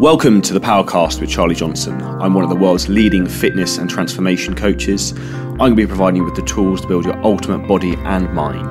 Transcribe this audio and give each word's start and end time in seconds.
Welcome 0.00 0.42
to 0.42 0.54
the 0.54 0.60
Powercast 0.60 1.20
with 1.20 1.28
Charlie 1.28 1.56
Johnson. 1.56 2.00
I'm 2.00 2.32
one 2.32 2.44
of 2.44 2.50
the 2.50 2.56
world's 2.56 2.88
leading 2.88 3.26
fitness 3.26 3.78
and 3.78 3.90
transformation 3.90 4.54
coaches. 4.54 5.10
I'm 5.10 5.56
going 5.56 5.70
to 5.72 5.76
be 5.76 5.86
providing 5.88 6.18
you 6.18 6.24
with 6.24 6.36
the 6.36 6.42
tools 6.42 6.82
to 6.82 6.86
build 6.86 7.04
your 7.04 7.20
ultimate 7.24 7.66
body 7.66 7.96
and 8.04 8.32
mind. 8.32 8.68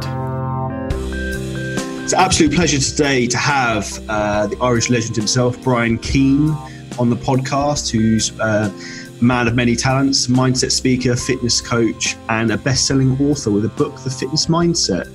It's 2.02 2.14
an 2.14 2.20
absolute 2.20 2.54
pleasure 2.54 2.80
today 2.80 3.28
to 3.28 3.38
have 3.38 3.92
uh, 4.08 4.48
the 4.48 4.58
Irish 4.62 4.90
legend 4.90 5.18
himself, 5.18 5.62
Brian 5.62 5.98
Keane, 5.98 6.52
on 6.98 7.10
the 7.10 7.18
podcast, 7.18 7.92
who's 7.92 8.32
uh, 8.40 8.72
a 9.20 9.22
man 9.22 9.50
of 9.50 9.56
many 9.56 9.76
talents, 9.76 10.28
mindset 10.28 10.72
speaker, 10.72 11.18
fitness 11.18 11.60
coach, 11.60 12.16
and 12.30 12.52
a 12.52 12.58
best 12.58 12.88
selling 12.88 13.20
author 13.20 13.52
with 13.52 13.66
a 13.66 13.70
book, 13.70 14.02
The 14.02 14.10
Fitness 14.10 14.46
Mindset. 14.46 15.08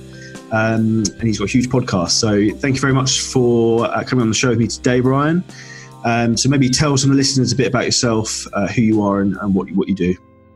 Um, 0.51 1.01
and 1.17 1.23
he's 1.23 1.39
got 1.39 1.45
a 1.45 1.51
huge 1.51 1.69
podcast. 1.69 2.11
So 2.11 2.55
thank 2.59 2.75
you 2.75 2.81
very 2.81 2.93
much 2.93 3.21
for 3.21 3.85
uh, 3.85 4.03
coming 4.03 4.21
on 4.21 4.29
the 4.29 4.35
show 4.35 4.49
with 4.49 4.59
me 4.59 4.67
today, 4.67 4.99
Brian. 4.99 5.43
Um, 6.03 6.35
so 6.35 6.49
maybe 6.49 6.69
tell 6.69 6.97
some 6.97 7.11
of 7.11 7.15
the 7.15 7.19
listeners 7.19 7.51
a 7.51 7.55
bit 7.55 7.67
about 7.67 7.85
yourself, 7.85 8.45
uh, 8.53 8.67
who 8.67 8.81
you 8.81 9.01
are, 9.01 9.21
and, 9.21 9.37
and, 9.37 9.55
what 9.55 9.71
what 9.71 9.87
you 9.87 9.95
do. 9.95 10.15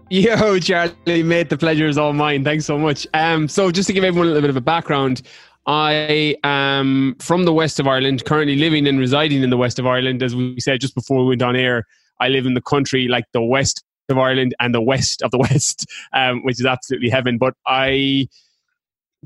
Yo, 0.10 0.60
Charlie, 0.60 1.24
mate, 1.24 1.50
the 1.50 1.58
pleasure 1.58 1.88
is 1.88 1.98
all 1.98 2.14
mine. 2.14 2.44
Thanks 2.44 2.66
so 2.66 2.78
much. 2.78 3.08
Um, 3.14 3.48
so 3.48 3.72
just 3.72 3.88
to 3.88 3.94
give 3.94 4.04
everyone 4.04 4.28
a 4.28 4.32
little 4.32 4.42
bit 4.42 4.50
of 4.50 4.58
a 4.58 4.62
background, 4.62 5.22
I 5.66 6.38
am 6.44 7.16
from 7.20 7.44
the 7.44 7.54
west 7.54 7.80
of 7.80 7.88
Ireland, 7.88 8.24
currently 8.26 8.56
living 8.56 8.88
and 8.88 9.00
residing 9.00 9.44
in 9.44 9.50
the 9.50 9.58
west 9.58 9.80
of 9.80 9.88
Ireland. 9.88 10.24
As 10.24 10.36
we 10.36 10.60
said 10.60 10.80
just 10.80 10.96
before 10.96 11.20
we 11.20 11.30
went 11.30 11.42
on 11.42 11.56
air, 11.56 11.86
I 12.22 12.30
live 12.30 12.46
in 12.46 12.54
the 12.54 12.62
country 12.62 13.08
like 13.08 13.26
the 13.34 13.44
west 13.44 13.84
of 14.10 14.18
Ireland 14.18 14.56
and 14.60 14.74
the 14.74 14.82
west 14.82 15.22
of 15.22 15.32
the 15.32 15.38
west, 15.52 15.86
um, 16.14 16.42
which 16.44 16.60
is 16.60 16.66
absolutely 16.66 17.10
heaven. 17.10 17.38
But 17.38 17.54
I 17.66 18.30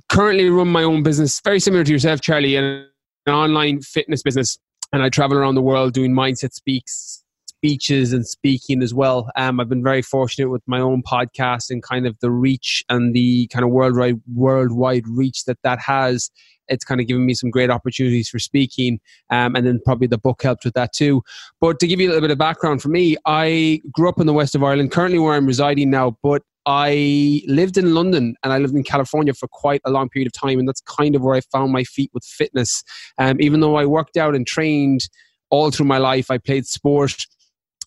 currently 0.09 0.49
run 0.49 0.69
my 0.69 0.83
own 0.83 1.03
business, 1.03 1.39
very 1.41 1.59
similar 1.59 1.83
to 1.83 1.91
yourself, 1.91 2.21
Charlie, 2.21 2.55
an 2.55 2.87
online 3.27 3.81
fitness 3.81 4.23
business 4.23 4.57
and 4.93 5.03
I 5.03 5.09
travel 5.09 5.37
around 5.37 5.55
the 5.55 5.61
world 5.61 5.93
doing 5.93 6.13
mindset 6.13 6.53
speaks 6.53 7.23
speeches 7.61 8.11
and 8.11 8.25
speaking 8.25 8.81
as 8.81 8.91
well. 8.91 9.29
Um, 9.35 9.59
I've 9.59 9.69
been 9.69 9.83
very 9.83 10.01
fortunate 10.01 10.49
with 10.49 10.63
my 10.65 10.79
own 10.79 11.03
podcast 11.03 11.69
and 11.69 11.83
kind 11.83 12.07
of 12.07 12.17
the 12.19 12.31
reach 12.31 12.83
and 12.89 13.13
the 13.13 13.45
kind 13.47 13.63
of 13.63 13.69
worldwide 13.69 14.19
worldwide 14.33 15.07
reach 15.07 15.45
that 15.45 15.59
that 15.63 15.79
has. 15.79 16.31
It's 16.69 16.83
kind 16.83 16.99
of 16.99 17.05
given 17.05 17.23
me 17.23 17.35
some 17.35 17.51
great 17.51 17.69
opportunities 17.69 18.29
for 18.29 18.39
speaking, 18.39 18.99
um, 19.29 19.55
and 19.55 19.67
then 19.67 19.79
probably 19.85 20.07
the 20.07 20.17
book 20.17 20.41
helped 20.41 20.65
with 20.65 20.73
that 20.73 20.93
too. 20.93 21.21
But 21.59 21.79
to 21.81 21.87
give 21.87 21.99
you 21.99 22.07
a 22.07 22.09
little 22.09 22.21
bit 22.21 22.31
of 22.31 22.39
background 22.39 22.81
for 22.81 22.89
me, 22.89 23.15
I 23.27 23.79
grew 23.91 24.09
up 24.09 24.19
in 24.19 24.25
the 24.25 24.33
west 24.33 24.55
of 24.55 24.63
Ireland, 24.63 24.91
currently 24.91 25.19
where 25.19 25.35
I'm 25.35 25.45
residing 25.45 25.91
now, 25.91 26.17
but 26.23 26.41
I 26.65 27.41
lived 27.47 27.77
in 27.77 27.93
London 27.93 28.35
and 28.43 28.53
I 28.53 28.59
lived 28.59 28.75
in 28.75 28.83
California 28.83 29.33
for 29.33 29.47
quite 29.47 29.81
a 29.85 29.91
long 29.91 30.09
period 30.09 30.27
of 30.27 30.33
time, 30.33 30.59
and 30.59 30.67
that's 30.67 30.81
kind 30.81 31.15
of 31.15 31.23
where 31.23 31.35
I 31.35 31.41
found 31.51 31.71
my 31.71 31.83
feet 31.83 32.11
with 32.13 32.23
fitness. 32.23 32.83
Um, 33.17 33.41
even 33.41 33.59
though 33.59 33.75
I 33.75 33.85
worked 33.85 34.17
out 34.17 34.35
and 34.35 34.45
trained 34.45 35.01
all 35.49 35.71
through 35.71 35.87
my 35.87 35.97
life, 35.97 36.29
I 36.29 36.37
played 36.37 36.65
sport. 36.65 37.15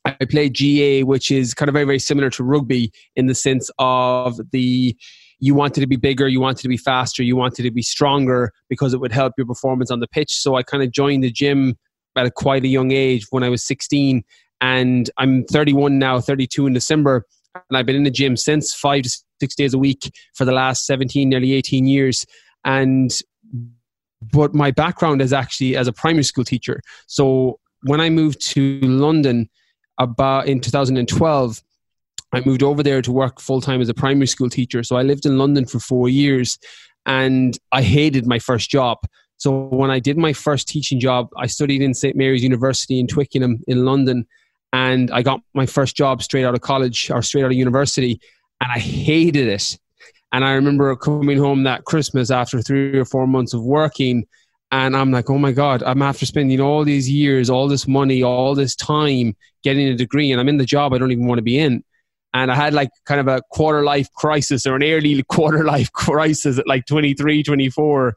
I 0.05 0.27
played 0.29 0.57
GAA, 0.59 1.07
which 1.07 1.31
is 1.31 1.55
kind 1.55 1.69
of 1.69 1.73
very, 1.73 1.87
very 1.87 1.99
similar 1.99 2.29
to 2.31 2.45
rugby 2.45 2.91
in 3.17 3.27
the 3.27 3.35
sense 3.35 3.71
of 3.79 4.39
the 4.53 4.95
you 5.41 5.55
wanted 5.55 5.81
to 5.81 5.87
be 5.87 5.97
bigger, 5.97 6.29
you 6.29 6.41
wanted 6.41 6.63
to 6.63 6.69
be 6.69 6.77
faster, 6.77 7.23
you 7.23 7.37
wanted 7.37 7.63
to 7.63 7.71
be 7.71 7.83
stronger 7.83 8.53
because 8.69 8.95
it 8.95 9.01
would 9.01 9.13
help 9.13 9.33
your 9.37 9.47
performance 9.47 9.91
on 9.91 10.01
the 10.01 10.07
pitch. 10.07 10.33
So 10.33 10.57
I 10.57 10.63
kind 10.63 10.83
of 10.83 10.91
joined 10.91 11.25
the 11.25 11.31
gym 11.31 11.77
at 12.17 12.27
a 12.27 12.31
quite 12.31 12.65
a 12.65 12.69
young 12.69 12.93
age 12.93 13.27
when 13.31 13.43
I 13.43 13.49
was 13.49 13.65
16, 13.67 14.23
and 14.61 15.11
I'm 15.19 15.45
31 15.45 15.99
now, 15.99 16.21
32 16.21 16.67
in 16.67 16.73
December 16.73 17.27
and 17.55 17.77
I've 17.77 17.87
been 17.87 17.97
in 17.97 18.03
the 18.03 18.11
gym 18.11 18.37
since 18.37 18.75
five 18.75 19.03
to 19.03 19.23
six 19.41 19.55
days 19.55 19.75
a 19.75 19.79
week 19.79 20.11
for 20.35 20.45
the 20.45 20.53
last 20.53 20.87
17, 20.87 21.29
nearly 21.29 21.53
18 21.53 21.87
years. 21.87 22.27
And 22.65 23.17
but 24.33 24.55
my 24.55 24.71
background 24.71 25.21
is 25.21 25.33
actually 25.33 25.77
as 25.77 25.87
a 25.87 25.93
primary 25.93 26.25
school 26.25 26.45
teacher. 26.45 26.81
So 27.07 27.59
when 27.83 28.01
I 28.01 28.09
moved 28.11 28.41
to 28.53 28.81
London 28.81 29.51
about 29.99 30.47
in 30.47 30.61
2012, 30.61 31.63
I 32.33 32.43
moved 32.45 32.63
over 32.63 32.83
there 32.83 33.03
to 33.03 33.13
work 33.13 33.41
full 33.41 33.61
time 33.61 33.81
as 33.81 33.89
a 33.89 33.95
primary 33.95 34.27
school 34.27 34.49
teacher. 34.49 34.83
So 34.83 34.97
I 34.97 35.03
lived 35.03 35.27
in 35.27 35.39
London 35.39 35.67
for 35.67 35.79
four 35.79 36.09
years 36.09 36.59
and 37.07 37.57
I 37.71 37.83
hated 37.83 38.27
my 38.27 38.39
first 38.39 38.71
job. 38.71 38.99
So 39.37 39.67
when 39.67 39.91
I 39.91 39.99
did 39.99 40.17
my 40.17 40.33
first 40.33 40.69
teaching 40.69 40.99
job, 40.99 41.29
I 41.37 41.47
studied 41.47 41.83
in 41.83 41.93
St. 41.93 42.17
Mary's 42.17 42.43
University 42.43 42.99
in 42.99 43.07
Twickenham 43.07 43.63
in 43.69 43.85
London 43.85 44.27
and 44.75 45.09
I 45.13 45.23
got 45.23 45.41
my 45.55 45.67
first 45.67 45.95
job 45.95 46.21
straight 46.21 46.45
out 46.45 46.57
of 46.57 46.61
college 46.61 47.09
or 47.09 47.23
straight 47.23 47.45
out 47.45 47.53
of 47.53 47.57
university, 47.57 48.21
and 48.61 48.73
I 48.73 48.81
hated 48.81 49.47
it. 49.47 49.79
And 50.33 50.45
I 50.45 50.51
remember 50.51 50.97
coming 50.97 51.39
home 51.39 51.63
that 51.63 51.85
Christmas 51.85 52.29
after 52.29 52.61
three 52.61 52.99
or 52.99 53.05
four 53.05 53.29
months 53.29 53.55
of 53.55 53.63
working, 53.63 54.27
and 54.73 54.97
I'm 54.97 55.13
like, 55.13 55.31
oh 55.31 55.39
my 55.39 55.53
God, 55.53 55.85
I'm 55.85 56.03
after 56.03 56.27
spending 56.27 56.61
all 56.61 56.83
these 56.83 57.09
years, 57.09 57.49
all 57.49 57.69
this 57.69 57.87
money, 57.87 58.25
all 58.25 58.57
this 58.57 58.75
time 58.75 59.37
getting 59.63 59.87
a 59.87 59.95
degree, 59.95 60.33
and 60.33 60.41
I'm 60.41 60.49
in 60.49 60.57
the 60.57 60.65
job 60.65 60.93
I 60.93 60.99
don't 60.99 61.13
even 61.13 61.29
want 61.29 61.39
to 61.39 61.43
be 61.43 61.57
in. 61.57 61.85
And 62.33 62.51
I 62.51 62.57
had 62.57 62.75
like 62.75 62.91
kind 63.05 63.21
of 63.21 63.29
a 63.29 63.43
quarter 63.53 63.85
life 63.85 64.13
crisis 64.15 64.67
or 64.67 64.75
an 64.75 64.83
early 64.83 65.23
quarter 65.29 65.63
life 65.63 65.93
crisis 65.93 66.59
at 66.59 66.67
like 66.67 66.87
23, 66.87 67.45
24. 67.45 68.17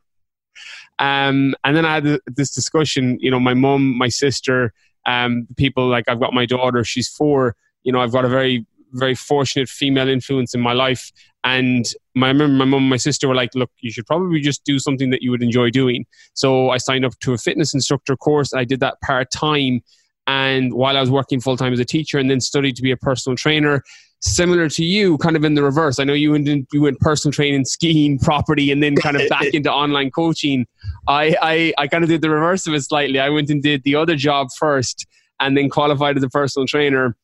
Um, 0.98 1.54
and 1.64 1.78
then 1.78 1.86
I 1.86 1.94
had 1.94 2.20
this 2.26 2.50
discussion, 2.50 3.20
you 3.22 3.30
know, 3.30 3.40
my 3.40 3.54
mom, 3.54 3.96
my 3.96 4.10
sister, 4.10 4.74
um, 5.08 5.48
people 5.58 5.88
like 5.88 6.06
I've 6.08 6.20
got 6.20 6.34
my 6.34 6.46
daughter, 6.46 6.84
she's 6.84 7.08
four. 7.08 7.56
You 7.84 7.92
know, 7.92 8.02
I've 8.02 8.12
got 8.12 8.26
a 8.26 8.30
very 8.30 8.66
very 8.94 9.16
fortunate 9.16 9.68
female 9.70 10.08
influence 10.08 10.54
in 10.54 10.62
my 10.62 10.74
life. 10.74 11.12
And 11.44 11.86
my, 12.16 12.28
I 12.28 12.30
remember 12.32 12.56
my 12.56 12.66
mum 12.66 12.84
and 12.84 12.90
my 12.90 12.98
sister 12.98 13.28
were 13.28 13.36
like, 13.36 13.54
look, 13.56 13.72
you 13.80 13.92
should 13.92 14.06
probably 14.06 14.40
just 14.40 14.64
do 14.64 14.80
something 14.80 15.10
that 15.12 15.22
you 15.22 15.32
would 15.32 15.44
enjoy 15.44 15.70
doing. 15.70 16.06
So 16.34 16.70
I 16.70 16.78
signed 16.78 17.06
up 17.06 17.18
to 17.22 17.34
a 17.34 17.38
fitness 17.38 17.74
instructor 17.74 18.16
course. 18.16 18.54
I 18.54 18.64
did 18.64 18.80
that 18.80 19.00
part 19.02 19.32
time. 19.32 19.82
And 20.26 20.74
while 20.74 20.98
I 20.98 21.00
was 21.00 21.10
working 21.10 21.40
full 21.40 21.56
time 21.56 21.74
as 21.74 21.80
a 21.80 21.86
teacher 21.86 22.18
and 22.18 22.30
then 22.30 22.42
studied 22.42 22.76
to 22.76 22.82
be 22.82 22.92
a 22.92 22.98
personal 22.98 23.36
trainer, 23.36 23.84
similar 24.22 24.70
to 24.70 24.84
you, 24.84 25.18
kind 25.20 25.36
of 25.36 25.44
in 25.44 25.54
the 25.54 25.64
reverse. 25.64 26.00
I 26.00 26.04
know 26.04 26.14
you 26.14 26.32
went, 26.32 26.48
in, 26.48 26.66
you 26.74 26.82
went 26.82 27.00
personal 27.00 27.32
training, 27.32 27.66
skiing, 27.66 28.20
property, 28.24 28.72
and 28.72 28.82
then 28.82 28.96
kind 28.96 29.20
of 29.20 29.28
back 29.30 29.54
into 29.54 29.72
online 29.72 30.12
coaching. 30.12 30.66
I, 31.08 31.36
I, 31.42 31.74
I 31.78 31.88
kind 31.88 32.04
of 32.04 32.10
did 32.10 32.22
the 32.22 32.30
reverse 32.30 32.68
of 32.68 32.74
it 32.74 32.82
slightly. 32.82 33.20
I 33.20 33.30
went 33.30 33.50
and 33.50 33.62
did 33.62 33.84
the 33.84 33.96
other 33.96 34.16
job 34.16 34.48
first 34.58 35.06
and 35.40 35.56
then 35.56 35.70
qualified 35.70 36.18
as 36.18 36.24
a 36.24 36.30
personal 36.30 36.68
trainer. 36.68 37.16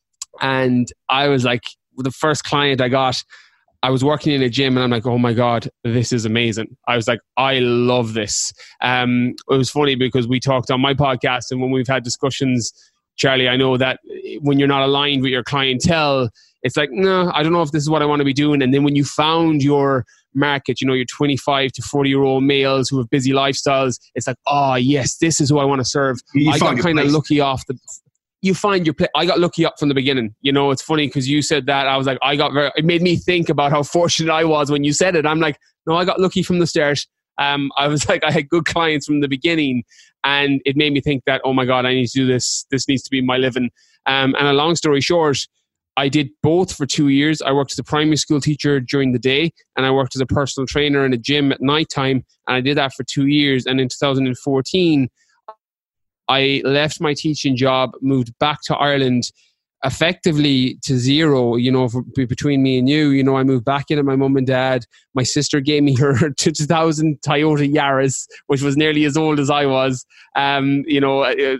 And 0.41 0.87
I 1.09 1.27
was 1.27 1.43
like, 1.43 1.63
the 1.97 2.11
first 2.11 2.43
client 2.43 2.81
I 2.81 2.89
got, 2.89 3.23
I 3.83 3.89
was 3.89 4.03
working 4.03 4.33
in 4.33 4.41
a 4.41 4.49
gym 4.49 4.77
and 4.77 4.83
I'm 4.83 4.89
like, 4.89 5.05
oh 5.05 5.17
my 5.17 5.33
God, 5.33 5.69
this 5.83 6.13
is 6.13 6.25
amazing. 6.25 6.77
I 6.87 6.95
was 6.95 7.07
like, 7.07 7.19
I 7.37 7.59
love 7.59 8.13
this. 8.13 8.53
Um, 8.81 9.35
it 9.49 9.57
was 9.57 9.69
funny 9.69 9.95
because 9.95 10.27
we 10.27 10.39
talked 10.39 10.71
on 10.71 10.79
my 10.79 10.93
podcast 10.93 11.51
and 11.51 11.61
when 11.61 11.69
we've 11.69 11.87
had 11.87 12.03
discussions, 12.03 12.71
Charlie, 13.15 13.49
I 13.49 13.57
know 13.57 13.77
that 13.77 13.99
when 14.39 14.57
you're 14.57 14.67
not 14.67 14.83
aligned 14.83 15.21
with 15.21 15.31
your 15.31 15.43
clientele, 15.43 16.29
it's 16.63 16.78
like, 16.78 16.91
no, 16.91 17.29
I 17.34 17.44
don't 17.44 17.51
know 17.51 17.62
if 17.62 17.72
this 17.72 17.84
is 17.84 17.90
what 17.90 18.01
I 18.01 18.06
want 18.06 18.22
to 18.22 18.25
be 18.25 18.34
doing. 18.34 18.62
And 18.62 18.74
then 18.74 18.84
when 18.84 18.96
you 18.96 19.03
found 19.03 19.62
your 19.62 20.06
market, 20.34 20.81
you 20.81 20.88
know, 20.88 20.94
your 20.94 21.06
25 21.06 21.74
to 21.74 21.81
40 21.81 22.09
year 22.09 22.24
old 22.24 22.44
males 22.44 22.90
who 22.90 22.97
have 22.97 23.09
busy 23.09 23.31
lifestyles, 23.31 24.00
it's 24.16 24.28
like, 24.28 24.38
oh, 24.47 24.75
yes, 24.75 25.18
this 25.18 25.41
is 25.41 25.50
who 25.50 25.59
I 25.59 25.66
want 25.66 25.81
to 25.81 25.85
serve. 25.85 26.19
You 26.34 26.52
I 26.52 26.57
got 26.57 26.79
kind 26.79 27.00
of 27.00 27.07
lucky 27.12 27.40
off 27.40 27.66
the. 27.68 27.78
You 28.41 28.53
find 28.53 28.85
your 28.85 28.94
place. 28.94 29.09
I 29.16 29.25
got 29.25 29.40
lucky 29.40 29.66
up 29.66 29.79
from 29.79 29.88
the 29.88 29.96
beginning. 29.96 30.35
You 30.41 30.52
know, 30.52 30.72
it's 30.72 30.81
funny 30.81 31.07
because 31.07 31.29
you 31.29 31.41
said 31.41 31.66
that. 31.68 31.88
I 31.88 31.96
was 31.96 32.07
like, 32.07 32.18
I 32.22 32.35
got 32.35 32.53
very. 32.53 32.72
It 32.75 32.85
made 32.85 33.02
me 33.02 33.16
think 33.18 33.50
about 33.50 33.72
how 33.72 33.84
fortunate 33.84 34.34
I 34.34 34.44
was 34.46 34.72
when 34.72 34.84
you 34.84 34.94
said 34.94 35.16
it. 35.16 35.25
I'm 35.25 35.40
like, 35.40 35.57
no, 35.85 35.96
I 35.96 36.06
got 36.06 36.19
lucky 36.19 36.44
from 36.44 36.59
the 36.59 36.68
start. 36.68 37.00
Um, 37.38 37.72
I 37.78 37.88
was 37.88 38.07
like, 38.09 38.23
I 38.23 38.31
had 38.31 38.50
good 38.50 38.66
clients 38.66 39.06
from 39.06 39.19
the 39.19 39.28
beginning, 39.28 39.84
and 40.23 40.62
it 40.66 40.78
made 40.78 40.94
me 40.94 41.02
think 41.02 41.23
that, 41.25 41.41
oh 41.44 41.53
my 41.53 41.66
god, 41.66 41.85
I 41.85 41.94
need 41.94 42.07
to 42.07 42.19
do 42.19 42.28
this. 42.28 42.66
This 42.72 42.88
needs 42.88 43.03
to 43.03 43.09
be 43.09 43.22
my 43.22 43.38
living. 43.38 43.69
Um, 44.06 44.35
and 44.38 44.47
a 44.47 44.53
long 44.53 44.75
story 44.75 45.00
short, 45.00 45.38
I 45.97 46.09
did 46.09 46.29
both 46.41 46.75
for 46.75 46.85
two 46.85 47.09
years. 47.09 47.41
I 47.41 47.51
worked 47.51 47.71
as 47.71 47.79
a 47.79 47.83
primary 47.83 48.17
school 48.17 48.41
teacher 48.41 48.79
during 48.79 49.11
the 49.11 49.19
day, 49.19 49.51
and 49.77 49.85
I 49.85 49.91
worked 49.91 50.15
as 50.15 50.21
a 50.21 50.25
personal 50.25 50.65
trainer 50.65 51.05
in 51.05 51.13
a 51.13 51.17
gym 51.17 51.51
at 51.51 51.61
nighttime. 51.61 52.23
And 52.47 52.57
I 52.57 52.61
did 52.61 52.77
that 52.77 52.93
for 52.93 53.03
two 53.03 53.27
years. 53.27 53.65
And 53.65 53.79
in 53.79 53.89
2014, 53.89 55.09
I 56.29 56.61
left 56.63 56.99
my 56.99 57.13
teaching 57.13 57.55
job, 57.55 57.91
moved 58.01 58.34
back 58.40 58.59
to 58.63 58.75
Ireland, 58.75 59.23
effectively 59.84 60.79
to 60.84 60.97
zero. 60.97 61.57
You 61.57 61.72
know, 61.72 61.87
for, 61.90 62.01
between 62.01 62.63
me 62.63 62.79
and 62.79 62.89
you, 62.89 63.09
you 63.09 63.23
know, 63.23 63.37
I 63.37 63.43
moved 63.43 63.66
back 63.66 63.91
in 63.91 63.99
at 63.99 64.05
my 64.05 64.16
mum 64.16 64.35
and 64.37 64.47
dad. 64.47 64.85
My 65.13 65.23
sister 65.23 65.59
gave 65.59 65.84
me 65.84 65.96
her 65.99 66.31
2000 66.31 67.22
Toyota 67.22 67.72
Yaris, 67.72 68.25
which 68.47 68.63
was 68.63 68.78
nearly 68.78 69.05
as 69.05 69.16
old 69.16 69.39
as 69.39 69.51
I 69.51 69.67
was. 69.67 70.05
Um, 70.35 70.84
you 70.87 71.01
know, 71.01 71.22
uh, 71.22 71.57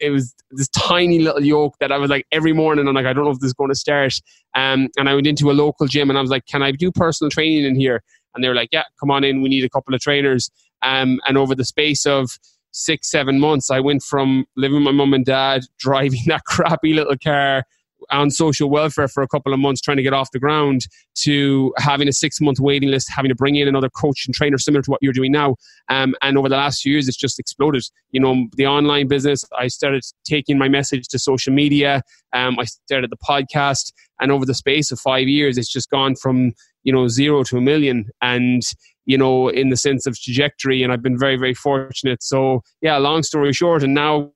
it 0.00 0.10
was 0.10 0.34
this 0.50 0.68
tiny 0.68 1.20
little 1.20 1.44
yoke 1.44 1.74
that 1.80 1.92
I 1.92 1.98
was 1.98 2.10
like 2.10 2.26
every 2.32 2.52
morning 2.52 2.86
I'm 2.86 2.94
like 2.94 3.06
I 3.06 3.12
don't 3.12 3.24
know 3.24 3.30
if 3.30 3.38
this 3.38 3.48
is 3.48 3.54
going 3.54 3.70
to 3.70 3.76
start. 3.76 4.14
Um, 4.54 4.88
and 4.96 5.08
I 5.08 5.14
went 5.14 5.26
into 5.26 5.50
a 5.50 5.52
local 5.52 5.86
gym 5.86 6.10
and 6.10 6.18
I 6.18 6.22
was 6.22 6.30
like 6.30 6.46
can 6.46 6.62
I 6.62 6.72
do 6.72 6.90
personal 6.92 7.30
training 7.30 7.64
in 7.64 7.74
here? 7.74 8.02
And 8.34 8.44
they 8.44 8.48
were 8.48 8.54
like 8.54 8.70
yeah 8.72 8.84
come 9.00 9.10
on 9.10 9.24
in 9.24 9.42
we 9.42 9.48
need 9.48 9.64
a 9.64 9.70
couple 9.70 9.94
of 9.94 10.00
trainers. 10.00 10.50
Um, 10.82 11.20
and 11.26 11.38
over 11.38 11.54
the 11.54 11.64
space 11.64 12.06
of 12.06 12.38
six 12.72 13.10
seven 13.10 13.40
months 13.40 13.70
I 13.70 13.80
went 13.80 14.02
from 14.02 14.46
living 14.56 14.76
with 14.76 14.84
my 14.84 14.92
mum 14.92 15.14
and 15.14 15.24
dad 15.24 15.62
driving 15.78 16.20
that 16.26 16.44
crappy 16.44 16.94
little 16.94 17.16
car 17.22 17.64
on 18.10 18.30
social 18.30 18.70
welfare 18.70 19.08
for 19.08 19.22
a 19.22 19.28
couple 19.28 19.52
of 19.52 19.58
months 19.58 19.80
trying 19.80 19.96
to 19.96 20.02
get 20.02 20.12
off 20.12 20.30
the 20.32 20.38
ground 20.38 20.82
to 21.14 21.72
having 21.78 22.08
a 22.08 22.12
six 22.12 22.40
month 22.40 22.60
waiting 22.60 22.90
list, 22.90 23.10
having 23.10 23.28
to 23.28 23.34
bring 23.34 23.56
in 23.56 23.68
another 23.68 23.88
coach 23.90 24.26
and 24.26 24.34
trainer 24.34 24.58
similar 24.58 24.82
to 24.82 24.90
what 24.90 25.00
you're 25.02 25.12
doing 25.12 25.32
now. 25.32 25.56
Um, 25.88 26.14
and 26.22 26.38
over 26.38 26.48
the 26.48 26.56
last 26.56 26.82
few 26.82 26.92
years, 26.92 27.08
it's 27.08 27.16
just 27.16 27.38
exploded. 27.38 27.82
You 28.10 28.20
know, 28.20 28.46
the 28.56 28.66
online 28.66 29.08
business, 29.08 29.44
I 29.58 29.68
started 29.68 30.04
taking 30.24 30.58
my 30.58 30.68
message 30.68 31.08
to 31.08 31.18
social 31.18 31.52
media. 31.52 32.02
Um, 32.32 32.58
I 32.58 32.64
started 32.64 33.10
the 33.10 33.16
podcast. 33.16 33.92
And 34.20 34.32
over 34.32 34.46
the 34.46 34.54
space 34.54 34.90
of 34.90 34.98
five 34.98 35.28
years, 35.28 35.58
it's 35.58 35.72
just 35.72 35.90
gone 35.90 36.16
from, 36.16 36.52
you 36.84 36.92
know, 36.92 37.08
zero 37.08 37.42
to 37.44 37.58
a 37.58 37.60
million. 37.60 38.06
And, 38.22 38.62
you 39.04 39.16
know, 39.16 39.48
in 39.48 39.70
the 39.70 39.76
sense 39.76 40.06
of 40.06 40.18
trajectory. 40.18 40.82
And 40.82 40.92
I've 40.92 41.02
been 41.02 41.18
very, 41.18 41.36
very 41.36 41.54
fortunate. 41.54 42.22
So, 42.22 42.62
yeah, 42.80 42.96
long 42.98 43.22
story 43.22 43.52
short, 43.52 43.82
and 43.82 43.94
now 43.94 44.32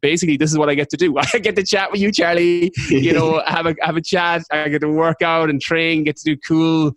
basically 0.00 0.36
this 0.36 0.50
is 0.50 0.58
what 0.58 0.68
I 0.68 0.74
get 0.74 0.90
to 0.90 0.96
do. 0.96 1.16
I 1.34 1.38
get 1.38 1.56
to 1.56 1.64
chat 1.64 1.90
with 1.90 2.00
you, 2.00 2.12
Charlie. 2.12 2.72
You 2.88 3.12
know, 3.12 3.42
have 3.46 3.66
a 3.66 3.74
have 3.80 3.96
a 3.96 4.02
chat. 4.02 4.42
I 4.50 4.68
get 4.68 4.80
to 4.80 4.88
work 4.88 5.22
out 5.22 5.50
and 5.50 5.60
train. 5.60 6.04
Get 6.04 6.16
to 6.18 6.24
do 6.24 6.36
cool. 6.46 6.92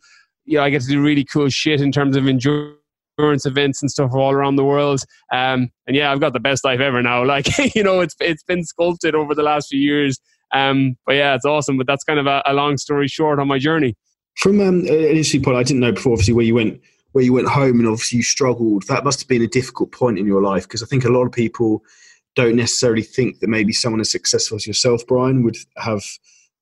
You 0.45 0.57
know, 0.57 0.63
I 0.63 0.69
get 0.69 0.81
to 0.83 0.87
do 0.87 1.01
really 1.01 1.23
cool 1.23 1.49
shit 1.49 1.81
in 1.81 1.91
terms 1.91 2.15
of 2.15 2.27
endurance 2.27 3.45
events 3.45 3.81
and 3.81 3.91
stuff 3.91 4.11
all 4.13 4.31
around 4.31 4.55
the 4.55 4.65
world. 4.65 5.03
Um, 5.31 5.69
and 5.87 5.95
yeah, 5.95 6.11
I've 6.11 6.19
got 6.19 6.33
the 6.33 6.39
best 6.39 6.65
life 6.65 6.79
ever 6.79 7.01
now. 7.01 7.23
Like 7.31 7.75
you 7.75 7.83
know, 7.83 8.01
it's 8.01 8.15
it's 8.19 8.43
been 8.43 8.63
sculpted 8.63 9.15
over 9.15 9.33
the 9.35 9.43
last 9.43 9.69
few 9.69 9.79
years. 9.79 10.19
Um, 10.53 10.97
but 11.05 11.15
yeah, 11.15 11.35
it's 11.35 11.45
awesome. 11.45 11.77
But 11.77 11.87
that's 11.87 12.03
kind 12.03 12.19
of 12.19 12.27
a, 12.27 12.41
a 12.45 12.53
long 12.53 12.77
story 12.77 13.07
short 13.07 13.39
on 13.39 13.47
my 13.47 13.59
journey. 13.59 13.95
From 14.37 14.59
um, 14.61 14.79
an 14.81 14.87
interesting 14.87 15.43
point, 15.43 15.57
I 15.57 15.63
didn't 15.63 15.81
know 15.81 15.91
before. 15.91 16.13
Obviously, 16.13 16.33
where 16.33 16.45
you 16.45 16.55
went, 16.55 16.81
where 17.11 17.23
you 17.23 17.33
went 17.33 17.47
home, 17.47 17.79
and 17.79 17.87
obviously 17.87 18.17
you 18.17 18.23
struggled. 18.23 18.87
That 18.87 19.03
must 19.03 19.19
have 19.19 19.27
been 19.27 19.41
a 19.41 19.47
difficult 19.47 19.91
point 19.91 20.17
in 20.17 20.25
your 20.25 20.41
life 20.41 20.63
because 20.63 20.83
I 20.83 20.85
think 20.85 21.05
a 21.05 21.09
lot 21.09 21.25
of 21.25 21.31
people 21.31 21.83
don't 22.35 22.55
necessarily 22.55 23.01
think 23.01 23.39
that 23.39 23.49
maybe 23.49 23.73
someone 23.73 24.01
as 24.01 24.11
successful 24.11 24.55
as 24.55 24.67
yourself, 24.67 25.05
Brian, 25.07 25.43
would 25.43 25.57
have 25.77 26.03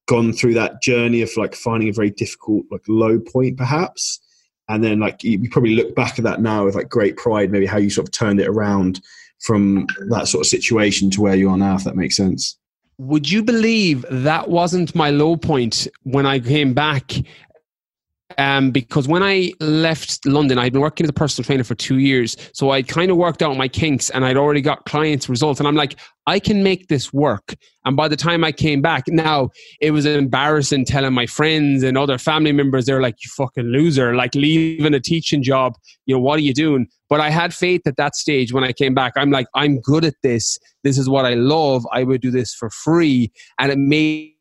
gone 0.08 0.34
through 0.34 0.56
that 0.56 0.82
journey 0.82 1.22
of 1.22 1.30
like 1.38 1.54
finding 1.54 1.90
a 1.90 1.94
very 1.94 2.10
difficult 2.10 2.66
like 2.72 2.82
low 2.88 3.20
point 3.20 3.58
perhaps. 3.58 4.20
And 4.68 4.84
then 4.84 5.00
like 5.00 5.24
you, 5.24 5.50
probably 5.50 5.76
look 5.76 5.96
back 5.96 6.18
at 6.18 6.26
that 6.26 6.42
now 6.42 6.66
with 6.66 6.76
like 6.76 6.90
great 6.90 7.16
pride 7.18 7.52
maybe 7.52 7.66
how 7.66 7.78
you 7.78 7.90
sort 7.90 8.08
of 8.08 8.12
turned 8.12 8.40
it 8.40 8.48
around 8.48 9.02
from 9.40 9.88
that 10.10 10.28
sort 10.28 10.44
of 10.44 10.48
situation 10.48 11.10
to 11.12 11.22
where 11.22 11.36
you 11.36 11.50
are 11.50 11.58
now 11.58 11.76
if 11.76 11.84
that 11.84 11.96
makes 11.96 12.18
sense. 12.18 12.58
Would 12.98 13.32
you 13.32 13.44
believe 13.44 14.04
that 14.10 14.50
wasn't 14.50 14.94
my 14.96 15.10
low 15.10 15.38
point 15.38 15.88
when 16.04 16.26
i 16.26 16.40
came 16.40 16.74
back 16.74 17.14
um, 18.38 18.72
because 18.72 19.08
when 19.08 19.24
I 19.24 19.52
left 19.60 20.26
London, 20.26 20.58
I'd 20.58 20.74
been 20.74 20.82
working 20.82 21.06
as 21.06 21.10
a 21.10 21.14
personal 21.14 21.46
trainer 21.46 21.64
for 21.64 21.76
two 21.76 21.98
years. 21.98 22.38
So 22.54 22.70
I'd 22.72 22.88
kind 22.88 23.10
of 23.12 23.18
worked 23.18 23.42
out 23.42 23.56
my 23.58 23.68
kinks 23.68 24.10
and 24.12 24.24
I'd 24.24 24.38
already 24.38 24.62
got 24.62 24.86
clients' 24.86 25.28
results. 25.28 25.60
And 25.60 25.68
I'm 25.68 25.76
like, 25.76 25.96
I 26.28 26.40
can 26.40 26.62
make 26.62 26.88
this 26.88 27.12
work. 27.12 27.56
And 27.86 27.98
by 27.98 28.08
the 28.08 28.16
time 28.16 28.44
I 28.44 28.52
came 28.52 28.82
back, 28.82 29.06
now 29.08 29.50
it 29.82 29.92
was 29.92 30.06
embarrassing 30.06 30.86
telling 30.86 31.14
my 31.14 31.26
friends 31.26 31.82
and 31.82 31.98
other 31.98 32.20
family 32.20 32.52
members, 32.52 32.86
they're 32.86 33.02
like, 33.02 33.16
you 33.24 33.32
fucking 33.36 33.66
loser, 33.66 34.16
like 34.16 34.36
leaving 34.36 34.94
a 34.94 35.00
teaching 35.00 35.42
job. 35.42 35.74
You 36.06 36.16
know, 36.16 36.22
what 36.22 36.38
are 36.38 36.44
you 36.44 36.54
doing? 36.54 36.88
But 37.10 37.22
I 37.22 37.32
had 37.32 37.54
faith 37.54 37.82
at 37.88 37.98
that 37.98 38.16
stage 38.16 38.54
when 38.54 38.64
I 38.64 38.74
came 38.74 38.94
back. 38.94 39.14
I'm 39.16 39.32
like, 39.32 39.48
I'm 39.56 39.82
good 39.82 40.06
at 40.06 40.14
this. 40.22 40.60
This 40.84 41.00
is 41.00 41.10
what 41.10 41.26
I 41.26 41.34
love. 41.34 41.88
I 41.92 42.04
would 42.04 42.22
do 42.22 42.30
this 42.30 42.54
for 42.54 42.70
free. 42.70 43.32
And 43.58 43.72
it 43.72 43.80
made 43.80 44.36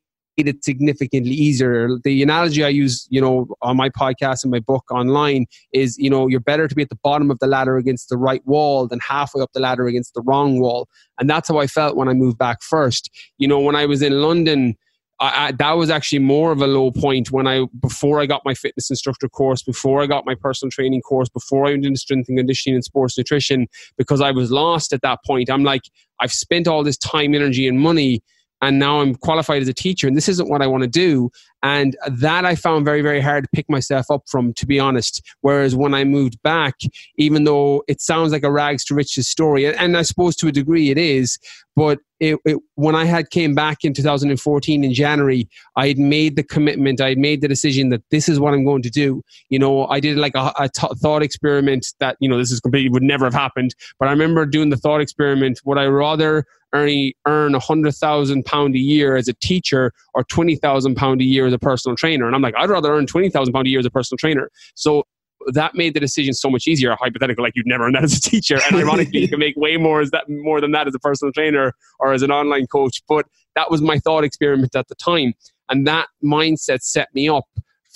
it 0.47 0.65
significantly 0.65 1.33
easier. 1.33 1.89
The 2.05 2.23
analogy 2.23 2.63
I 2.63 2.69
use, 2.69 3.07
you 3.11 3.21
know, 3.21 3.49
on 3.63 3.77
my 3.77 3.89
podcast 3.89 4.45
and 4.45 4.51
my 4.51 4.61
book 4.61 4.85
online 4.91 5.47
is, 5.73 5.99
you 5.99 6.11
know, 6.11 6.29
you're 6.29 6.41
better 6.41 6.69
to 6.69 6.75
be 6.75 6.83
at 6.83 6.91
the 6.91 6.99
bottom 7.03 7.31
of 7.31 7.39
the 7.39 7.47
ladder 7.47 7.77
against 7.77 8.09
the 8.09 8.17
right 8.17 8.47
wall 8.47 8.87
than 8.87 9.01
halfway 9.01 9.43
up 9.43 9.51
the 9.55 9.61
ladder 9.61 9.87
against 9.87 10.15
the 10.15 10.23
wrong 10.23 10.61
wall. 10.61 10.89
And 11.19 11.29
that's 11.29 11.49
how 11.49 11.59
I 11.59 11.67
felt 11.67 11.97
when 11.97 12.09
I 12.09 12.13
moved 12.13 12.39
back 12.39 12.63
first. 12.63 13.11
You 13.39 13.49
know, 13.49 13.59
when 13.59 13.75
I 13.75 13.87
was 13.87 14.03
in 14.03 14.23
London, 14.23 14.77
I, 15.21 15.47
I, 15.47 15.53
that 15.53 15.73
was 15.73 15.91
actually 15.91 16.21
more 16.21 16.53
of 16.53 16.61
a 16.61 16.67
low 16.67 16.93
point 16.93 17.33
when 17.33 17.47
I 17.47 17.67
before 17.81 18.21
I 18.21 18.27
got 18.27 18.43
my 18.45 18.55
fitness 18.55 18.91
instructor 18.91 19.29
course, 19.29 19.63
before 19.63 20.01
I 20.01 20.07
got 20.07 20.25
my 20.27 20.35
personal 20.35 20.71
training 20.71 21.03
course, 21.03 21.29
before 21.29 21.67
I 21.67 21.71
went 21.71 21.85
into 21.85 21.99
strength 21.99 22.29
and 22.29 22.39
conditioning 22.39 22.77
and 22.77 22.85
sports 22.85 23.19
nutrition, 23.19 23.67
because 23.97 24.21
I 24.21 24.31
was 24.31 24.51
lost 24.51 24.93
at 24.93 25.03
that 25.03 25.19
point. 25.27 25.51
I'm 25.51 25.65
like, 25.65 25.83
I've 26.21 26.33
spent 26.33 26.69
all 26.69 26.85
this 26.85 26.97
time, 26.97 27.35
energy, 27.35 27.67
and 27.67 27.81
money 27.81 28.23
and 28.63 28.79
now 28.79 29.01
I'm 29.01 29.15
qualified 29.15 29.63
as 29.63 29.69
a 29.69 29.75
teacher 29.75 30.07
and 30.07 30.17
this 30.17 30.29
isn't 30.29 30.49
what 30.49 30.63
I 30.63 30.67
want 30.67 30.83
to 30.83 30.89
do. 30.89 31.31
And 31.63 31.97
that 32.09 32.45
I 32.45 32.55
found 32.55 32.85
very, 32.85 33.03
very 33.03 33.21
hard 33.21 33.45
to 33.45 33.51
pick 33.53 33.69
myself 33.69 34.07
up 34.11 34.23
from, 34.29 34.55
to 34.55 34.67
be 34.67 34.79
honest. 34.79 35.23
Whereas 35.41 35.75
when 35.75 35.93
I 35.93 36.05
moved 36.05 36.41
back, 36.43 36.75
even 37.17 37.45
though 37.45 37.83
it 37.89 38.01
sounds 38.01 38.31
like 38.31 38.45
a 38.45 38.51
rags 38.51 38.85
to 38.87 38.95
riches 38.95 39.29
story, 39.29 39.67
and 39.67 39.97
I 39.97 40.03
suppose 40.03 40.37
to 40.37 40.49
a 40.49 40.53
degree 40.53 40.91
it 40.91 40.99
is, 40.99 41.37
but 41.75 41.99
it, 42.21 42.39
it, 42.45 42.59
when 42.75 42.95
I 42.95 43.05
had 43.05 43.31
came 43.31 43.55
back 43.55 43.85
in 43.85 43.93
2014 43.93 44.85
in 44.85 44.95
January, 44.95 45.49
I 45.77 45.89
had 45.89 45.99
made 45.99 46.37
the 46.37 46.43
commitment, 46.43 47.01
I 47.01 47.11
had 47.11 47.19
made 47.19 47.41
the 47.41 47.49
decision 47.49 47.89
that 47.91 48.03
this 48.11 48.29
is 48.29 48.41
what 48.41 48.55
I'm 48.55 48.65
going 48.65 48.83
to 48.83 48.91
do. 48.91 49.23
You 49.49 49.59
know, 49.59 49.87
I 49.87 50.01
did 50.01 50.17
like 50.17 50.35
a, 50.35 50.53
a 50.59 50.69
t- 50.69 50.89
thought 50.97 51.23
experiment 51.23 51.87
that, 52.01 52.17
you 52.21 52.29
know, 52.29 52.39
this 52.39 52.51
is 52.51 52.61
completely 52.61 52.91
would 52.91 53.03
never 53.03 53.27
have 53.27 53.35
happened. 53.35 53.75
But 53.99 54.09
I 54.09 54.13
remember 54.13 54.47
doing 54.47 54.71
the 54.71 54.77
thought 54.77 55.01
experiment. 55.01 55.61
Would 55.65 55.79
I 55.79 55.87
rather 55.87 56.45
earn 56.75 57.13
earn 57.27 57.55
a 57.55 57.59
hundred 57.59 57.95
thousand 57.95 58.45
pound 58.45 58.75
a 58.75 58.79
year 58.79 59.17
as 59.17 59.29
a 59.29 59.35
teacher 59.35 59.93
or 60.15 60.25
twenty 60.25 60.57
thousand 60.57 60.97
pound 60.97 61.21
a 61.21 61.25
year 61.25 61.47
as 61.47 61.53
a 61.53 61.59
personal 61.59 61.97
trainer? 61.97 62.27
And 62.27 62.35
I'm 62.35 62.43
like, 62.43 62.55
I'd 62.57 62.71
rather 62.71 62.93
earn 62.93 63.07
twenty 63.07 63.31
thousand 63.31 63.53
pound 63.53 63.67
a 63.67 63.71
year 63.71 63.81
as 63.81 63.87
a 63.87 63.91
personal 63.91 64.19
trainer. 64.19 64.51
So 64.75 65.05
that 65.53 65.75
made 65.75 65.95
the 65.95 66.01
decision 66.01 66.35
so 66.35 66.51
much 66.51 66.67
easier. 66.67 66.95
Hypothetical, 66.99 67.45
like 67.45 67.55
you'd 67.57 67.67
never 67.67 67.85
earned 67.85 67.95
that 67.95 68.05
as 68.05 68.17
a 68.17 68.21
teacher, 68.21 68.59
and 68.67 68.77
ironically, 68.77 69.21
you 69.21 69.29
can 69.29 69.39
make 69.39 69.57
way 69.57 69.77
more 69.77 70.01
as 70.01 70.11
that 70.11 70.25
more 70.29 70.61
than 70.61 70.73
that 70.73 70.87
as 70.87 70.95
a 70.95 70.99
personal 70.99 71.33
trainer 71.33 71.73
or 72.01 72.13
as 72.13 72.23
an 72.23 72.31
online 72.31 72.67
coach. 72.67 73.03
But 73.09 73.27
that 73.55 73.71
was 73.71 73.81
my 73.81 73.99
thought 73.99 74.25
experiment 74.25 74.75
at 74.75 74.89
the 74.89 74.95
time, 74.95 75.35
and 75.69 75.87
that 75.87 76.09
mindset 76.25 76.83
set 76.83 77.09
me 77.15 77.29
up 77.29 77.47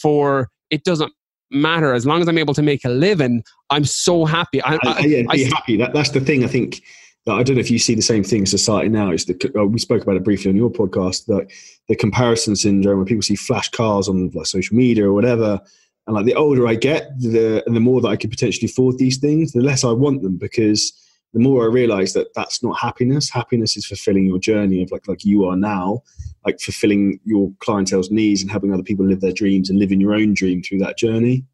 for 0.01 0.49
it 0.71 0.85
doesn't 0.85 1.13
matter 1.51 1.93
as 1.93 2.07
long 2.07 2.23
as 2.23 2.29
I'm 2.29 2.39
able 2.39 2.55
to 2.55 2.63
make 2.63 2.85
a 2.85 2.89
living. 2.89 3.43
I'm 3.71 3.85
so 3.85 4.25
happy. 4.25 4.63
I, 4.63 4.79
I, 4.85 5.01
yeah, 5.01 5.23
be 5.31 5.47
I, 5.47 5.49
happy. 5.49 5.77
That, 5.77 5.93
that's 5.93 6.11
the 6.11 6.21
thing. 6.21 6.45
I 6.45 6.49
think 6.49 6.83
I 7.29 7.43
don't 7.45 7.55
know 7.55 7.61
if 7.61 7.71
you 7.71 7.79
see 7.79 7.95
the 7.95 8.03
same 8.03 8.25
thing 8.25 8.41
in 8.41 8.47
society 8.47 8.89
now. 8.89 9.11
It's 9.11 9.27
the, 9.27 9.53
uh, 9.57 9.65
we 9.65 9.79
spoke 9.79 10.03
about 10.03 10.17
it 10.17 10.25
briefly 10.25 10.51
on 10.51 10.57
your 10.57 10.71
podcast. 10.71 11.27
That 11.27 11.53
the 11.89 11.95
comparison 11.95 12.57
syndrome, 12.57 12.99
when 12.99 13.07
people 13.07 13.23
see 13.23 13.37
flash 13.37 13.69
cars 13.69 14.09
on 14.09 14.31
like 14.31 14.47
social 14.47 14.77
media 14.77 15.07
or 15.07 15.13
whatever, 15.13 15.61
and 16.07 16.17
like 16.17 16.25
the 16.25 16.35
older 16.35 16.67
I 16.67 16.75
get, 16.75 17.17
the 17.21 17.63
and 17.65 17.77
the 17.77 17.81
more 17.81 18.01
that 18.01 18.09
I 18.09 18.17
could 18.17 18.31
potentially 18.31 18.67
afford 18.67 18.99
these 18.99 19.19
things, 19.19 19.53
the 19.53 19.61
less 19.61 19.85
I 19.85 19.93
want 19.93 20.23
them 20.23 20.37
because 20.37 20.93
the 21.33 21.39
more 21.39 21.63
I 21.63 21.67
realize 21.67 22.13
that 22.15 22.35
that's 22.35 22.61
not 22.63 22.79
happiness. 22.79 23.31
Happiness 23.31 23.77
is 23.77 23.87
fulfilling 23.87 24.27
your 24.27 24.39
journey 24.39 24.83
of 24.83 24.91
like 24.91 25.07
like 25.07 25.25
you 25.25 25.45
are 25.45 25.57
now, 25.57 26.03
like 26.45 26.61
fulfilling 26.61 27.21
your 27.25 27.53
clientele's 27.61 28.11
needs 28.11 28.43
and 28.43 28.51
helping 28.51 28.75
other 28.75 28.83
people 28.83 29.07
live 29.07 29.21
their 29.21 29.33
dreams 29.33 29.71
and 29.71 29.79
living 29.79 30.01
your 30.01 30.13
own 30.13 30.35
dream 30.35 30.61
through 30.61 30.79
that 30.79 30.99
journey 30.99 31.45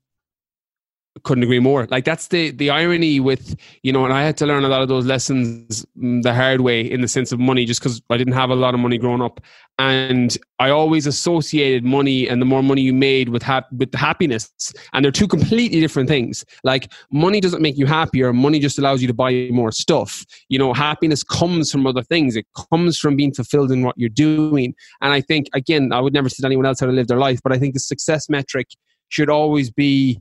couldn't 1.25 1.44
agree 1.44 1.61
more. 1.61 1.87
Like 1.91 2.05
that's 2.05 2.29
the 2.29 2.50
the 2.50 2.70
irony 2.70 3.20
with 3.20 3.56
you 3.82 3.93
know 3.93 4.05
and 4.05 4.12
i 4.12 4.23
had 4.23 4.37
to 4.38 4.47
learn 4.47 4.65
a 4.65 4.69
lot 4.69 4.82
of 4.82 4.88
those 4.88 5.06
lessons 5.06 5.85
mm, 5.97 6.23
the 6.23 6.35
hard 6.35 6.61
way 6.61 6.81
in 6.81 7.00
the 7.00 7.09
sense 7.09 7.33
of 7.33 7.38
money 7.38 7.64
just 7.64 7.81
because 7.81 8.00
i 8.11 8.16
didn't 8.16 8.33
have 8.33 8.50
a 8.50 8.54
lot 8.54 8.75
of 8.75 8.81
money 8.81 8.99
growing 8.99 9.23
up. 9.23 9.40
And 9.81 10.37
i 10.59 10.71
always 10.71 11.07
associated 11.07 11.85
money 11.85 12.28
and 12.28 12.43
the 12.43 12.47
more 12.47 12.62
money 12.62 12.83
you 12.83 12.93
made 12.93 13.28
with 13.28 13.43
ha- 13.43 13.66
with 13.76 13.95
happiness. 13.95 14.50
And 14.93 15.04
they're 15.04 15.12
two 15.12 15.28
completely 15.28 15.81
different 15.81 16.09
things. 16.09 16.45
Like 16.64 16.93
money 17.12 17.40
doesn't 17.40 17.62
make 17.62 17.78
you 17.78 17.87
happier. 17.87 18.33
Money 18.33 18.59
just 18.59 18.78
allows 18.78 19.00
you 19.00 19.09
to 19.09 19.14
buy 19.14 19.49
more 19.52 19.71
stuff. 19.71 20.25
You 20.49 20.59
know 20.59 20.73
happiness 20.73 21.23
comes 21.23 21.71
from 21.71 21.87
other 21.87 22.02
things. 22.02 22.37
It 22.37 22.47
comes 22.71 22.99
from 22.99 23.16
being 23.16 23.33
fulfilled 23.33 23.71
in 23.71 23.83
what 23.83 23.97
you're 23.97 24.09
doing. 24.09 24.75
And 25.00 25.12
i 25.12 25.21
think 25.21 25.49
again 25.54 25.93
i 25.93 26.00
would 26.00 26.12
never 26.12 26.28
tell 26.28 26.47
anyone 26.47 26.66
else 26.66 26.81
how 26.81 26.87
to 26.87 26.93
live 26.93 27.07
their 27.07 27.19
life 27.19 27.40
but 27.43 27.52
i 27.52 27.59
think 27.59 27.75
the 27.75 27.81
success 27.81 28.28
metric 28.28 28.69
should 29.09 29.31
always 29.31 29.71
be 29.71 30.21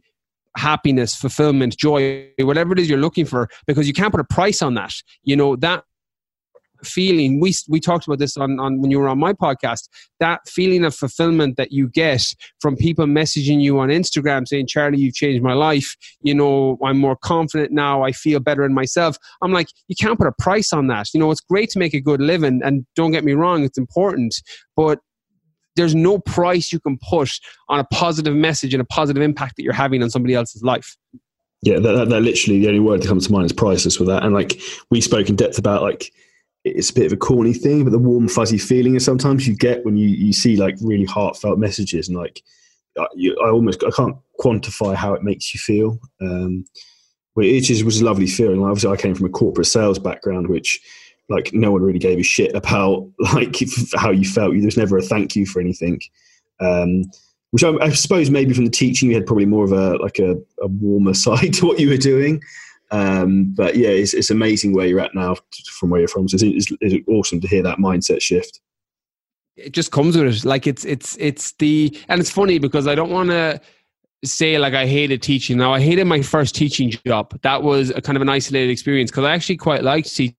happiness, 0.57 1.15
fulfillment, 1.15 1.77
joy, 1.77 2.29
whatever 2.39 2.73
it 2.73 2.79
is 2.79 2.89
you're 2.89 2.99
looking 2.99 3.25
for, 3.25 3.49
because 3.65 3.87
you 3.87 3.93
can't 3.93 4.11
put 4.11 4.19
a 4.19 4.25
price 4.25 4.61
on 4.61 4.73
that. 4.75 4.93
You 5.23 5.35
know, 5.35 5.55
that 5.57 5.83
feeling 6.83 7.39
we 7.39 7.53
we 7.67 7.79
talked 7.79 8.05
about 8.05 8.19
this 8.19 8.37
on, 8.37 8.59
on 8.59 8.81
when 8.81 8.91
you 8.91 8.99
were 8.99 9.07
on 9.07 9.19
my 9.19 9.33
podcast 9.33 9.89
that 10.19 10.39
feeling 10.47 10.85
of 10.85 10.93
fulfillment 10.93 11.57
that 11.57 11.71
you 11.71 11.89
get 11.89 12.23
from 12.59 12.75
people 12.75 13.05
messaging 13.05 13.61
you 13.61 13.79
on 13.79 13.89
instagram 13.89 14.47
saying 14.47 14.67
charlie 14.67 14.99
you've 14.99 15.13
changed 15.13 15.43
my 15.43 15.53
life. 15.53 15.95
You 16.21 16.35
know 16.35 16.77
i'm 16.83 16.97
more 16.97 17.15
confident 17.15 17.71
now. 17.71 18.03
I 18.03 18.11
feel 18.11 18.39
better 18.39 18.63
in 18.63 18.73
myself. 18.73 19.17
I'm 19.41 19.51
like 19.51 19.69
you 19.87 19.95
can't 19.95 20.17
put 20.17 20.27
a 20.27 20.33
price 20.39 20.73
on 20.73 20.87
that. 20.87 21.07
You 21.13 21.19
know 21.19 21.31
it's 21.31 21.41
great 21.41 21.69
to 21.71 21.79
make 21.79 21.93
a 21.93 22.01
good 22.01 22.21
living 22.21 22.61
and 22.63 22.85
don't 22.95 23.11
get 23.11 23.23
me 23.23 23.33
wrong 23.33 23.63
it's 23.63 23.77
important 23.77 24.35
but 24.75 24.99
there's 25.77 25.95
no 25.95 26.19
price 26.19 26.73
you 26.73 26.79
can 26.79 26.97
put 27.09 27.31
on 27.69 27.79
a 27.79 27.85
positive 27.85 28.35
message 28.35 28.73
and 28.73 28.81
a 28.81 28.85
positive 28.85 29.23
impact 29.23 29.55
that 29.55 29.63
you're 29.63 29.73
having 29.73 30.03
on 30.03 30.09
somebody 30.09 30.33
else's 30.33 30.61
life. 30.63 30.97
Yeah, 31.61 31.79
that, 31.79 31.93
that, 31.93 32.09
that 32.09 32.21
literally 32.21 32.59
the 32.59 32.67
only 32.67 32.79
word 32.79 33.01
that 33.01 33.07
comes 33.07 33.27
to 33.27 33.31
mind 33.31 33.45
is 33.45 33.53
priceless 33.53 33.99
with 33.99 34.09
that. 34.09 34.23
And 34.23 34.33
like 34.33 34.59
we 34.91 35.01
spoke 35.01 35.29
in 35.29 35.35
depth 35.35 35.57
about 35.57 35.81
like 35.81 36.11
it's 36.63 36.89
a 36.89 36.93
bit 36.93 37.05
of 37.05 37.13
a 37.13 37.17
corny 37.17 37.53
thing, 37.53 37.83
but 37.83 37.91
the 37.91 37.97
warm 37.97 38.27
fuzzy 38.27 38.57
feeling 38.57 38.95
is 38.95 39.05
sometimes 39.05 39.47
you 39.47 39.55
get 39.55 39.85
when 39.85 39.95
you, 39.95 40.07
you 40.07 40.33
see 40.33 40.57
like 40.57 40.75
really 40.81 41.05
heartfelt 41.05 41.57
messages 41.57 42.09
and 42.09 42.17
like 42.17 42.43
you, 43.13 43.37
I 43.43 43.49
almost 43.49 43.83
I 43.83 43.91
can't 43.91 44.17
quantify 44.39 44.95
how 44.95 45.13
it 45.13 45.23
makes 45.23 45.53
you 45.53 45.59
feel. 45.59 45.99
Um, 46.21 46.65
which 47.37 47.69
is 47.69 47.83
was 47.83 48.01
a 48.01 48.05
lovely 48.05 48.25
feeling. 48.25 48.63
Obviously, 48.63 48.89
I 48.89 48.95
came 48.95 49.13
from 49.13 49.27
a 49.27 49.29
corporate 49.29 49.67
sales 49.67 49.99
background, 49.99 50.47
which 50.47 50.79
like 51.29 51.53
no 51.53 51.71
one 51.71 51.81
really 51.81 51.99
gave 51.99 52.19
a 52.19 52.23
shit 52.23 52.55
about 52.55 53.07
like 53.33 53.57
how 53.95 54.11
you 54.11 54.27
felt. 54.27 54.53
There 54.53 54.65
was 54.65 54.77
never 54.77 54.97
a 54.97 55.01
thank 55.01 55.35
you 55.35 55.45
for 55.45 55.59
anything. 55.59 56.01
Um, 56.59 57.03
which 57.51 57.63
I, 57.63 57.71
I, 57.77 57.89
suppose 57.89 58.29
maybe 58.29 58.53
from 58.53 58.65
the 58.65 58.71
teaching 58.71 59.09
you 59.09 59.15
had 59.15 59.25
probably 59.25 59.45
more 59.45 59.63
of 59.63 59.71
a 59.71 59.95
like 59.97 60.19
a, 60.19 60.35
a 60.61 60.67
warmer 60.67 61.13
side 61.25 61.53
to 61.55 61.65
what 61.65 61.79
you 61.79 61.89
were 61.89 61.97
doing. 61.97 62.41
Um, 62.91 63.53
but 63.55 63.75
yeah, 63.75 63.89
it's, 63.89 64.13
it's 64.13 64.29
amazing 64.29 64.73
where 64.73 64.87
you're 64.87 64.99
at 64.99 65.13
now 65.13 65.35
from 65.71 65.89
where 65.89 65.99
you're 65.99 66.07
from. 66.07 66.27
So 66.27 66.35
it's, 66.35 66.43
it's, 66.43 66.71
it's 66.81 67.07
awesome 67.07 67.41
to 67.41 67.47
hear 67.47 67.63
that 67.63 67.79
mindset 67.79 68.21
shift. 68.21 68.61
It 69.55 69.73
just 69.73 69.91
comes 69.91 70.17
with 70.17 70.27
it. 70.27 70.45
Like 70.45 70.67
it's 70.67 70.85
it's 70.85 71.17
it's 71.19 71.53
the 71.53 71.97
and 72.09 72.19
it's 72.19 72.29
funny 72.29 72.59
because 72.59 72.87
I 72.87 72.95
don't 72.95 73.09
want 73.09 73.29
to 73.29 73.59
say 74.23 74.57
like 74.59 74.73
I 74.73 74.85
hated 74.85 75.21
teaching. 75.21 75.57
Now 75.57 75.73
I 75.73 75.79
hated 75.79 76.05
my 76.05 76.21
first 76.21 76.55
teaching 76.55 76.91
job. 77.05 77.39
That 77.41 77.63
was 77.63 77.89
a 77.89 78.01
kind 78.01 78.15
of 78.15 78.21
an 78.21 78.29
isolated 78.29 78.71
experience 78.71 79.09
because 79.09 79.25
I 79.25 79.33
actually 79.33 79.57
quite 79.57 79.83
liked 79.83 80.13
teaching. 80.15 80.35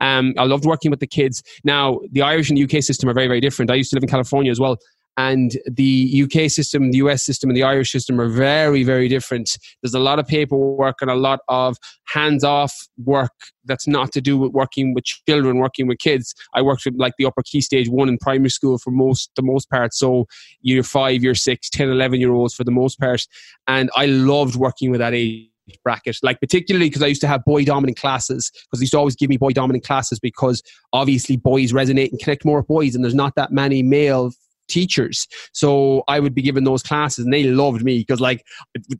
Um, 0.00 0.34
I 0.36 0.44
loved 0.44 0.64
working 0.64 0.90
with 0.90 1.00
the 1.00 1.06
kids. 1.06 1.42
Now 1.64 2.00
the 2.12 2.22
Irish 2.22 2.50
and 2.50 2.58
the 2.58 2.64
UK 2.64 2.82
system 2.82 3.08
are 3.08 3.14
very 3.14 3.28
very 3.28 3.40
different. 3.40 3.70
I 3.70 3.74
used 3.74 3.90
to 3.90 3.96
live 3.96 4.02
in 4.02 4.08
California 4.08 4.50
as 4.50 4.60
well, 4.60 4.78
and 5.16 5.56
the 5.66 6.24
UK 6.24 6.50
system, 6.50 6.90
the 6.90 6.98
US 6.98 7.22
system, 7.22 7.48
and 7.50 7.56
the 7.56 7.62
Irish 7.62 7.92
system 7.92 8.20
are 8.20 8.28
very, 8.28 8.82
very 8.82 9.08
different. 9.08 9.56
There's 9.82 9.94
a 9.94 10.00
lot 10.00 10.18
of 10.18 10.26
paperwork 10.26 11.00
and 11.00 11.10
a 11.10 11.14
lot 11.14 11.40
of 11.48 11.76
hands 12.06 12.42
off 12.42 12.88
work 13.04 13.32
that's 13.64 13.86
not 13.86 14.12
to 14.12 14.20
do 14.20 14.36
with 14.36 14.52
working 14.52 14.92
with 14.92 15.04
children, 15.04 15.58
working 15.58 15.86
with 15.86 15.98
kids. 15.98 16.34
I 16.54 16.62
worked 16.62 16.84
with 16.84 16.94
like 16.96 17.14
the 17.16 17.26
upper 17.26 17.42
key 17.42 17.60
stage 17.60 17.88
one 17.88 18.08
in 18.08 18.18
primary 18.18 18.50
school 18.50 18.78
for 18.78 18.90
most, 18.90 19.30
the 19.36 19.42
most 19.42 19.70
part. 19.70 19.94
So 19.94 20.26
year 20.62 20.82
five, 20.82 21.22
year 21.22 21.34
six, 21.34 21.70
10, 21.70 21.90
11 21.90 22.20
year 22.20 22.32
olds 22.32 22.54
for 22.54 22.64
the 22.64 22.72
most 22.72 22.98
part. 22.98 23.22
And 23.68 23.90
I 23.94 24.06
loved 24.06 24.56
working 24.56 24.90
with 24.90 25.00
that 25.00 25.14
age 25.14 25.48
bracket 25.82 26.16
like 26.22 26.38
particularly 26.40 26.88
because 26.88 27.02
i 27.02 27.06
used 27.06 27.20
to 27.20 27.26
have 27.26 27.44
boy 27.44 27.64
dominant 27.64 27.98
classes 27.98 28.50
because 28.52 28.80
they 28.80 28.84
used 28.84 28.92
to 28.92 28.98
always 28.98 29.16
give 29.16 29.30
me 29.30 29.36
boy 29.36 29.50
dominant 29.50 29.84
classes 29.84 30.18
because 30.18 30.62
obviously 30.92 31.36
boys 31.36 31.72
resonate 31.72 32.10
and 32.10 32.20
connect 32.20 32.44
more 32.44 32.58
with 32.58 32.66
boys 32.66 32.94
and 32.94 33.02
there's 33.02 33.14
not 33.14 33.34
that 33.34 33.50
many 33.50 33.82
male 33.82 34.30
teachers. 34.68 35.26
So 35.52 36.04
I 36.08 36.20
would 36.20 36.34
be 36.34 36.42
given 36.42 36.64
those 36.64 36.82
classes 36.82 37.24
and 37.24 37.32
they 37.32 37.44
loved 37.44 37.84
me 37.84 37.98
because 37.98 38.20
like 38.20 38.44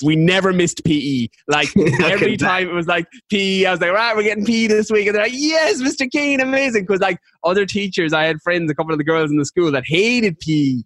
we 0.03 0.17
never 0.17 0.53
missed 0.53 0.85
PE. 0.85 1.29
Like 1.49 1.69
every 2.03 2.37
time 2.37 2.69
it 2.69 2.73
was 2.73 2.87
like 2.87 3.07
PE, 3.31 3.67
I 3.67 3.71
was 3.73 3.81
like, 3.81 3.93
right, 3.93 4.17
we're 4.17 4.23
getting 4.23 4.45
PE 4.45 4.69
this 4.69 4.91
week. 4.91 5.07
And 5.07 5.17
they're 5.17 5.25
like, 5.25 5.33
yes, 5.35 5.83
Mr. 5.83 6.11
Keane, 6.11 6.41
amazing. 6.41 6.85
Because 6.85 7.01
like 7.01 7.19
other 7.43 7.67
teachers, 7.67 8.13
I 8.13 8.25
had 8.25 8.41
friends, 8.43 8.71
a 8.71 8.75
couple 8.75 8.93
of 8.93 8.99
the 8.99 9.05
girls 9.05 9.31
in 9.31 9.39
the 9.39 9.45
school 9.45 9.71
that 9.73 9.85
hated 9.87 10.39
PE. 10.41 10.83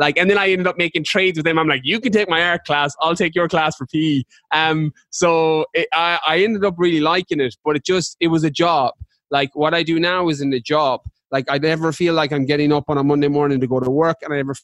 Like, 0.00 0.18
and 0.18 0.28
then 0.28 0.38
I 0.38 0.50
ended 0.50 0.66
up 0.66 0.78
making 0.78 1.04
trades 1.04 1.38
with 1.38 1.44
them. 1.44 1.58
I'm 1.58 1.68
like, 1.68 1.82
you 1.84 2.00
can 2.00 2.10
take 2.10 2.28
my 2.28 2.42
art 2.42 2.64
class, 2.64 2.96
I'll 3.00 3.14
take 3.14 3.34
your 3.34 3.48
class 3.48 3.76
for 3.76 3.86
PE. 3.86 4.22
Um, 4.50 4.92
so 5.10 5.66
it, 5.74 5.86
I, 5.92 6.18
I 6.26 6.38
ended 6.38 6.64
up 6.64 6.74
really 6.78 7.00
liking 7.00 7.38
it, 7.38 7.54
but 7.64 7.76
it 7.76 7.84
just, 7.84 8.16
it 8.18 8.28
was 8.28 8.42
a 8.42 8.50
job. 8.50 8.94
Like 9.30 9.50
what 9.54 9.74
I 9.74 9.82
do 9.82 10.00
now 10.00 10.28
is 10.28 10.40
in 10.40 10.52
a 10.52 10.60
job. 10.60 11.02
Like 11.30 11.44
I 11.48 11.58
never 11.58 11.92
feel 11.92 12.14
like 12.14 12.32
I'm 12.32 12.46
getting 12.46 12.72
up 12.72 12.84
on 12.88 12.98
a 12.98 13.04
Monday 13.04 13.28
morning 13.28 13.60
to 13.60 13.66
go 13.66 13.78
to 13.78 13.90
work, 13.90 14.16
and 14.22 14.32
I 14.32 14.36
never 14.36 14.54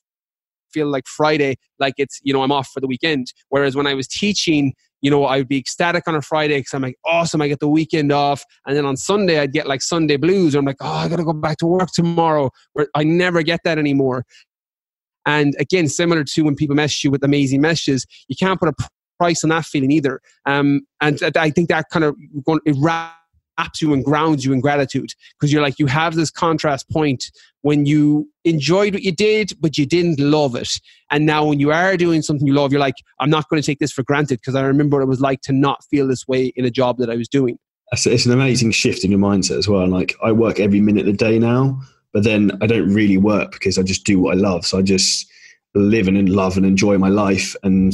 feel 0.72 0.88
like 0.88 1.06
Friday 1.06 1.56
like 1.78 1.94
it's 1.96 2.18
you 2.24 2.32
know 2.32 2.42
I'm 2.42 2.50
off 2.50 2.68
for 2.68 2.80
the 2.80 2.88
weekend. 2.88 3.32
Whereas 3.50 3.76
when 3.76 3.86
I 3.86 3.94
was 3.94 4.08
teaching, 4.08 4.74
you 5.00 5.10
know, 5.10 5.24
I 5.24 5.38
would 5.38 5.48
be 5.48 5.58
ecstatic 5.58 6.08
on 6.08 6.14
a 6.14 6.22
Friday 6.22 6.58
because 6.58 6.74
I'm 6.74 6.82
like, 6.82 6.96
awesome, 7.04 7.40
I 7.42 7.48
get 7.48 7.60
the 7.60 7.68
weekend 7.68 8.10
off. 8.12 8.44
And 8.66 8.76
then 8.76 8.84
on 8.84 8.96
Sunday, 8.96 9.38
I'd 9.38 9.52
get 9.52 9.66
like 9.66 9.82
Sunday 9.82 10.16
blues. 10.16 10.54
Or 10.54 10.58
I'm 10.58 10.64
like, 10.64 10.78
oh, 10.80 10.90
I 10.90 11.08
got 11.08 11.16
to 11.16 11.24
go 11.24 11.32
back 11.32 11.58
to 11.58 11.66
work 11.66 11.90
tomorrow. 11.92 12.50
Where 12.72 12.88
I 12.94 13.04
never 13.04 13.42
get 13.42 13.60
that 13.64 13.78
anymore. 13.78 14.24
And 15.26 15.54
again, 15.58 15.88
similar 15.88 16.24
to 16.24 16.42
when 16.42 16.54
people 16.54 16.76
message 16.76 17.04
you 17.04 17.10
with 17.10 17.22
amazing 17.24 17.60
messages, 17.60 18.06
you 18.28 18.36
can't 18.36 18.58
put 18.58 18.68
a 18.68 18.88
price 19.18 19.42
on 19.44 19.50
that 19.50 19.64
feeling 19.64 19.90
either. 19.90 20.20
Um, 20.46 20.82
and 21.00 21.20
I 21.36 21.50
think 21.50 21.68
that 21.68 21.86
kind 21.90 22.04
of 22.04 22.16
it 22.64 22.76
wraps 22.78 23.80
you 23.80 23.92
and 23.92 24.04
grounds 24.04 24.44
you 24.44 24.52
in 24.52 24.60
gratitude 24.60 25.10
because 25.38 25.52
you're 25.52 25.62
like 25.62 25.78
you 25.78 25.86
have 25.86 26.14
this 26.14 26.30
contrast 26.30 26.88
point 26.90 27.24
when 27.62 27.86
you 27.86 28.28
enjoyed 28.44 28.92
what 28.92 29.02
you 29.02 29.12
did 29.12 29.52
but 29.60 29.78
you 29.78 29.86
didn't 29.86 30.20
love 30.20 30.54
it. 30.54 30.68
And 31.10 31.24
now 31.24 31.46
when 31.46 31.58
you 31.58 31.72
are 31.72 31.96
doing 31.96 32.22
something 32.22 32.46
you 32.46 32.52
love 32.52 32.70
you're 32.70 32.80
like 32.80 32.96
i'm 33.20 33.30
not 33.30 33.48
going 33.48 33.62
to 33.62 33.64
take 33.64 33.78
this 33.78 33.92
for 33.92 34.02
granted 34.02 34.40
because 34.40 34.54
i 34.54 34.60
remember 34.60 34.98
what 34.98 35.04
it 35.04 35.08
was 35.08 35.20
like 35.20 35.40
to 35.42 35.52
not 35.52 35.82
feel 35.84 36.06
this 36.06 36.26
way 36.28 36.52
in 36.56 36.64
a 36.64 36.70
job 36.70 36.98
that 36.98 37.08
i 37.08 37.16
was 37.16 37.28
doing. 37.28 37.58
It's 37.92 38.26
an 38.26 38.32
amazing 38.32 38.72
shift 38.72 39.04
in 39.04 39.10
your 39.12 39.20
mindset 39.20 39.56
as 39.56 39.68
well. 39.68 39.86
Like 39.86 40.14
i 40.22 40.32
work 40.32 40.60
every 40.60 40.80
minute 40.80 41.08
of 41.08 41.16
the 41.16 41.24
day 41.24 41.38
now 41.38 41.80
but 42.16 42.24
then 42.24 42.50
i 42.62 42.66
don't 42.66 42.88
really 42.94 43.18
work 43.18 43.52
because 43.52 43.76
i 43.78 43.82
just 43.82 44.04
do 44.04 44.18
what 44.18 44.34
i 44.34 44.40
love 44.40 44.64
so 44.64 44.78
i 44.78 44.82
just 44.82 45.30
live 45.74 46.08
and 46.08 46.28
love 46.30 46.56
and 46.56 46.64
enjoy 46.64 46.96
my 46.96 47.10
life 47.10 47.54
and 47.62 47.92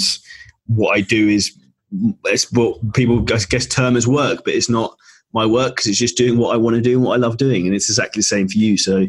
what 0.67 0.97
i 0.97 1.00
do 1.00 1.29
is 1.29 1.59
it's 2.26 2.50
what 2.52 2.95
people 2.95 3.21
I 3.33 3.38
guess 3.49 3.67
term 3.67 3.97
as 3.97 4.07
work, 4.07 4.43
but 4.45 4.55
it's 4.55 4.71
not 4.71 4.97
my 5.33 5.47
work 5.47 5.76
because 5.76 5.87
it's 5.87 5.99
just 5.99 6.17
doing 6.17 6.38
what 6.38 6.55
I 6.55 6.57
want 6.57 6.76
to 6.76 6.83
do 6.83 6.95
and 6.95 7.05
what 7.05 7.14
I 7.14 7.17
love 7.17 7.37
doing. 7.37 7.67
And 7.67 7.75
it's 7.75 7.88
exactly 7.88 8.21
the 8.21 8.25
same 8.25 8.49
for 8.49 8.59
you. 8.59 8.76
So 8.76 9.07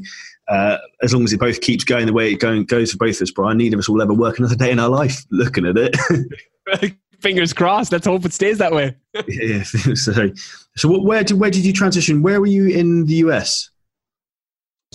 uh, 0.48 0.78
as 1.02 1.14
long 1.14 1.24
as 1.24 1.34
it 1.34 1.40
both 1.40 1.62
keeps 1.62 1.84
going 1.84 2.06
the 2.06 2.14
way 2.14 2.32
it 2.32 2.40
going, 2.40 2.66
goes 2.66 2.92
for 2.92 2.98
both 2.98 3.18
of 3.18 3.24
us, 3.24 3.32
Brian, 3.32 3.58
neither 3.58 3.76
of 3.76 3.80
us 3.80 3.90
will 3.90 4.02
ever 4.02 4.14
work 4.14 4.40
another 4.40 4.56
day 4.56 4.72
in 4.72 4.80
our 4.80 4.90
life 4.90 5.26
looking 5.32 5.66
at 5.66 5.76
it. 5.78 6.96
Fingers 7.22 7.54
crossed. 7.54 7.92
Let's 7.92 8.06
hope 8.06 8.26
it 8.26 8.34
stays 8.34 8.58
that 8.58 8.74
way. 8.74 8.96
yeah. 9.28 9.64
So, 9.96 10.32
so 10.76 10.90
what, 10.90 11.04
where 11.04 11.24
did 11.24 11.40
where 11.40 11.52
did 11.52 11.66
you 11.66 11.72
transition? 11.72 12.24
Where 12.24 12.42
were 12.42 12.48
you 12.48 12.68
in 12.68 13.06
the 13.06 13.16
US? 13.16 13.70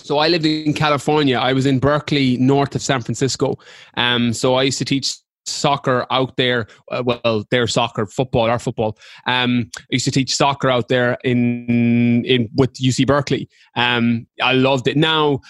So 0.05 0.17
I 0.17 0.27
lived 0.27 0.45
in 0.45 0.73
California. 0.73 1.37
I 1.37 1.53
was 1.53 1.65
in 1.65 1.79
Berkeley, 1.79 2.37
north 2.37 2.75
of 2.75 2.81
San 2.81 3.01
Francisco. 3.01 3.57
Um, 3.95 4.33
so 4.33 4.55
I 4.55 4.63
used 4.63 4.77
to 4.79 4.85
teach 4.85 5.15
soccer 5.45 6.05
out 6.11 6.37
there. 6.37 6.67
Uh, 6.91 7.03
well, 7.05 7.45
their 7.51 7.67
soccer, 7.67 8.05
football, 8.05 8.49
our 8.49 8.59
football. 8.59 8.97
Um, 9.25 9.69
I 9.77 9.85
used 9.91 10.05
to 10.05 10.11
teach 10.11 10.35
soccer 10.35 10.69
out 10.69 10.87
there 10.87 11.17
in 11.23 12.23
in 12.25 12.49
with 12.55 12.73
UC 12.73 13.07
Berkeley. 13.07 13.49
Um, 13.75 14.27
I 14.41 14.53
loved 14.53 14.87
it. 14.87 14.97
Now, 14.97 15.41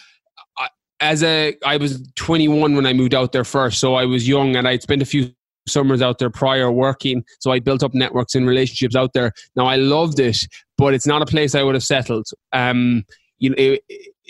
as 1.00 1.24
a, 1.24 1.56
I 1.66 1.78
was 1.78 2.06
21 2.16 2.76
when 2.76 2.86
I 2.86 2.94
moved 2.94 3.14
out 3.14 3.32
there 3.32 3.44
first, 3.44 3.80
so 3.80 3.96
I 3.96 4.06
was 4.06 4.28
young 4.28 4.56
and 4.56 4.68
I'd 4.68 4.82
spent 4.82 5.02
a 5.02 5.06
few 5.06 5.32
summers 5.68 6.02
out 6.02 6.20
there 6.20 6.30
prior 6.30 6.72
working. 6.72 7.24
So 7.40 7.52
I 7.52 7.60
built 7.60 7.84
up 7.84 7.94
networks 7.94 8.36
and 8.36 8.48
relationships 8.48 8.96
out 8.96 9.14
there. 9.14 9.32
Now 9.56 9.66
I 9.66 9.76
loved 9.76 10.20
it, 10.20 10.38
but 10.78 10.94
it's 10.94 11.08
not 11.08 11.22
a 11.22 11.26
place 11.26 11.56
I 11.56 11.64
would 11.64 11.76
have 11.76 11.84
settled. 11.84 12.28
Um, 12.52 13.04
you 13.38 13.52
know, 13.52 13.56
it, 13.58 13.84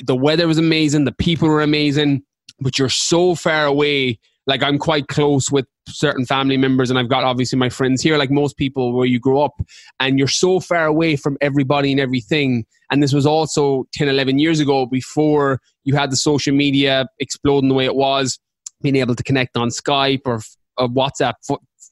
the 0.06 0.15
weather 0.15 0.48
was 0.48 0.58
amazing, 0.58 1.06
the 1.06 1.12
people 1.12 1.48
were 1.48 1.62
amazing, 1.62 2.24
but 2.60 2.77
you're 2.77 2.89
so 2.89 3.36
far 3.36 3.65
away. 3.65 4.20
Like 4.48 4.63
I'm 4.63 4.79
quite 4.79 5.08
close 5.08 5.51
with 5.51 5.65
certain 5.88 6.25
family 6.25 6.58
members 6.58 6.89
and 6.89 6.98
I've 6.98 7.10
got 7.10 7.24
obviously 7.24 7.60
my 7.60 7.70
friends 7.70 8.01
here 8.01 8.18
like 8.18 8.32
most 8.32 8.58
people 8.58 8.94
where 8.94 9.06
you 9.06 9.20
grow 9.20 9.41
up 9.41 9.53
and 10.00 10.18
you're 10.18 10.27
so 10.27 10.60
far 10.60 10.86
away 10.86 11.15
from 11.15 11.38
everybody 11.41 11.91
and 11.91 12.00
everything. 12.00 12.65
And 12.91 13.03
this 13.03 13.13
was 13.13 13.25
also 13.25 13.86
10 13.94 14.08
11 14.10 14.39
years 14.39 14.60
ago 14.60 14.86
before 14.86 15.60
you 15.84 15.96
had 15.96 16.12
the 16.12 16.15
social 16.15 16.53
media 16.53 17.08
exploding 17.20 17.70
the 17.70 17.75
way 17.75 17.86
it 17.86 17.96
was 17.96 18.39
being 18.82 18.96
able 18.96 19.15
to 19.15 19.24
connect 19.24 19.58
on 19.58 19.70
Skype 19.70 20.22
or, 20.25 20.41
WhatsApp 20.79 21.34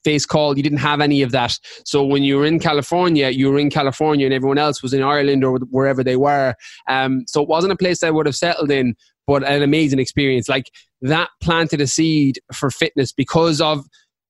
face 0.08 0.26
call 0.26 0.56
you 0.58 0.64
didn't 0.64 0.86
have 0.92 1.02
any 1.02 1.22
of 1.22 1.32
that 1.32 1.54
so 1.84 1.98
when 2.04 2.24
you 2.24 2.38
were 2.38 2.46
in 2.46 2.60
california 2.60 3.30
you 3.30 3.52
were 3.52 3.60
in 3.60 3.70
california 3.70 4.26
and 4.26 4.34
everyone 4.34 4.58
else 4.58 4.82
was 4.82 4.94
in 4.94 5.04
ireland 5.04 5.44
or 5.44 5.58
wherever 5.78 6.04
they 6.04 6.16
were 6.16 6.54
um, 6.88 7.24
so 7.28 7.42
it 7.42 7.50
wasn't 7.50 7.72
a 7.78 7.82
place 7.84 8.04
i 8.04 8.10
would 8.10 8.26
have 8.26 8.36
settled 8.36 8.72
in 8.72 8.96
but 9.28 9.44
an 9.44 9.62
amazing 9.62 10.00
experience. 10.00 10.50
Like 10.50 10.72
that 11.02 11.30
planted 11.42 11.82
a 11.82 11.88
seed 11.88 12.40
for 12.54 12.72
fitness 12.72 13.12
because 13.12 13.62
of 13.62 13.86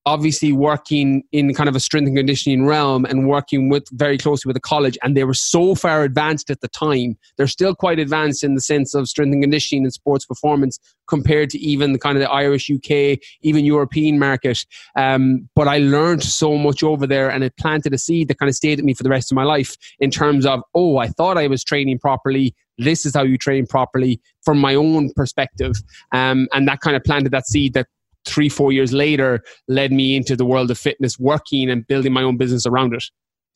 obviously 0.07 0.53
working 0.53 1.21
in 1.33 1.53
kind 1.53 1.67
of 1.67 1.75
a 1.75 1.81
strength 1.81 2.07
and 2.07 2.15
conditioning 2.15 2.65
realm 2.65 3.03
and 3.03 3.27
working 3.27 3.67
with 3.67 3.83
very 3.91 4.17
closely 4.17 4.47
with 4.47 4.55
the 4.55 4.61
college 4.61 4.97
and 5.03 5.17
they 5.17 5.25
were 5.25 5.33
so 5.33 5.75
far 5.75 6.03
advanced 6.03 6.49
at 6.49 6.61
the 6.61 6.69
time. 6.69 7.17
They're 7.35 7.45
still 7.45 7.75
quite 7.75 7.99
advanced 7.99 8.41
in 8.41 8.55
the 8.55 8.61
sense 8.61 8.93
of 8.93 9.09
strength 9.09 9.33
and 9.33 9.43
conditioning 9.43 9.83
and 9.83 9.91
sports 9.91 10.25
performance 10.25 10.79
compared 11.09 11.49
to 11.49 11.59
even 11.59 11.91
the 11.91 11.99
kind 11.99 12.17
of 12.17 12.21
the 12.21 12.31
irish 12.31 12.71
uk 12.73 13.19
even 13.41 13.65
european 13.65 14.17
market. 14.17 14.59
Um, 14.95 15.49
but 15.55 15.67
i 15.67 15.77
learned 15.79 16.23
so 16.23 16.57
much 16.57 16.83
over 16.83 17.05
there 17.05 17.29
and 17.29 17.43
it 17.43 17.53
planted 17.57 17.93
a 17.93 17.97
seed 17.97 18.29
that 18.29 18.39
kind 18.39 18.49
of 18.49 18.55
stayed 18.55 18.79
with 18.79 18.85
me 18.85 18.93
for 18.93 19.03
the 19.03 19.09
rest 19.09 19.29
of 19.29 19.35
my 19.35 19.43
life 19.43 19.75
in 19.99 20.09
terms 20.09 20.45
of 20.45 20.61
oh 20.73 20.99
i 20.99 21.07
thought 21.07 21.37
i 21.37 21.47
was 21.47 21.65
training 21.65 21.99
properly. 21.99 22.55
This 22.77 23.05
is 23.05 23.15
how 23.15 23.23
you 23.23 23.37
train 23.37 23.65
properly 23.65 24.21
from 24.45 24.59
my 24.59 24.75
own 24.75 25.11
perspective. 25.15 25.73
Um, 26.11 26.47
and 26.53 26.67
that 26.67 26.79
kind 26.79 26.95
of 26.95 27.03
planted 27.03 27.31
that 27.31 27.47
seed 27.47 27.73
that 27.73 27.87
three, 28.27 28.49
four 28.49 28.71
years 28.71 28.93
later 28.93 29.43
led 29.67 29.91
me 29.91 30.15
into 30.15 30.35
the 30.35 30.45
world 30.45 30.69
of 30.69 30.77
fitness, 30.77 31.17
working 31.17 31.69
and 31.69 31.87
building 31.87 32.13
my 32.13 32.23
own 32.23 32.37
business 32.37 32.65
around 32.65 32.93
it. 32.93 33.03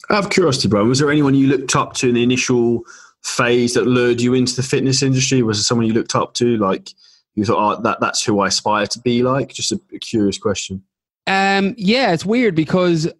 Out 0.09 0.25
of 0.25 0.29
curiosity, 0.31 0.67
bro, 0.67 0.85
was 0.85 0.99
there 0.99 1.11
anyone 1.11 1.35
you 1.35 1.47
looked 1.47 1.75
up 1.75 1.93
to 1.95 2.09
in 2.09 2.15
the 2.15 2.23
initial 2.23 2.83
phase 3.23 3.75
that 3.75 3.85
lured 3.85 4.19
you 4.19 4.33
into 4.33 4.55
the 4.55 4.63
fitness 4.63 5.03
industry? 5.03 5.43
Was 5.43 5.57
there 5.57 5.63
someone 5.63 5.85
you 5.85 5.93
looked 5.93 6.15
up 6.15 6.33
to, 6.35 6.57
like 6.57 6.89
you 7.35 7.45
thought, 7.45 7.79
oh, 7.79 7.81
that 7.81 7.99
that's 7.99 8.23
who 8.23 8.39
I 8.39 8.47
aspire 8.47 8.87
to 8.87 8.99
be 8.99 9.21
like? 9.23 9.49
Just 9.49 9.71
a, 9.71 9.79
a 9.93 9.99
curious 9.99 10.37
question. 10.37 10.83
Um, 11.27 11.75
yeah, 11.77 12.13
it's 12.13 12.25
weird 12.25 12.55
because 12.55 13.11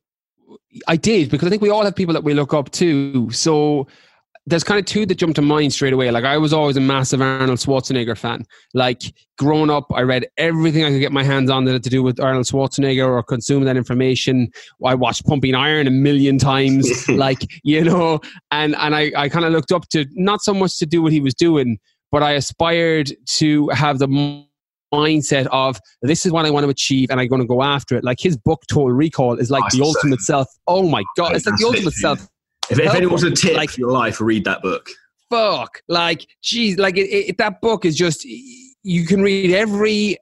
I 0.88 0.96
did 0.96 1.29
because 1.29 1.48
I 1.48 1.50
think 1.50 1.62
we 1.62 1.70
all 1.70 1.84
have 1.84 1.96
people 1.96 2.13
that 2.13 2.24
we 2.24 2.34
look 2.34 2.53
up 2.53 2.72
to. 2.72 3.29
So 3.31 3.88
there's 4.48 4.63
kind 4.63 4.79
of 4.79 4.86
two 4.86 5.05
that 5.05 5.15
jump 5.15 5.36
to 5.36 5.41
mind 5.41 5.71
straight 5.71 5.93
away. 5.93 6.10
Like 6.10 6.24
I 6.24 6.38
was 6.38 6.51
always 6.51 6.75
a 6.75 6.81
massive 6.81 7.21
Arnold 7.21 7.60
Schwarzenegger 7.60 8.17
fan. 8.17 8.43
Like 8.74 9.01
growing 9.38 9.69
up, 9.69 9.86
I 9.93 10.01
read 10.01 10.27
everything 10.38 10.83
I 10.83 10.89
could 10.89 11.00
get 11.00 11.12
my 11.12 11.24
hands 11.24 11.50
on 11.50 11.65
that 11.65 11.74
had 11.74 11.83
to 11.83 11.89
do 11.89 12.01
with 12.01 12.19
Arnold 12.19 12.45
Schwarzenegger 12.45 13.07
or 13.07 13.21
consume 13.21 13.63
that 13.65 13.77
information. 13.77 14.50
I 14.83 14.95
watched 14.95 15.25
Pumping 15.25 15.53
Iron 15.53 15.86
a 15.86 15.91
million 15.91 16.39
times, 16.39 17.07
like 17.10 17.45
you 17.63 17.83
know, 17.83 18.19
and 18.50 18.75
and 18.75 18.95
I 18.95 19.12
I 19.15 19.29
kind 19.29 19.45
of 19.45 19.51
looked 19.51 19.71
up 19.71 19.88
to 19.89 20.05
not 20.13 20.41
so 20.41 20.53
much 20.53 20.79
to 20.79 20.86
do 20.86 21.03
what 21.03 21.12
he 21.12 21.21
was 21.21 21.36
doing, 21.36 21.77
but 22.12 22.24
I 22.24 22.31
aspired 22.31 23.12
to 23.38 23.69
have 23.69 24.00
the 24.00 24.07
mindset 24.93 25.48
of 25.51 25.79
this 26.01 26.25
is 26.25 26.31
what 26.31 26.45
I 26.45 26.50
want 26.50 26.65
to 26.65 26.69
achieve 26.69 27.10
and 27.12 27.19
I'm 27.21 27.27
going 27.27 27.41
to 27.41 27.48
go 27.48 27.63
after 27.63 27.95
it. 27.95 28.03
Like 28.03 28.19
his 28.19 28.36
book 28.36 28.63
Total 28.69 28.91
Recall 28.91 29.38
is 29.38 29.50
like 29.50 29.63
the 29.71 29.81
ultimate 29.81 30.19
self. 30.19 30.48
Oh 30.67 30.89
my 30.89 31.03
god, 31.15 31.36
it's 31.36 31.45
like 31.45 31.57
the 31.57 31.65
ultimate 31.65 31.93
self 31.93 32.27
if, 32.71 32.79
if 32.79 32.93
anyone 32.93 33.21
wants 33.21 33.23
a 33.23 33.31
tip 33.31 33.55
like, 33.55 33.69
for 33.69 33.79
your 33.79 33.91
life, 33.91 34.21
read 34.21 34.45
that 34.45 34.61
book. 34.61 34.89
Fuck, 35.29 35.81
like, 35.87 36.25
geez, 36.41 36.77
like 36.77 36.97
it, 36.97 37.09
it, 37.09 37.37
that 37.37 37.61
book 37.61 37.85
is 37.85 37.95
just 37.95 38.25
you 38.25 39.05
can 39.05 39.21
read 39.21 39.51
every 39.51 40.17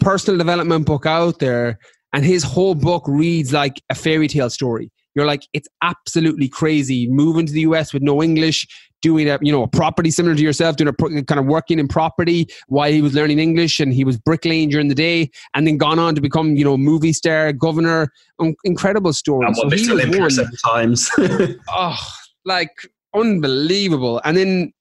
personal 0.00 0.38
development 0.38 0.86
book 0.86 1.06
out 1.06 1.38
there, 1.38 1.78
and 2.12 2.24
his 2.24 2.42
whole 2.42 2.74
book 2.74 3.04
reads 3.06 3.52
like 3.52 3.80
a 3.90 3.94
fairy 3.94 4.28
tale 4.28 4.50
story. 4.50 4.90
You're 5.14 5.26
like, 5.26 5.42
it's 5.52 5.68
absolutely 5.82 6.48
crazy. 6.48 7.08
Moving 7.08 7.46
to 7.46 7.52
the 7.52 7.62
US 7.62 7.92
with 7.92 8.02
no 8.02 8.22
English, 8.22 8.66
doing 9.02 9.28
a 9.28 9.38
you 9.40 9.52
know 9.52 9.62
a 9.62 9.68
property 9.68 10.10
similar 10.10 10.34
to 10.34 10.42
yourself, 10.42 10.76
doing 10.76 10.88
a 10.88 11.22
kind 11.24 11.40
of 11.40 11.46
working 11.46 11.78
in 11.78 11.88
property 11.88 12.48
while 12.68 12.90
he 12.90 13.02
was 13.02 13.14
learning 13.14 13.38
English, 13.38 13.80
and 13.80 13.92
he 13.92 14.04
was 14.04 14.16
bricklaying 14.18 14.70
during 14.70 14.88
the 14.88 14.94
day, 14.94 15.30
and 15.54 15.66
then 15.66 15.76
gone 15.76 15.98
on 15.98 16.14
to 16.14 16.20
become 16.20 16.56
you 16.56 16.64
know 16.64 16.76
movie 16.76 17.12
star, 17.12 17.52
governor. 17.52 18.12
Um, 18.38 18.54
incredible 18.64 19.12
story. 19.12 19.46
And 19.46 19.56
so 19.56 19.68
he 19.68 19.90
was 19.90 20.18
one, 20.18 20.30
seven 20.30 20.56
times. 20.64 21.10
oh, 21.72 21.98
like 22.44 22.70
unbelievable. 23.14 24.20
And 24.24 24.36
then 24.36 24.72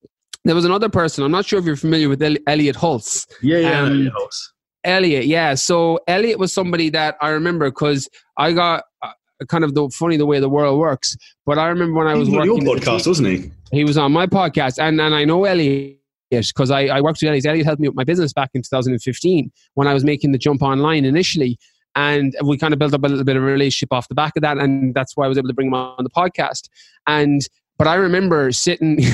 there 0.45 0.55
was 0.55 0.65
another 0.65 0.89
person. 0.89 1.23
I'm 1.23 1.31
not 1.31 1.45
sure 1.45 1.59
if 1.59 1.65
you're 1.65 1.75
familiar 1.75 2.09
with 2.09 2.21
Elliot 2.21 2.75
Hulse. 2.75 3.27
Yeah, 3.41 3.57
yeah, 3.59 3.81
um, 3.81 3.88
Elliot 3.88 4.13
Hulse. 4.13 4.49
Elliot, 4.83 5.25
yeah. 5.25 5.55
So 5.55 5.99
Elliot 6.07 6.39
was 6.39 6.53
somebody 6.53 6.89
that 6.91 7.17
I 7.21 7.29
remember 7.29 7.69
because 7.69 8.09
I 8.38 8.53
got 8.53 8.85
uh, 9.01 9.11
kind 9.48 9.63
of 9.63 9.74
the 9.74 9.89
funny 9.89 10.17
the 10.17 10.25
way 10.25 10.39
the 10.39 10.50
world 10.50 10.79
works. 10.79 11.15
But 11.46 11.58
I 11.58 11.67
remember 11.67 11.98
when 11.98 12.08
I 12.08 12.15
was, 12.15 12.29
was 12.29 12.38
working 12.38 12.65
your 12.65 12.75
podcast, 12.75 13.08
wasn't 13.08 13.29
he? 13.29 13.51
He 13.72 13.84
was 13.84 13.98
on 13.98 14.12
my 14.12 14.27
podcast, 14.27 14.81
and 14.81 15.00
and 15.00 15.13
I 15.13 15.25
know 15.25 15.46
Elliot 15.46 16.00
because 16.29 16.72
I, 16.72 16.88
I 16.88 17.01
worked 17.01 17.19
with 17.22 17.29
Elliot. 17.29 17.46
Elliot 17.46 17.65
helped 17.65 17.81
me 17.81 17.88
with 17.88 17.96
my 17.96 18.03
business 18.03 18.34
back 18.34 18.51
in 18.53 18.62
2015 18.62 19.51
when 19.74 19.88
I 19.88 19.93
was 19.93 20.03
making 20.03 20.31
the 20.31 20.38
jump 20.38 20.62
online 20.62 21.05
initially. 21.05 21.58
And 21.96 22.36
we 22.43 22.58
kind 22.58 22.72
of 22.72 22.79
built 22.79 22.93
up 22.93 23.03
a 23.03 23.08
little 23.08 23.24
bit 23.24 23.36
of 23.36 23.43
a 23.43 23.46
relationship 23.46 23.91
off 23.91 24.08
the 24.08 24.15
back 24.15 24.34
of 24.36 24.43
that. 24.43 24.58
And 24.58 24.93
that's 24.93 25.17
why 25.17 25.25
I 25.25 25.27
was 25.27 25.38
able 25.38 25.48
to 25.48 25.53
bring 25.53 25.67
him 25.67 25.74
on 25.74 26.03
the 26.03 26.10
podcast. 26.10 26.69
And 27.08 27.41
but 27.77 27.88
I 27.88 27.96
remember 27.96 28.51
sitting. 28.51 28.98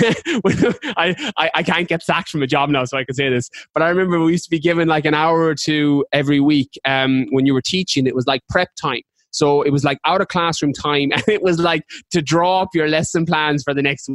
I, 0.97 1.31
I, 1.37 1.51
I 1.53 1.63
can't 1.63 1.87
get 1.87 2.01
sacked 2.01 2.29
from 2.29 2.41
a 2.41 2.47
job 2.47 2.69
now, 2.69 2.83
so 2.83 2.97
I 2.97 3.03
can 3.03 3.13
say 3.13 3.29
this. 3.29 3.49
But 3.75 3.83
I 3.83 3.89
remember 3.89 4.19
we 4.19 4.31
used 4.31 4.45
to 4.45 4.49
be 4.49 4.59
given 4.59 4.87
like 4.87 5.05
an 5.05 5.13
hour 5.13 5.39
or 5.43 5.53
two 5.53 6.03
every 6.11 6.39
week 6.39 6.77
um, 6.83 7.27
when 7.29 7.45
you 7.45 7.53
were 7.53 7.61
teaching. 7.61 8.07
It 8.07 8.15
was 8.15 8.25
like 8.25 8.41
prep 8.49 8.69
time. 8.75 9.03
So 9.35 9.61
it 9.61 9.71
was 9.71 9.83
like 9.83 9.99
out 10.05 10.21
of 10.21 10.27
classroom 10.27 10.73
time, 10.73 11.11
and 11.13 11.23
it 11.27 11.41
was 11.41 11.59
like 11.59 11.83
to 12.11 12.21
draw 12.21 12.61
up 12.61 12.69
your 12.73 12.87
lesson 12.87 13.25
plans 13.25 13.63
for 13.63 13.73
the 13.73 13.81
next 13.81 14.09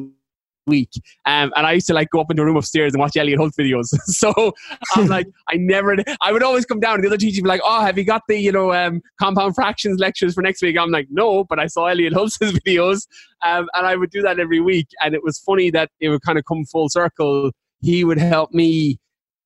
week. 0.67 0.91
Um, 1.27 1.53
and 1.57 1.67
I 1.67 1.73
used 1.73 1.87
to 1.89 1.95
like 1.95 2.11
go 2.11 2.21
up 2.21 2.31
into 2.31 2.43
a 2.43 2.47
room 2.47 2.57
upstairs 2.57 2.93
and 2.93 3.01
watch 3.01 3.17
Elliot 3.17 3.39
Hulse 3.39 3.55
videos. 3.59 3.87
so 4.05 4.53
I'm 4.95 5.07
like, 5.07 5.27
I 5.49 5.57
never, 5.57 5.97
I 6.23 6.33
would 6.33 6.43
always 6.43 6.65
come 6.65 6.81
down 6.81 6.97
and 6.97 7.05
the 7.05 7.09
other 7.09 7.17
teacher 7.17 7.41
would 7.41 7.45
be 7.45 7.49
like, 7.49 7.63
oh, 7.65 7.81
have 7.81 7.99
you 7.99 8.05
got 8.05 8.23
the, 8.29 8.39
you 8.39 8.53
know, 8.53 8.73
um, 8.73 9.01
compound 9.19 9.55
fractions 9.55 9.99
lectures 9.99 10.35
for 10.35 10.43
next 10.43 10.63
week? 10.63 10.79
I'm 10.79 10.91
like, 10.91 11.09
no, 11.11 11.45
but 11.45 11.59
I 11.59 11.67
saw 11.67 11.87
Elliot 11.87 12.15
Hulse's 12.15 12.53
videos. 12.67 13.07
Um, 13.43 13.69
and 13.75 13.87
I 13.87 13.97
would 13.97 14.11
do 14.11 14.23
that 14.23 14.39
every 14.39 14.61
week. 14.61 14.89
And 15.03 15.15
it 15.15 15.23
was 15.25 15.39
funny 15.39 15.71
that 15.71 15.91
it 16.01 16.09
would 16.09 16.23
kind 16.23 16.39
of 16.39 16.45
come 16.45 16.65
full 16.65 16.89
circle. 16.89 17.51
He 17.83 18.05
would 18.05 18.19
help 18.19 18.53
me 18.53 18.99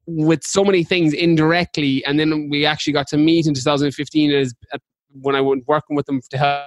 with 0.07 0.43
so 0.43 0.65
many 0.65 0.85
things 0.85 1.15
indirectly. 1.15 2.05
And 2.05 2.19
then 2.21 2.49
we 2.51 2.67
actually 2.67 2.93
got 2.93 3.07
to 3.09 3.17
meet 3.17 3.47
in 3.47 3.55
2015 3.55 4.33
as, 4.33 4.53
when 5.21 5.35
I 5.35 5.41
was 5.41 5.61
working 5.67 5.97
with 5.97 6.09
him 6.09 6.21
to 6.31 6.39
help 6.39 6.65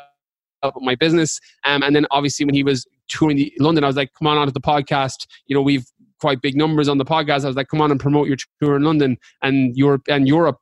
up 0.63 0.73
my 0.81 0.95
business. 0.95 1.39
Um, 1.63 1.83
and 1.83 1.95
then 1.95 2.05
obviously 2.11 2.45
when 2.45 2.55
he 2.55 2.63
was 2.63 2.85
touring 3.07 3.37
the, 3.37 3.53
London, 3.59 3.83
I 3.83 3.87
was 3.87 3.95
like, 3.95 4.11
come 4.13 4.27
on 4.27 4.37
onto 4.37 4.51
the 4.51 4.61
podcast. 4.61 5.27
You 5.47 5.55
know, 5.55 5.61
we've 5.61 5.85
quite 6.19 6.41
big 6.41 6.55
numbers 6.55 6.89
on 6.89 6.97
the 6.97 7.05
podcast. 7.05 7.43
I 7.43 7.47
was 7.47 7.55
like, 7.55 7.67
come 7.67 7.81
on 7.81 7.91
and 7.91 7.99
promote 7.99 8.27
your 8.27 8.37
tour 8.61 8.75
in 8.75 8.83
London 8.83 9.17
and 9.41 9.75
Europe 9.75 10.03
and 10.07 10.27
Europe. 10.27 10.57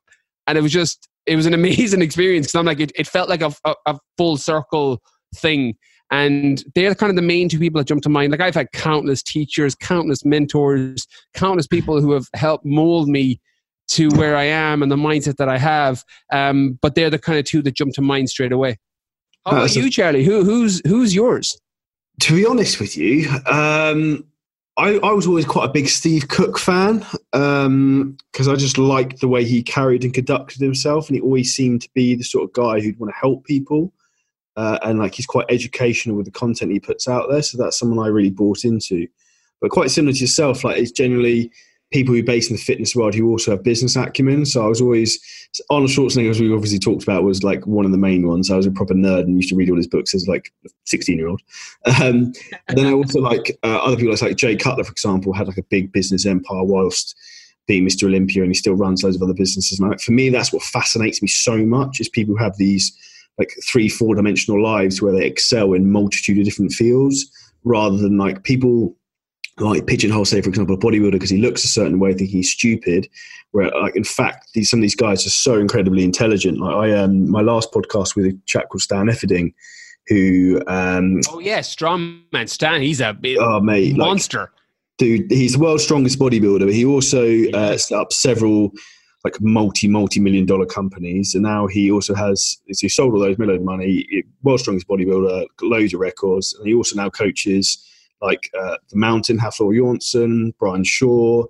And 0.46 0.58
it 0.58 0.60
was 0.60 0.72
just, 0.72 1.08
it 1.26 1.36
was 1.36 1.46
an 1.46 1.54
amazing 1.60 2.02
experience. 2.02 2.52
Cause 2.52 2.58
I'm 2.58 2.66
like, 2.66 2.80
it, 2.80 2.92
it 2.94 3.06
felt 3.06 3.28
like 3.28 3.42
a, 3.42 3.52
a, 3.64 3.74
a 3.86 3.98
full 4.16 4.36
circle 4.36 5.02
thing. 5.34 5.76
And 6.10 6.62
they're 6.76 6.94
kind 6.94 7.10
of 7.10 7.16
the 7.16 7.22
main 7.22 7.48
two 7.48 7.58
people 7.58 7.80
that 7.80 7.88
jump 7.88 8.02
to 8.02 8.08
mind. 8.08 8.30
Like 8.30 8.40
I've 8.40 8.54
had 8.54 8.70
countless 8.72 9.22
teachers, 9.22 9.74
countless 9.74 10.24
mentors, 10.24 11.06
countless 11.34 11.66
people 11.66 12.00
who 12.00 12.12
have 12.12 12.28
helped 12.34 12.64
mold 12.64 13.08
me 13.08 13.40
to 13.88 14.08
where 14.10 14.36
I 14.36 14.44
am 14.44 14.82
and 14.82 14.90
the 14.90 14.96
mindset 14.96 15.36
that 15.36 15.48
I 15.48 15.58
have. 15.58 16.04
Um, 16.32 16.78
but 16.82 16.94
they're 16.94 17.10
the 17.10 17.18
kind 17.18 17.38
of 17.38 17.44
two 17.44 17.62
that 17.62 17.74
jump 17.74 17.94
to 17.94 18.02
mind 18.02 18.30
straight 18.30 18.52
away. 18.52 18.78
How 19.44 19.52
about 19.52 19.76
you, 19.76 19.88
Charlie? 19.90 20.24
Who 20.24 20.42
who's 20.42 20.82
who's 20.86 21.14
yours? 21.14 21.56
To 22.20 22.34
be 22.34 22.44
honest 22.44 22.80
with 22.80 22.96
you, 22.96 23.28
um, 23.46 24.24
I, 24.78 24.98
I, 24.98 25.12
was 25.12 25.26
always 25.26 25.44
quite 25.44 25.66
a 25.66 25.72
big 25.72 25.88
Steve 25.88 26.28
Cook 26.28 26.58
fan 26.58 26.98
because 27.32 27.66
um, 27.66 28.16
I 28.38 28.56
just 28.56 28.78
liked 28.78 29.20
the 29.20 29.28
way 29.28 29.44
he 29.44 29.62
carried 29.62 30.02
and 30.02 30.12
conducted 30.12 30.60
himself, 30.60 31.08
and 31.08 31.16
he 31.16 31.22
always 31.22 31.54
seemed 31.54 31.82
to 31.82 31.88
be 31.94 32.14
the 32.14 32.24
sort 32.24 32.44
of 32.44 32.52
guy 32.54 32.80
who'd 32.80 32.98
want 32.98 33.12
to 33.12 33.18
help 33.18 33.44
people, 33.44 33.92
uh, 34.56 34.78
and 34.82 34.98
like 34.98 35.14
he's 35.14 35.26
quite 35.26 35.46
educational 35.48 36.16
with 36.16 36.26
the 36.26 36.32
content 36.32 36.72
he 36.72 36.80
puts 36.80 37.06
out 37.06 37.28
there. 37.30 37.42
So 37.42 37.56
that's 37.56 37.78
someone 37.78 38.04
I 38.04 38.08
really 38.08 38.30
bought 38.30 38.64
into. 38.64 39.06
But 39.60 39.70
quite 39.70 39.90
similar 39.90 40.12
to 40.12 40.18
yourself, 40.18 40.64
like 40.64 40.78
it's 40.78 40.90
generally 40.90 41.52
people 41.92 42.14
who 42.14 42.20
are 42.20 42.24
based 42.24 42.50
in 42.50 42.56
the 42.56 42.62
fitness 42.62 42.96
world 42.96 43.14
who 43.14 43.28
also 43.30 43.52
have 43.52 43.62
business 43.62 43.96
acumen. 43.96 44.44
So 44.44 44.64
I 44.64 44.68
was 44.68 44.80
always 44.80 45.18
Arnold 45.70 45.90
Schwarzenegger, 45.90 46.30
as 46.30 46.40
we 46.40 46.52
obviously 46.52 46.78
talked 46.78 47.02
about, 47.02 47.22
was 47.22 47.42
like 47.42 47.66
one 47.66 47.84
of 47.84 47.92
the 47.92 47.98
main 47.98 48.26
ones. 48.26 48.50
I 48.50 48.56
was 48.56 48.66
a 48.66 48.70
proper 48.70 48.94
nerd 48.94 49.22
and 49.22 49.36
used 49.36 49.50
to 49.50 49.56
read 49.56 49.70
all 49.70 49.76
his 49.76 49.86
books 49.86 50.14
as 50.14 50.26
like 50.26 50.52
a 50.64 50.68
16 50.84 51.16
year 51.16 51.28
old. 51.28 51.40
Um, 52.00 52.32
then 52.68 52.86
I 52.86 52.92
also 52.92 53.20
like 53.20 53.56
uh, 53.62 53.78
other 53.78 53.96
people 53.96 54.14
like 54.20 54.36
Jay 54.36 54.56
Cutler, 54.56 54.84
for 54.84 54.92
example, 54.92 55.32
had 55.32 55.46
like 55.46 55.58
a 55.58 55.62
big 55.62 55.92
business 55.92 56.26
empire 56.26 56.64
whilst 56.64 57.16
being 57.66 57.86
Mr. 57.86 58.04
Olympia, 58.04 58.42
and 58.42 58.50
he 58.50 58.54
still 58.54 58.74
runs 58.74 59.02
loads 59.02 59.16
of 59.16 59.22
other 59.22 59.34
businesses. 59.34 59.78
And 59.78 59.88
like, 59.88 60.00
for 60.00 60.12
me, 60.12 60.28
that's 60.28 60.52
what 60.52 60.62
fascinates 60.62 61.22
me 61.22 61.28
so 61.28 61.64
much 61.64 62.00
is 62.00 62.08
people 62.08 62.36
who 62.36 62.42
have 62.42 62.56
these 62.56 62.96
like 63.38 63.52
three, 63.66 63.88
four 63.88 64.14
dimensional 64.14 64.62
lives 64.62 65.02
where 65.02 65.12
they 65.12 65.26
excel 65.26 65.72
in 65.72 65.90
multitude 65.90 66.38
of 66.38 66.44
different 66.44 66.72
fields 66.72 67.26
rather 67.64 67.96
than 67.96 68.16
like 68.16 68.44
people 68.44 68.96
like 69.58 69.86
pigeonhole, 69.86 70.24
say 70.24 70.42
for 70.42 70.48
example, 70.48 70.74
a 70.74 70.78
bodybuilder 70.78 71.12
because 71.12 71.30
he 71.30 71.38
looks 71.38 71.64
a 71.64 71.68
certain 71.68 71.98
way, 71.98 72.12
thinking 72.12 72.38
he's 72.38 72.52
stupid. 72.52 73.08
Where, 73.52 73.70
like, 73.70 73.96
in 73.96 74.04
fact, 74.04 74.50
these, 74.54 74.68
some 74.68 74.80
of 74.80 74.82
these 74.82 74.94
guys 74.94 75.26
are 75.26 75.30
so 75.30 75.58
incredibly 75.58 76.04
intelligent. 76.04 76.58
Like, 76.58 76.74
I 76.74 76.92
um, 76.92 77.30
my 77.30 77.40
last 77.40 77.72
podcast 77.72 78.16
with 78.16 78.26
a 78.26 78.38
chap 78.44 78.68
called 78.68 78.82
Stan 78.82 79.06
Efferding, 79.06 79.54
who 80.08 80.62
um, 80.66 81.20
oh 81.30 81.38
yeah, 81.38 81.62
strong 81.62 82.22
man 82.32 82.46
Stan, 82.46 82.82
he's 82.82 83.00
a 83.00 83.16
oh 83.38 83.60
mate 83.60 83.96
monster. 83.96 84.40
Like, 84.40 84.50
dude, 84.98 85.30
he's 85.30 85.54
the 85.54 85.58
world's 85.58 85.84
strongest 85.84 86.18
bodybuilder. 86.18 86.66
But 86.66 86.74
he 86.74 86.84
also 86.84 87.50
uh, 87.52 87.78
set 87.78 87.98
up 87.98 88.12
several 88.12 88.72
like 89.24 89.40
multi 89.40 89.88
multi 89.88 90.20
million 90.20 90.44
dollar 90.44 90.66
companies, 90.66 91.34
and 91.34 91.42
now 91.42 91.66
he 91.66 91.90
also 91.90 92.14
has 92.14 92.58
he 92.66 92.88
sold 92.88 93.14
all 93.14 93.20
those 93.20 93.38
million 93.38 93.64
money. 93.64 94.06
World's 94.42 94.64
strongest 94.64 94.86
bodybuilder, 94.86 95.46
loads 95.62 95.94
of 95.94 96.00
records, 96.00 96.54
and 96.58 96.68
he 96.68 96.74
also 96.74 96.94
now 96.94 97.08
coaches 97.08 97.82
like 98.20 98.50
uh, 98.58 98.76
the 98.90 98.96
Mountain, 98.96 99.38
Hafthor 99.38 99.72
Bjornsson, 99.72 100.52
Brian 100.58 100.84
Shaw, 100.84 101.44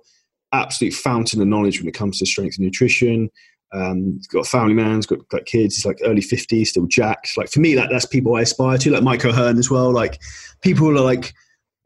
absolute 0.53 0.93
fountain 0.93 1.41
of 1.41 1.47
knowledge 1.47 1.79
when 1.79 1.87
it 1.87 1.93
comes 1.93 2.19
to 2.19 2.25
strength 2.25 2.57
and 2.57 2.65
nutrition. 2.65 3.29
Um, 3.73 4.13
he's 4.17 4.27
got 4.27 4.45
a 4.45 4.49
family 4.49 4.73
man, 4.73 4.95
he's 4.95 5.05
got 5.05 5.19
like 5.33 5.45
kids, 5.45 5.75
he's 5.75 5.85
like 5.85 5.99
early 6.03 6.21
50s, 6.21 6.67
still 6.67 6.87
jacked. 6.87 7.31
Like 7.37 7.49
for 7.49 7.59
me, 7.59 7.75
like 7.75 7.89
that's 7.89 8.05
people 8.05 8.35
I 8.35 8.41
aspire 8.41 8.77
to, 8.77 8.91
like 8.91 9.03
Mike 9.03 9.25
O'Hearn 9.25 9.57
as 9.57 9.69
well. 9.69 9.91
Like 9.91 10.19
people 10.61 10.87
who 10.87 10.97
are 10.97 11.01
like 11.01 11.33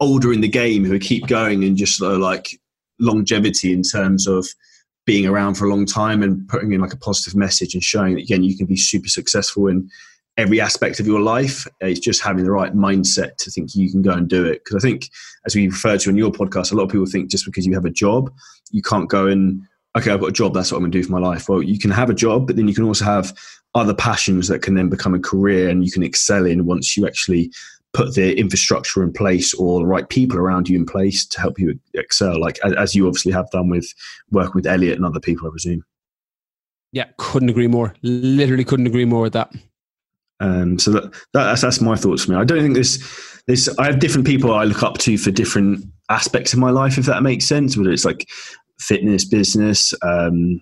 older 0.00 0.32
in 0.32 0.40
the 0.40 0.48
game 0.48 0.84
who 0.84 0.98
keep 0.98 1.26
going 1.26 1.64
and 1.64 1.76
just 1.76 2.00
uh, 2.02 2.18
like 2.18 2.58
longevity 3.00 3.72
in 3.72 3.82
terms 3.82 4.26
of 4.26 4.46
being 5.06 5.26
around 5.26 5.54
for 5.54 5.64
a 5.66 5.70
long 5.70 5.84
time 5.84 6.22
and 6.22 6.46
putting 6.48 6.72
in 6.72 6.80
like 6.80 6.92
a 6.92 6.98
positive 6.98 7.34
message 7.34 7.74
and 7.74 7.82
showing 7.82 8.14
that 8.14 8.22
again 8.22 8.44
you 8.44 8.56
can 8.56 8.66
be 8.66 8.76
super 8.76 9.08
successful 9.08 9.66
in 9.66 9.88
every 10.36 10.60
aspect 10.60 11.00
of 11.00 11.06
your 11.06 11.20
life. 11.20 11.66
It's 11.80 12.00
just 12.00 12.22
having 12.22 12.44
the 12.44 12.50
right 12.50 12.74
mindset 12.74 13.36
to 13.38 13.50
think 13.50 13.74
you 13.74 13.90
can 13.90 14.02
go 14.02 14.12
and 14.12 14.28
do 14.28 14.44
it. 14.44 14.64
Because 14.64 14.82
I 14.82 14.86
think, 14.86 15.10
as 15.46 15.54
we 15.54 15.68
referred 15.68 16.00
to 16.00 16.10
in 16.10 16.16
your 16.16 16.32
podcast, 16.32 16.72
a 16.72 16.74
lot 16.74 16.84
of 16.84 16.90
people 16.90 17.06
think 17.06 17.30
just 17.30 17.44
because 17.44 17.66
you 17.66 17.74
have 17.74 17.84
a 17.84 17.90
job, 17.90 18.32
you 18.70 18.82
can't 18.82 19.10
go 19.10 19.26
and, 19.26 19.62
okay, 19.96 20.10
I've 20.10 20.20
got 20.20 20.30
a 20.30 20.32
job, 20.32 20.54
that's 20.54 20.72
what 20.72 20.78
I'm 20.78 20.84
going 20.84 20.92
to 20.92 20.98
do 20.98 21.04
for 21.04 21.12
my 21.12 21.18
life. 21.18 21.48
Well, 21.48 21.62
you 21.62 21.78
can 21.78 21.90
have 21.90 22.08
a 22.10 22.14
job, 22.14 22.46
but 22.46 22.56
then 22.56 22.66
you 22.66 22.74
can 22.74 22.84
also 22.84 23.04
have 23.04 23.36
other 23.74 23.94
passions 23.94 24.48
that 24.48 24.62
can 24.62 24.74
then 24.74 24.88
become 24.88 25.14
a 25.14 25.20
career 25.20 25.68
and 25.68 25.84
you 25.84 25.90
can 25.90 26.02
excel 26.02 26.46
in 26.46 26.66
once 26.66 26.96
you 26.96 27.06
actually 27.06 27.50
put 27.92 28.14
the 28.14 28.38
infrastructure 28.38 29.02
in 29.02 29.12
place 29.12 29.52
or 29.54 29.80
the 29.80 29.86
right 29.86 30.08
people 30.08 30.38
around 30.38 30.66
you 30.68 30.78
in 30.78 30.86
place 30.86 31.26
to 31.26 31.40
help 31.40 31.58
you 31.58 31.78
excel, 31.92 32.40
like 32.40 32.58
as 32.64 32.94
you 32.94 33.06
obviously 33.06 33.32
have 33.32 33.50
done 33.50 33.68
with 33.68 33.92
working 34.30 34.52
with 34.54 34.66
Elliot 34.66 34.96
and 34.96 35.04
other 35.04 35.20
people, 35.20 35.46
I 35.46 35.50
presume. 35.50 35.84
Yeah, 36.92 37.06
couldn't 37.18 37.50
agree 37.50 37.66
more. 37.66 37.94
Literally 38.02 38.64
couldn't 38.64 38.86
agree 38.86 39.04
more 39.04 39.22
with 39.22 39.34
that. 39.34 39.52
Um, 40.42 40.76
so 40.76 40.90
that, 40.90 41.14
that's 41.32 41.62
that's 41.62 41.80
my 41.80 41.94
thoughts 41.94 42.24
for 42.24 42.32
me. 42.32 42.36
I 42.36 42.44
don't 42.44 42.60
think 42.60 42.74
there's 42.74 42.98
there's 43.46 43.68
I 43.78 43.86
have 43.86 44.00
different 44.00 44.26
people 44.26 44.52
I 44.52 44.64
look 44.64 44.82
up 44.82 44.98
to 44.98 45.16
for 45.16 45.30
different 45.30 45.84
aspects 46.10 46.52
of 46.52 46.58
my 46.58 46.70
life, 46.70 46.98
if 46.98 47.06
that 47.06 47.22
makes 47.22 47.46
sense. 47.46 47.76
Whether 47.76 47.92
it's 47.92 48.04
like 48.04 48.28
fitness, 48.80 49.24
business, 49.24 49.94
um, 50.02 50.60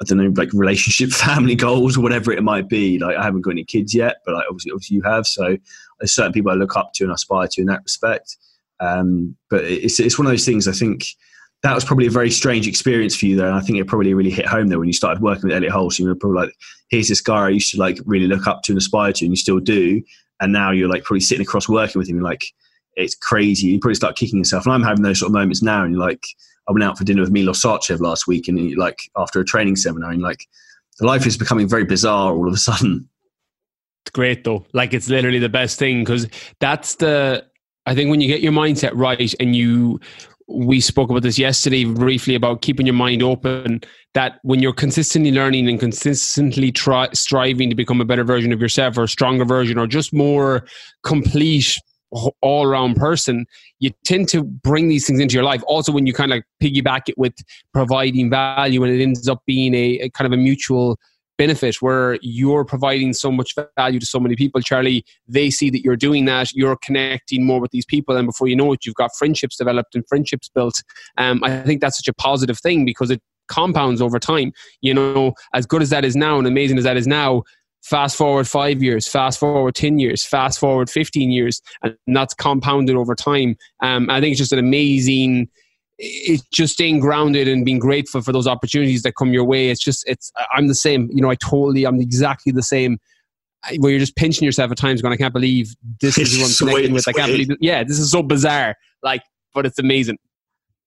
I 0.00 0.04
don't 0.06 0.16
know, 0.16 0.32
like 0.34 0.50
relationship, 0.54 1.10
family 1.16 1.54
goals, 1.54 1.98
or 1.98 2.00
whatever 2.00 2.32
it 2.32 2.42
might 2.42 2.70
be. 2.70 2.98
Like 2.98 3.16
I 3.16 3.22
haven't 3.22 3.42
got 3.42 3.50
any 3.50 3.64
kids 3.64 3.94
yet, 3.94 4.16
but 4.24 4.34
like 4.34 4.46
obviously, 4.48 4.72
obviously 4.72 4.96
you 4.96 5.02
have. 5.02 5.26
So 5.26 5.58
there's 6.00 6.14
certain 6.14 6.32
people 6.32 6.50
I 6.50 6.54
look 6.54 6.74
up 6.76 6.92
to 6.94 7.04
and 7.04 7.12
aspire 7.12 7.48
to 7.48 7.60
in 7.60 7.66
that 7.66 7.82
respect. 7.84 8.38
Um, 8.80 9.36
but 9.50 9.64
it's 9.64 10.00
it's 10.00 10.18
one 10.18 10.26
of 10.26 10.32
those 10.32 10.46
things. 10.46 10.66
I 10.66 10.72
think 10.72 11.04
that 11.62 11.74
was 11.74 11.84
probably 11.84 12.06
a 12.06 12.10
very 12.10 12.30
strange 12.30 12.68
experience 12.68 13.16
for 13.16 13.26
you 13.26 13.36
there, 13.36 13.46
and 13.46 13.56
I 13.56 13.60
think 13.60 13.78
it 13.78 13.86
probably 13.86 14.14
really 14.14 14.30
hit 14.30 14.46
home 14.46 14.68
there 14.68 14.78
when 14.78 14.88
you 14.88 14.92
started 14.92 15.22
working 15.22 15.48
with 15.48 15.56
Elliot 15.56 15.72
Hulse. 15.72 15.98
You 15.98 16.06
were 16.06 16.14
probably 16.14 16.46
like, 16.46 16.54
"Here's 16.90 17.08
this 17.08 17.20
guy 17.20 17.46
I 17.46 17.48
used 17.50 17.72
to 17.72 17.78
like 17.78 17.98
really 18.04 18.26
look 18.26 18.46
up 18.46 18.62
to 18.64 18.72
and 18.72 18.78
aspire 18.78 19.12
to," 19.12 19.24
and 19.24 19.32
you 19.32 19.36
still 19.36 19.60
do. 19.60 20.02
And 20.40 20.52
now 20.52 20.70
you're 20.70 20.88
like 20.88 21.02
probably 21.02 21.20
sitting 21.20 21.42
across 21.42 21.68
working 21.68 21.98
with 21.98 22.08
him, 22.08 22.20
like 22.20 22.44
it's 22.94 23.14
crazy. 23.14 23.68
You 23.68 23.80
probably 23.80 23.94
start 23.94 24.16
kicking 24.16 24.38
yourself. 24.38 24.66
And 24.66 24.74
I'm 24.74 24.82
having 24.82 25.02
those 25.02 25.20
sort 25.20 25.30
of 25.30 25.34
moments 25.34 25.62
now, 25.62 25.84
and 25.84 25.94
you're 25.94 26.00
like, 26.00 26.24
I 26.68 26.72
went 26.72 26.84
out 26.84 26.98
for 26.98 27.04
dinner 27.04 27.22
with 27.22 27.30
Milos 27.30 27.62
Sarcev 27.62 28.00
last 28.00 28.26
week, 28.26 28.46
and 28.48 28.76
like 28.76 28.98
after 29.16 29.40
a 29.40 29.44
training 29.44 29.76
seminar, 29.76 30.10
and 30.10 30.22
like 30.22 30.46
life 31.00 31.26
is 31.26 31.36
becoming 31.36 31.68
very 31.68 31.84
bizarre 31.84 32.32
all 32.32 32.46
of 32.46 32.54
a 32.54 32.58
sudden. 32.58 33.08
It's 34.04 34.10
great 34.12 34.44
though. 34.44 34.66
Like 34.72 34.94
it's 34.94 35.08
literally 35.08 35.38
the 35.38 35.48
best 35.48 35.78
thing 35.78 36.00
because 36.00 36.28
that's 36.60 36.96
the. 36.96 37.44
I 37.86 37.94
think 37.94 38.10
when 38.10 38.20
you 38.20 38.28
get 38.28 38.42
your 38.42 38.52
mindset 38.52 38.92
right 38.94 39.34
and 39.40 39.56
you, 39.56 39.98
we 40.48 40.80
spoke 40.80 41.10
about 41.10 41.22
this 41.22 41.38
yesterday 41.38 41.84
briefly 41.84 42.34
about 42.34 42.62
keeping 42.62 42.86
your 42.86 42.94
mind 42.94 43.22
open. 43.22 43.82
That 44.14 44.40
when 44.42 44.60
you're 44.60 44.72
consistently 44.72 45.30
learning 45.30 45.68
and 45.68 45.78
consistently 45.78 46.72
try, 46.72 47.08
striving 47.12 47.68
to 47.68 47.76
become 47.76 48.00
a 48.00 48.04
better 48.04 48.24
version 48.24 48.52
of 48.52 48.60
yourself 48.60 48.96
or 48.96 49.04
a 49.04 49.08
stronger 49.08 49.44
version 49.44 49.78
or 49.78 49.86
just 49.86 50.12
more 50.12 50.64
complete 51.04 51.78
all 52.40 52.64
around 52.64 52.94
person, 52.94 53.46
you 53.80 53.90
tend 54.04 54.28
to 54.28 54.42
bring 54.42 54.88
these 54.88 55.06
things 55.06 55.20
into 55.20 55.34
your 55.34 55.44
life. 55.44 55.62
Also, 55.66 55.92
when 55.92 56.06
you 56.06 56.14
kind 56.14 56.32
of 56.32 56.42
piggyback 56.62 57.02
it 57.08 57.18
with 57.18 57.34
providing 57.72 58.30
value, 58.30 58.82
and 58.82 58.92
it 58.92 59.02
ends 59.02 59.28
up 59.28 59.42
being 59.46 59.74
a, 59.74 59.98
a, 60.00 60.10
kind 60.10 60.26
of 60.26 60.32
a 60.32 60.40
mutual 60.40 60.98
benefit 61.38 61.76
where 61.76 62.18
you're 62.20 62.64
providing 62.64 63.12
so 63.14 63.32
much 63.32 63.54
value 63.76 63.98
to 63.98 64.06
so 64.06 64.20
many 64.20 64.36
people, 64.36 64.60
Charlie. 64.60 65.04
They 65.26 65.48
see 65.50 65.70
that 65.70 65.82
you're 65.82 65.96
doing 65.96 66.26
that, 66.26 66.52
you're 66.52 66.76
connecting 66.76 67.46
more 67.46 67.60
with 67.60 67.70
these 67.70 67.86
people, 67.86 68.16
and 68.16 68.26
before 68.26 68.48
you 68.48 68.56
know 68.56 68.72
it, 68.72 68.84
you've 68.84 68.96
got 68.96 69.14
friendships 69.16 69.56
developed 69.56 69.94
and 69.94 70.06
friendships 70.06 70.50
built. 70.54 70.82
Um, 71.16 71.42
I 71.42 71.62
think 71.62 71.80
that's 71.80 71.96
such 71.96 72.08
a 72.08 72.14
positive 72.14 72.58
thing 72.58 72.84
because 72.84 73.10
it 73.10 73.22
compounds 73.48 74.02
over 74.02 74.18
time. 74.18 74.52
You 74.82 74.94
know, 74.94 75.32
as 75.54 75.64
good 75.64 75.80
as 75.80 75.90
that 75.90 76.04
is 76.04 76.16
now 76.16 76.38
and 76.38 76.46
amazing 76.46 76.76
as 76.76 76.84
that 76.84 76.96
is 76.96 77.06
now, 77.06 77.44
fast 77.82 78.16
forward 78.16 78.46
five 78.46 78.82
years, 78.82 79.08
fast 79.08 79.40
forward 79.40 79.74
10 79.74 79.98
years, 79.98 80.24
fast 80.24 80.58
forward 80.58 80.90
15 80.90 81.30
years, 81.30 81.62
and 81.82 81.96
that's 82.08 82.34
compounded 82.34 82.96
over 82.96 83.14
time. 83.14 83.56
Um, 83.82 84.10
I 84.10 84.20
think 84.20 84.32
it's 84.32 84.38
just 84.38 84.52
an 84.52 84.58
amazing, 84.58 85.48
it's 85.98 86.42
just 86.48 86.74
staying 86.74 87.00
grounded 87.00 87.48
and 87.48 87.64
being 87.64 87.78
grateful 87.78 88.22
for 88.22 88.32
those 88.32 88.46
opportunities 88.46 89.02
that 89.02 89.16
come 89.16 89.32
your 89.32 89.44
way. 89.44 89.70
It's 89.70 89.82
just, 89.82 90.06
it's, 90.06 90.32
I'm 90.54 90.68
the 90.68 90.74
same, 90.74 91.10
you 91.12 91.20
know, 91.20 91.30
I 91.30 91.34
totally, 91.34 91.84
I'm 91.84 92.00
exactly 92.00 92.52
the 92.52 92.62
same. 92.62 92.98
Where 93.78 93.90
you're 93.90 94.00
just 94.00 94.14
pinching 94.14 94.46
yourself 94.46 94.70
at 94.70 94.78
times 94.78 95.02
going, 95.02 95.12
I 95.12 95.16
can't 95.16 95.34
believe 95.34 95.74
this 96.00 96.16
is 96.16 96.36
who 96.36 96.44
I'm 96.44 96.70
connecting 96.70 96.94
with. 96.94 97.08
I 97.08 97.12
can't 97.12 97.32
believe, 97.32 97.48
yeah, 97.60 97.82
this 97.82 97.98
is 97.98 98.12
so 98.12 98.22
bizarre. 98.22 98.76
Like, 99.02 99.22
but 99.52 99.66
it's 99.66 99.80
amazing 99.80 100.16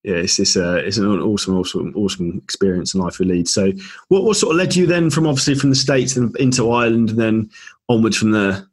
yeah, 0.03 0.15
it's 0.15 0.39
it's, 0.39 0.57
uh, 0.57 0.81
it's 0.83 0.97
an 0.97 1.05
awesome, 1.05 1.57
awesome, 1.57 1.93
awesome 1.95 2.41
experience 2.43 2.95
in 2.95 3.01
life 3.01 3.19
we 3.19 3.25
lead. 3.25 3.47
So, 3.47 3.71
what 4.07 4.23
what 4.23 4.35
sort 4.35 4.55
of 4.55 4.57
led 4.57 4.75
you 4.75 4.87
then 4.87 5.11
from 5.11 5.27
obviously 5.27 5.55
from 5.55 5.69
the 5.69 5.75
states 5.75 6.15
and 6.17 6.35
into 6.37 6.71
Ireland, 6.71 7.11
and 7.11 7.19
then 7.19 7.49
onwards 7.87 8.17
from 8.17 8.31
there? 8.31 8.67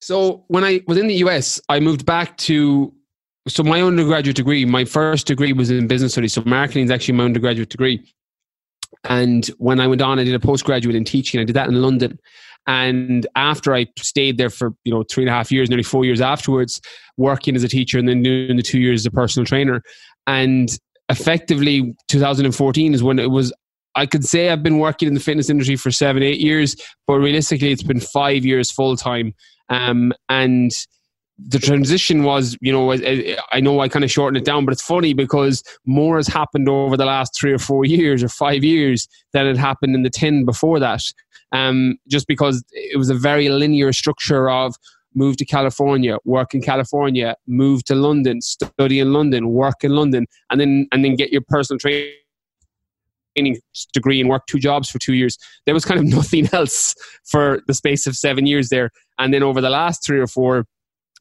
So, 0.00 0.44
when 0.48 0.64
I 0.64 0.82
was 0.86 0.98
in 0.98 1.06
the 1.06 1.14
US, 1.14 1.60
I 1.68 1.80
moved 1.80 2.04
back 2.04 2.36
to. 2.38 2.92
So, 3.48 3.62
my 3.62 3.80
undergraduate 3.80 4.36
degree, 4.36 4.64
my 4.64 4.84
first 4.84 5.26
degree 5.26 5.52
was 5.52 5.70
in 5.70 5.86
business 5.86 6.12
studies. 6.12 6.34
So, 6.34 6.42
marketing 6.44 6.84
is 6.84 6.90
actually 6.90 7.14
my 7.14 7.24
undergraduate 7.24 7.70
degree. 7.70 8.04
And 9.04 9.46
when 9.58 9.80
I 9.80 9.86
went 9.86 10.02
on, 10.02 10.18
I 10.18 10.24
did 10.24 10.34
a 10.34 10.40
postgraduate 10.40 10.94
in 10.94 11.04
teaching. 11.04 11.40
I 11.40 11.44
did 11.44 11.56
that 11.56 11.68
in 11.68 11.80
London. 11.80 12.18
And 12.66 13.26
after 13.34 13.74
I 13.74 13.86
stayed 13.98 14.36
there 14.36 14.50
for 14.50 14.74
you 14.84 14.92
know 14.92 15.02
three 15.10 15.24
and 15.24 15.30
a 15.30 15.32
half 15.32 15.50
years, 15.50 15.70
nearly 15.70 15.82
four 15.82 16.04
years 16.04 16.20
afterwards, 16.20 16.80
working 17.16 17.56
as 17.56 17.64
a 17.64 17.68
teacher 17.68 17.98
and 17.98 18.08
then 18.08 18.22
doing 18.22 18.56
the 18.56 18.62
two 18.62 18.78
years 18.78 19.02
as 19.02 19.06
a 19.06 19.10
personal 19.10 19.46
trainer, 19.46 19.82
and 20.26 20.68
effectively 21.08 21.94
2014 22.08 22.94
is 22.94 23.02
when 23.02 23.18
it 23.18 23.30
was. 23.30 23.52
I 23.94 24.06
could 24.06 24.24
say 24.24 24.50
I've 24.50 24.62
been 24.62 24.78
working 24.78 25.08
in 25.08 25.14
the 25.14 25.20
fitness 25.20 25.50
industry 25.50 25.74
for 25.74 25.90
seven, 25.90 26.22
eight 26.22 26.38
years, 26.38 26.76
but 27.06 27.14
realistically, 27.14 27.72
it's 27.72 27.82
been 27.82 28.00
five 28.00 28.44
years 28.44 28.70
full 28.70 28.96
time. 28.96 29.34
Um, 29.70 30.12
and 30.28 30.70
the 31.38 31.58
transition 31.58 32.24
was, 32.24 32.56
you 32.60 32.72
know, 32.72 32.92
I 33.52 33.60
know 33.60 33.80
I 33.80 33.88
kind 33.88 34.04
of 34.04 34.10
shortened 34.10 34.38
it 34.38 34.44
down, 34.44 34.64
but 34.64 34.72
it's 34.72 34.82
funny 34.82 35.14
because 35.14 35.62
more 35.86 36.16
has 36.16 36.26
happened 36.26 36.68
over 36.68 36.96
the 36.96 37.04
last 37.04 37.32
three 37.38 37.52
or 37.52 37.58
four 37.58 37.84
years 37.84 38.24
or 38.24 38.28
five 38.28 38.64
years 38.64 39.06
than 39.32 39.46
had 39.46 39.56
happened 39.56 39.94
in 39.94 40.02
the 40.02 40.10
10 40.10 40.44
before 40.44 40.80
that 40.80 41.02
um, 41.52 41.98
just 42.08 42.26
because 42.26 42.64
it 42.72 42.98
was 42.98 43.10
a 43.10 43.14
very 43.14 43.48
linear 43.48 43.92
structure 43.92 44.50
of 44.50 44.74
move 45.14 45.36
to 45.38 45.44
California, 45.44 46.18
work 46.24 46.54
in 46.54 46.60
California, 46.60 47.34
move 47.46 47.84
to 47.84 47.94
London, 47.94 48.40
study 48.40 49.00
in 49.00 49.12
London, 49.12 49.48
work 49.48 49.82
in 49.82 49.92
London, 49.92 50.26
and 50.50 50.60
then 50.60 50.86
and 50.92 51.04
then 51.04 51.16
get 51.16 51.30
your 51.32 51.42
personal 51.48 51.78
training 51.78 52.12
degree 53.92 54.20
and 54.20 54.28
work 54.28 54.46
two 54.46 54.58
jobs 54.58 54.90
for 54.90 54.98
two 54.98 55.14
years. 55.14 55.38
There 55.64 55.74
was 55.74 55.84
kind 55.84 56.00
of 56.00 56.06
nothing 56.16 56.48
else 56.52 56.94
for 57.24 57.62
the 57.66 57.74
space 57.74 58.06
of 58.06 58.16
seven 58.16 58.46
years 58.46 58.68
there. 58.68 58.90
And 59.18 59.32
then 59.32 59.42
over 59.42 59.60
the 59.60 59.70
last 59.70 60.04
three 60.04 60.20
or 60.20 60.26
four, 60.26 60.66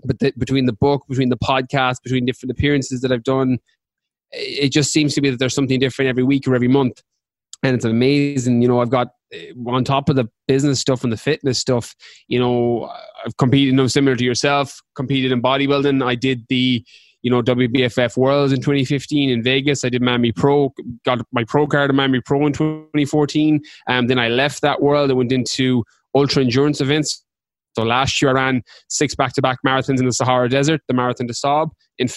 but 0.03 0.19
the, 0.19 0.33
between 0.37 0.65
the 0.65 0.73
book, 0.73 1.03
between 1.07 1.29
the 1.29 1.37
podcast, 1.37 2.01
between 2.03 2.25
different 2.25 2.51
appearances 2.51 3.01
that 3.01 3.11
I've 3.11 3.23
done, 3.23 3.59
it 4.31 4.71
just 4.71 4.91
seems 4.91 5.13
to 5.15 5.21
be 5.21 5.29
that 5.29 5.39
there's 5.39 5.55
something 5.55 5.79
different 5.79 6.09
every 6.09 6.23
week 6.23 6.47
or 6.47 6.55
every 6.55 6.67
month 6.67 7.01
and 7.63 7.75
it's 7.75 7.85
amazing. 7.85 8.61
You 8.61 8.67
know, 8.67 8.81
I've 8.81 8.89
got 8.89 9.09
eh, 9.31 9.51
on 9.67 9.83
top 9.83 10.09
of 10.09 10.15
the 10.15 10.25
business 10.47 10.79
stuff 10.79 11.03
and 11.03 11.11
the 11.11 11.17
fitness 11.17 11.59
stuff. 11.59 11.95
You 12.27 12.39
know, 12.39 12.91
I've 13.25 13.35
competed. 13.37 13.73
Know, 13.73 13.87
similar 13.87 14.15
to 14.15 14.23
yourself, 14.23 14.79
competed 14.95 15.31
in 15.31 15.41
bodybuilding. 15.41 16.05
I 16.05 16.15
did 16.15 16.45
the 16.49 16.83
you 17.23 17.31
know 17.31 17.41
WBFF 17.41 18.15
Worlds 18.17 18.53
in 18.53 18.61
2015 18.61 19.29
in 19.29 19.43
Vegas. 19.43 19.83
I 19.83 19.89
did 19.89 20.01
Miami 20.01 20.31
Pro, 20.31 20.73
got 21.03 21.19
my 21.31 21.43
pro 21.43 21.67
card 21.67 21.89
in 21.89 21.95
Miami 21.95 22.21
Pro 22.21 22.45
in 22.45 22.53
2014. 22.53 23.61
And 23.87 24.09
then 24.09 24.19
I 24.19 24.29
left 24.29 24.61
that 24.61 24.81
world. 24.81 25.09
I 25.09 25.13
went 25.13 25.31
into 25.31 25.83
ultra 26.15 26.43
endurance 26.43 26.81
events. 26.81 27.23
So 27.77 27.83
last 27.83 28.21
year 28.23 28.31
I 28.31 28.33
ran 28.33 28.63
six 28.89 29.13
back-to-back 29.13 29.59
marathons 29.63 29.99
in 29.99 30.07
the 30.07 30.11
Sahara 30.11 30.49
Desert, 30.49 30.81
the 30.87 30.95
Marathon 30.95 31.27
des 31.27 31.35
Sables 31.35 31.69
in 31.99 32.07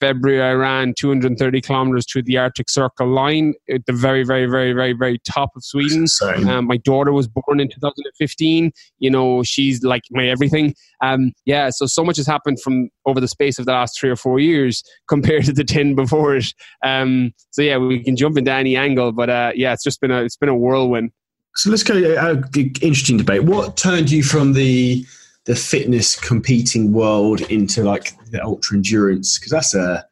February, 0.00 0.42
I 0.42 0.52
ran 0.52 0.94
230 0.96 1.60
kilometers 1.60 2.06
through 2.10 2.22
the 2.22 2.36
Arctic 2.36 2.68
Circle 2.68 3.08
line 3.08 3.54
at 3.70 3.84
the 3.86 3.92
very, 3.92 4.24
very, 4.24 4.46
very, 4.46 4.72
very, 4.72 4.92
very 4.92 5.18
top 5.26 5.50
of 5.56 5.64
Sweden. 5.64 6.06
Um, 6.48 6.66
my 6.66 6.76
daughter 6.78 7.12
was 7.12 7.28
born 7.28 7.60
in 7.60 7.68
2015. 7.68 8.70
You 8.98 9.10
know, 9.10 9.42
she's 9.42 9.82
like 9.82 10.02
my 10.10 10.26
everything. 10.28 10.74
Um, 11.02 11.32
yeah, 11.46 11.70
so 11.70 11.86
so 11.86 12.04
much 12.04 12.16
has 12.16 12.26
happened 12.26 12.60
from 12.60 12.90
over 13.06 13.20
the 13.20 13.28
space 13.28 13.58
of 13.58 13.66
the 13.66 13.72
last 13.72 13.98
three 13.98 14.10
or 14.10 14.16
four 14.16 14.38
years 14.38 14.82
compared 15.08 15.44
to 15.44 15.52
the 15.52 15.64
10 15.64 15.94
before 15.94 16.36
it. 16.36 16.52
Um, 16.84 17.32
so 17.50 17.62
yeah, 17.62 17.78
we 17.78 18.02
can 18.02 18.16
jump 18.16 18.38
into 18.38 18.52
any 18.52 18.76
angle, 18.76 19.12
but 19.12 19.30
uh, 19.30 19.52
yeah, 19.54 19.72
it's 19.72 19.84
just 19.84 20.00
been 20.00 20.10
a 20.10 20.22
it's 20.22 20.36
been 20.36 20.48
a 20.48 20.56
whirlwind. 20.56 21.10
So 21.56 21.70
let's 21.70 21.82
go. 21.82 21.94
Uh, 22.14 22.42
interesting 22.54 23.16
debate. 23.16 23.44
What 23.44 23.76
turned 23.76 24.10
you 24.10 24.22
from 24.22 24.52
the 24.52 25.04
the 25.44 25.56
fitness 25.56 26.14
competing 26.14 26.92
world 26.92 27.40
into 27.42 27.82
like 27.82 28.12
the 28.30 28.44
ultra 28.44 28.76
endurance 28.76 29.38
because 29.38 29.50
that's 29.50 29.74
a 29.74 30.06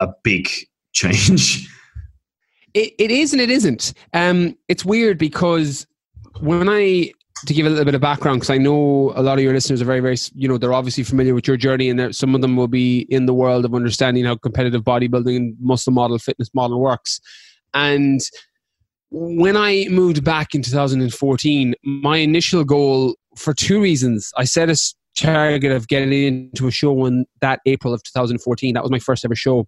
a 0.00 0.08
big 0.22 0.48
change. 0.92 1.68
It, 2.74 2.94
it 2.98 3.10
is 3.10 3.32
and 3.32 3.40
it 3.40 3.50
isn't. 3.50 3.92
Um, 4.14 4.56
it's 4.68 4.84
weird 4.84 5.18
because 5.18 5.86
when 6.40 6.68
I 6.68 7.12
to 7.46 7.54
give 7.54 7.66
a 7.66 7.68
little 7.68 7.84
bit 7.84 7.94
of 7.94 8.00
background 8.00 8.40
because 8.40 8.50
I 8.50 8.58
know 8.58 9.12
a 9.16 9.22
lot 9.22 9.38
of 9.38 9.44
your 9.44 9.52
listeners 9.52 9.82
are 9.82 9.84
very 9.84 10.00
very 10.00 10.16
you 10.34 10.48
know 10.48 10.58
they're 10.58 10.72
obviously 10.72 11.02
familiar 11.04 11.34
with 11.34 11.46
your 11.46 11.56
journey 11.56 11.90
and 11.90 12.14
some 12.14 12.34
of 12.34 12.40
them 12.40 12.56
will 12.56 12.68
be 12.68 13.00
in 13.10 13.26
the 13.26 13.34
world 13.34 13.64
of 13.64 13.74
understanding 13.74 14.24
how 14.24 14.36
competitive 14.36 14.82
bodybuilding 14.82 15.36
and 15.36 15.56
muscle 15.60 15.92
model 15.92 16.18
fitness 16.18 16.50
model 16.54 16.80
works 16.80 17.20
and 17.74 18.20
when 19.12 19.56
I 19.58 19.86
moved 19.90 20.24
back 20.24 20.54
in 20.54 20.62
2014 20.62 21.74
my 21.84 22.16
initial 22.16 22.64
goal 22.64 23.14
for 23.36 23.52
two 23.52 23.80
reasons. 23.80 24.32
I 24.36 24.44
set 24.44 24.70
a 24.70 24.76
target 25.16 25.72
of 25.72 25.88
getting 25.88 26.12
into 26.12 26.66
a 26.66 26.70
show 26.70 27.04
in 27.04 27.26
that 27.40 27.60
April 27.66 27.92
of 27.92 28.02
2014. 28.02 28.74
That 28.74 28.82
was 28.82 28.90
my 28.90 28.98
first 28.98 29.24
ever 29.24 29.34
show. 29.34 29.66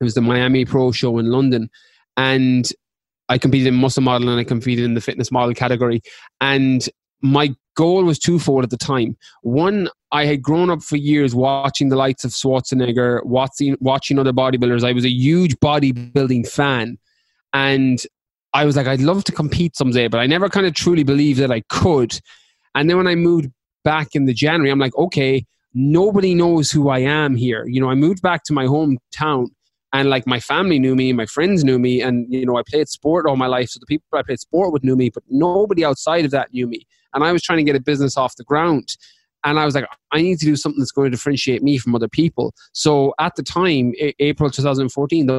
It 0.00 0.04
was 0.04 0.14
the 0.14 0.20
Miami 0.20 0.64
Pro 0.64 0.92
show 0.92 1.18
in 1.18 1.26
London. 1.26 1.70
And 2.16 2.68
I 3.28 3.38
competed 3.38 3.68
in 3.68 3.74
muscle 3.74 4.02
model 4.02 4.28
and 4.28 4.38
I 4.38 4.44
competed 4.44 4.84
in 4.84 4.94
the 4.94 5.00
fitness 5.00 5.32
model 5.32 5.54
category. 5.54 6.02
And 6.40 6.86
my 7.22 7.54
goal 7.76 8.04
was 8.04 8.18
twofold 8.18 8.64
at 8.64 8.70
the 8.70 8.76
time. 8.76 9.16
One, 9.42 9.88
I 10.10 10.26
had 10.26 10.42
grown 10.42 10.68
up 10.68 10.82
for 10.82 10.96
years 10.96 11.34
watching 11.34 11.88
the 11.88 11.96
likes 11.96 12.24
of 12.24 12.32
Schwarzenegger, 12.32 13.24
watching, 13.24 13.76
watching 13.80 14.18
other 14.18 14.32
bodybuilders. 14.32 14.84
I 14.84 14.92
was 14.92 15.04
a 15.04 15.10
huge 15.10 15.56
bodybuilding 15.60 16.48
fan. 16.48 16.98
And 17.54 18.04
I 18.54 18.64
was 18.64 18.76
like, 18.76 18.86
I'd 18.86 19.00
love 19.00 19.24
to 19.24 19.32
compete 19.32 19.76
someday, 19.76 20.08
but 20.08 20.20
I 20.20 20.26
never 20.26 20.48
kind 20.48 20.66
of 20.66 20.74
truly 20.74 21.04
believed 21.04 21.40
that 21.40 21.50
I 21.50 21.60
could 21.68 22.18
and 22.74 22.88
then 22.88 22.96
when 22.96 23.06
I 23.06 23.14
moved 23.14 23.50
back 23.84 24.14
in 24.14 24.26
the 24.26 24.34
January, 24.34 24.70
I'm 24.70 24.78
like, 24.78 24.96
okay, 24.96 25.44
nobody 25.74 26.34
knows 26.34 26.70
who 26.70 26.88
I 26.88 27.00
am 27.00 27.36
here. 27.36 27.66
You 27.66 27.80
know, 27.80 27.90
I 27.90 27.94
moved 27.94 28.22
back 28.22 28.44
to 28.44 28.52
my 28.52 28.64
hometown 28.64 29.48
and 29.92 30.08
like 30.08 30.26
my 30.26 30.40
family 30.40 30.78
knew 30.78 30.94
me, 30.94 31.12
my 31.12 31.26
friends 31.26 31.64
knew 31.64 31.78
me, 31.78 32.00
and 32.00 32.26
you 32.32 32.46
know, 32.46 32.56
I 32.56 32.62
played 32.66 32.88
sport 32.88 33.26
all 33.26 33.36
my 33.36 33.46
life. 33.46 33.68
So 33.68 33.78
the 33.78 33.86
people 33.86 34.06
I 34.14 34.22
played 34.22 34.40
sport 34.40 34.72
with 34.72 34.84
knew 34.84 34.96
me, 34.96 35.10
but 35.10 35.22
nobody 35.28 35.84
outside 35.84 36.24
of 36.24 36.30
that 36.30 36.52
knew 36.52 36.66
me. 36.66 36.86
And 37.12 37.22
I 37.22 37.32
was 37.32 37.42
trying 37.42 37.58
to 37.58 37.64
get 37.64 37.76
a 37.76 37.80
business 37.80 38.16
off 38.16 38.36
the 38.36 38.44
ground. 38.44 38.96
And 39.44 39.58
I 39.58 39.66
was 39.66 39.74
like, 39.74 39.86
I 40.12 40.22
need 40.22 40.38
to 40.38 40.46
do 40.46 40.56
something 40.56 40.78
that's 40.78 40.92
going 40.92 41.10
to 41.10 41.16
differentiate 41.16 41.62
me 41.62 41.76
from 41.76 41.94
other 41.94 42.08
people. 42.08 42.54
So 42.72 43.12
at 43.18 43.34
the 43.34 43.42
time, 43.42 43.92
April 44.18 44.50
2014, 44.50 45.26
there 45.26 45.36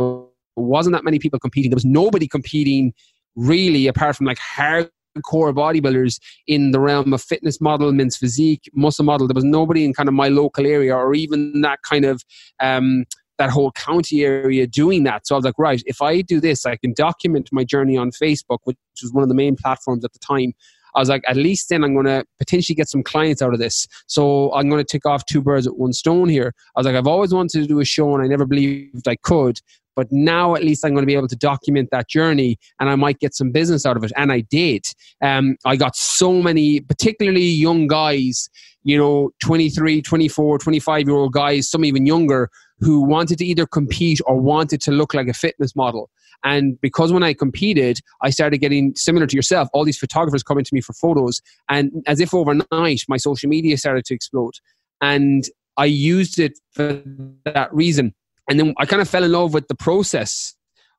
wasn't 0.56 0.94
that 0.94 1.04
many 1.04 1.20
people 1.20 1.40
competing. 1.40 1.72
There 1.72 1.76
was 1.76 1.86
nobody 1.86 2.28
competing 2.28 2.94
really 3.36 3.88
apart 3.88 4.16
from 4.16 4.28
like 4.28 4.38
hard 4.38 4.90
core 5.22 5.54
bodybuilders 5.54 6.20
in 6.48 6.72
the 6.72 6.80
realm 6.80 7.14
of 7.14 7.22
fitness 7.22 7.62
model, 7.62 7.92
men's 7.92 8.18
physique, 8.18 8.70
muscle 8.74 9.06
model. 9.06 9.28
There 9.28 9.36
was 9.36 9.44
nobody 9.44 9.86
in 9.86 9.94
kind 9.94 10.10
of 10.10 10.16
my 10.16 10.30
local 10.30 10.66
area 10.66 10.96
or 10.96 11.14
even 11.14 11.62
that 11.62 11.80
kind 11.84 12.06
of 12.06 12.24
um, 12.60 13.06
that 13.38 13.50
whole 13.50 13.72
county 13.72 14.24
area 14.24 14.68
doing 14.68 15.04
that. 15.04 15.28
So 15.28 15.36
I 15.36 15.38
was 15.38 15.46
like, 15.46 15.58
right, 15.58 15.82
if 15.86 16.02
I 16.02 16.22
do 16.22 16.40
this, 16.40 16.66
I 16.66 16.76
can 16.78 16.94
document 16.94 17.50
my 17.52 17.64
journey 17.64 17.98
on 17.98 18.12
Facebook, 18.12 18.60
which 18.64 18.78
was 19.02 19.12
one 19.12 19.24
of 19.24 19.30
the 19.30 19.36
main 19.36 19.56
platforms 19.56 20.06
at 20.06 20.14
the 20.14 20.20
time. 20.20 20.54
I 20.96 21.00
was 21.00 21.10
like, 21.10 21.24
at 21.28 21.38
least 21.38 21.70
then 21.70 21.84
I'm 21.84 21.94
going 21.94 22.06
to 22.06 22.26
potentially 22.40 22.76
get 22.76 22.90
some 22.90 23.04
clients 23.04 23.42
out 23.42 23.54
of 23.54 23.60
this. 23.60 23.88
So 24.08 24.54
I'm 24.54 24.70
going 24.70 24.84
to 24.84 24.90
take 24.90 25.06
off 25.06 25.26
two 25.26 25.42
birds 25.42 25.68
with 25.68 25.78
one 25.78 25.94
stone 25.94 26.30
here. 26.30 26.54
I 26.76 26.80
was 26.80 26.86
like, 26.86 26.96
I've 26.96 27.08
always 27.08 27.34
wanted 27.34 27.62
to 27.62 27.68
do 27.68 27.80
a 27.80 27.86
show 27.86 28.14
and 28.14 28.24
I 28.24 28.28
never 28.28 28.46
believed 28.46 29.08
I 29.08 29.16
could. 29.18 29.60
But 29.96 30.08
now 30.12 30.56
at 30.56 30.64
least 30.64 30.84
I'm 30.84 30.94
going 30.94 31.04
to 31.04 31.08
be 31.08 31.16
able 31.16 31.28
to 31.28 31.36
document 31.36 31.90
that 31.92 32.10
journey 32.10 32.58
and 32.80 32.90
I 32.90 32.96
might 32.96 33.20
get 33.20 33.36
some 33.36 33.52
business 33.52 33.86
out 33.86 33.98
of 33.98 34.04
it. 34.04 34.12
And 34.16 34.32
I 34.32 34.42
did. 34.42 34.86
Um, 35.22 35.56
I 35.66 35.76
got 35.76 35.96
so 35.96 36.42
many, 36.42 36.80
particularly 36.80 37.46
young 37.46 37.88
guys, 37.88 38.50
you 38.84 38.98
know, 38.98 39.32
23, 39.40 40.02
24, 40.02 40.58
25 40.58 41.08
year 41.08 41.16
old 41.16 41.34
guys, 41.34 41.70
some 41.70 41.86
even 41.86 42.06
younger, 42.06 42.50
who 42.80 43.02
wanted 43.02 43.38
to 43.38 43.46
either 43.46 43.66
compete 43.66 44.20
or 44.26 44.40
wanted 44.40 44.82
to 44.82 44.92
look 44.92 45.14
like 45.14 45.28
a 45.28 45.34
fitness 45.34 45.76
model. 45.76 46.10
And 46.44 46.80
because 46.82 47.12
when 47.12 47.24
I 47.24 47.34
competed, 47.34 48.00
I 48.22 48.30
started 48.30 48.58
getting 48.58 48.94
similar 48.96 49.28
to 49.28 49.36
yourself, 49.36 49.70
all 49.74 49.86
these 49.86 49.98
photographers 49.98 50.44
coming 50.44 50.64
to 50.64 50.74
me 50.74 50.82
for 50.82 50.94
photos. 50.94 51.42
And 51.70 52.04
as 52.08 52.20
if 52.20 52.34
overnight, 52.34 53.02
my 53.08 53.18
social 53.18 53.50
media 53.50 53.78
started 53.78 54.06
to 54.06 54.14
explode. 54.14 54.54
And 55.02 55.44
I 55.78 55.86
used 55.86 56.40
it 56.40 56.60
for 56.74 57.02
that 57.46 57.74
reason 57.74 58.14
and 58.50 58.60
then 58.60 58.74
I 58.78 58.86
kind 58.86 59.02
of 59.02 59.10
fell 59.10 59.24
in 59.24 59.32
love 59.32 59.54
with 59.54 59.68
the 59.68 59.76
process 59.76 60.56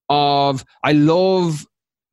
of 0.08 0.64
I 0.82 0.92
love 0.92 1.66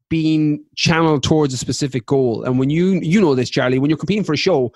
being 0.09 0.63
channeled 0.75 1.23
towards 1.23 1.53
a 1.53 1.57
specific 1.57 2.05
goal. 2.05 2.43
And 2.43 2.59
when 2.59 2.69
you 2.69 2.99
you 3.01 3.21
know 3.21 3.35
this, 3.35 3.49
Charlie, 3.49 3.79
when 3.79 3.89
you're 3.89 3.97
competing 3.97 4.23
for 4.23 4.33
a 4.33 4.37
show, 4.37 4.71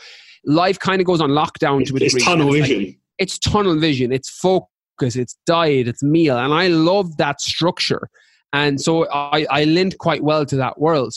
life 0.45 0.79
kind 0.79 1.01
of 1.01 1.07
goes 1.07 1.21
on 1.21 1.31
lockdown 1.31 1.85
to 1.85 1.95
a 1.95 1.99
degree. 1.99 2.05
It's 2.05 2.23
tunnel 2.23 2.53
it's 2.53 2.67
vision. 2.67 2.85
Like, 2.85 2.99
it's 3.17 3.39
tunnel 3.39 3.77
vision. 3.77 4.11
It's 4.11 4.29
focus. 4.29 5.15
It's 5.15 5.37
diet. 5.45 5.87
It's 5.87 6.03
meal. 6.03 6.37
And 6.37 6.53
I 6.53 6.67
love 6.67 7.17
that 7.17 7.41
structure. 7.41 8.09
And 8.55 8.79
so 8.79 9.05
I, 9.11 9.45
I 9.49 9.65
lent 9.65 9.97
quite 9.97 10.23
well 10.23 10.45
to 10.45 10.55
that 10.55 10.79
world. 10.79 11.13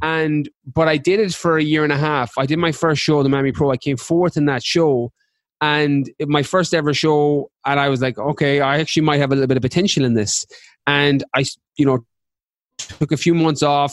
And 0.00 0.48
but 0.66 0.88
I 0.88 0.96
did 0.96 1.20
it 1.20 1.34
for 1.34 1.58
a 1.58 1.62
year 1.62 1.84
and 1.84 1.92
a 1.92 1.98
half. 1.98 2.32
I 2.38 2.46
did 2.46 2.58
my 2.58 2.72
first 2.72 3.02
show, 3.02 3.22
the 3.22 3.28
Miami 3.28 3.52
Pro. 3.52 3.70
I 3.70 3.76
came 3.76 3.98
fourth 3.98 4.38
in 4.38 4.46
that 4.46 4.62
show 4.64 5.12
and 5.60 6.10
my 6.20 6.42
first 6.42 6.72
ever 6.72 6.94
show 6.94 7.50
and 7.66 7.80
i 7.80 7.88
was 7.88 8.00
like 8.00 8.16
okay 8.16 8.60
i 8.60 8.78
actually 8.78 9.02
might 9.02 9.18
have 9.18 9.32
a 9.32 9.34
little 9.34 9.48
bit 9.48 9.56
of 9.56 9.62
potential 9.62 10.04
in 10.04 10.14
this 10.14 10.46
and 10.86 11.24
i 11.34 11.44
you 11.76 11.84
know 11.84 11.98
took 12.78 13.10
a 13.10 13.16
few 13.16 13.34
months 13.34 13.60
off 13.60 13.92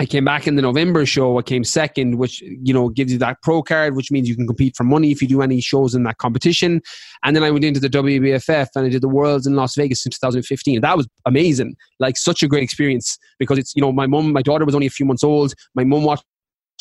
i 0.00 0.06
came 0.06 0.24
back 0.24 0.46
in 0.46 0.56
the 0.56 0.62
november 0.62 1.04
show 1.04 1.38
i 1.38 1.42
came 1.42 1.64
second 1.64 2.18
which 2.18 2.40
you 2.40 2.72
know 2.72 2.88
gives 2.88 3.12
you 3.12 3.18
that 3.18 3.36
pro 3.42 3.62
card 3.62 3.96
which 3.96 4.10
means 4.10 4.28
you 4.28 4.36
can 4.36 4.46
compete 4.46 4.76
for 4.76 4.84
money 4.84 5.10
if 5.10 5.20
you 5.20 5.28
do 5.28 5.42
any 5.42 5.60
shows 5.60 5.94
in 5.94 6.02
that 6.02 6.18
competition 6.18 6.80
and 7.24 7.34
then 7.34 7.42
i 7.42 7.50
went 7.50 7.64
into 7.64 7.80
the 7.80 7.88
wbff 7.88 8.68
and 8.74 8.86
i 8.86 8.88
did 8.88 9.02
the 9.02 9.08
worlds 9.08 9.46
in 9.46 9.54
las 9.54 9.74
vegas 9.74 10.04
in 10.04 10.10
2015 10.10 10.80
that 10.80 10.96
was 10.96 11.06
amazing 11.26 11.74
like 12.00 12.16
such 12.16 12.42
a 12.42 12.48
great 12.48 12.62
experience 12.62 13.18
because 13.38 13.58
it's 13.58 13.74
you 13.74 13.82
know 13.82 13.92
my 13.92 14.06
mom 14.06 14.32
my 14.32 14.42
daughter 14.42 14.64
was 14.64 14.74
only 14.74 14.86
a 14.86 14.90
few 14.90 15.06
months 15.06 15.24
old 15.24 15.54
my 15.74 15.84
mom 15.84 16.02
watched 16.02 16.24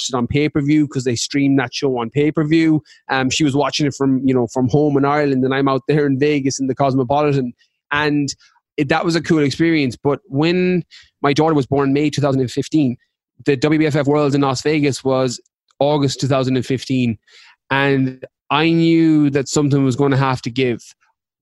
it 0.08 0.14
on 0.16 0.28
pay 0.28 0.50
per 0.50 0.62
view 0.62 0.88
because 0.88 1.04
they 1.04 1.16
streamed 1.16 1.60
that 1.60 1.74
show 1.74 1.98
on 1.98 2.10
pay 2.10 2.32
per 2.32 2.44
view. 2.44 2.82
Um, 3.10 3.30
she 3.30 3.44
was 3.44 3.56
watching 3.56 3.86
it 3.86 3.94
from 3.94 4.22
you 4.26 4.34
know 4.34 4.48
from 4.48 4.70
home 4.70 4.98
in 4.98 5.06
Ireland, 5.06 5.44
and 5.44 5.54
I'm 5.54 5.68
out 5.68 5.82
there 5.88 6.06
in 6.06 6.20
Vegas 6.20 6.60
in 6.60 6.68
the 6.68 6.76
Cosmopolitan, 6.76 7.54
and 7.92 8.30
it, 8.78 8.90
that 8.90 9.04
was 9.04 9.16
a 9.16 9.22
cool 9.22 9.40
experience. 9.40 9.98
But 9.98 10.20
when 10.26 10.84
my 11.22 11.34
daughter 11.34 11.56
was 11.56 11.66
born, 11.66 11.94
May 11.94 12.10
2015, 12.10 12.96
the 13.48 13.58
WBFF 13.58 14.06
Worlds 14.06 14.36
in 14.36 14.42
Las 14.42 14.62
Vegas 14.62 15.04
was 15.04 15.40
August 15.80 16.20
2015, 16.20 17.18
and 17.72 18.26
I 18.50 18.70
knew 18.70 19.30
that 19.30 19.48
something 19.48 19.86
was 19.86 19.96
going 19.96 20.12
to 20.12 20.18
have 20.18 20.42
to 20.44 20.52
give. 20.52 20.82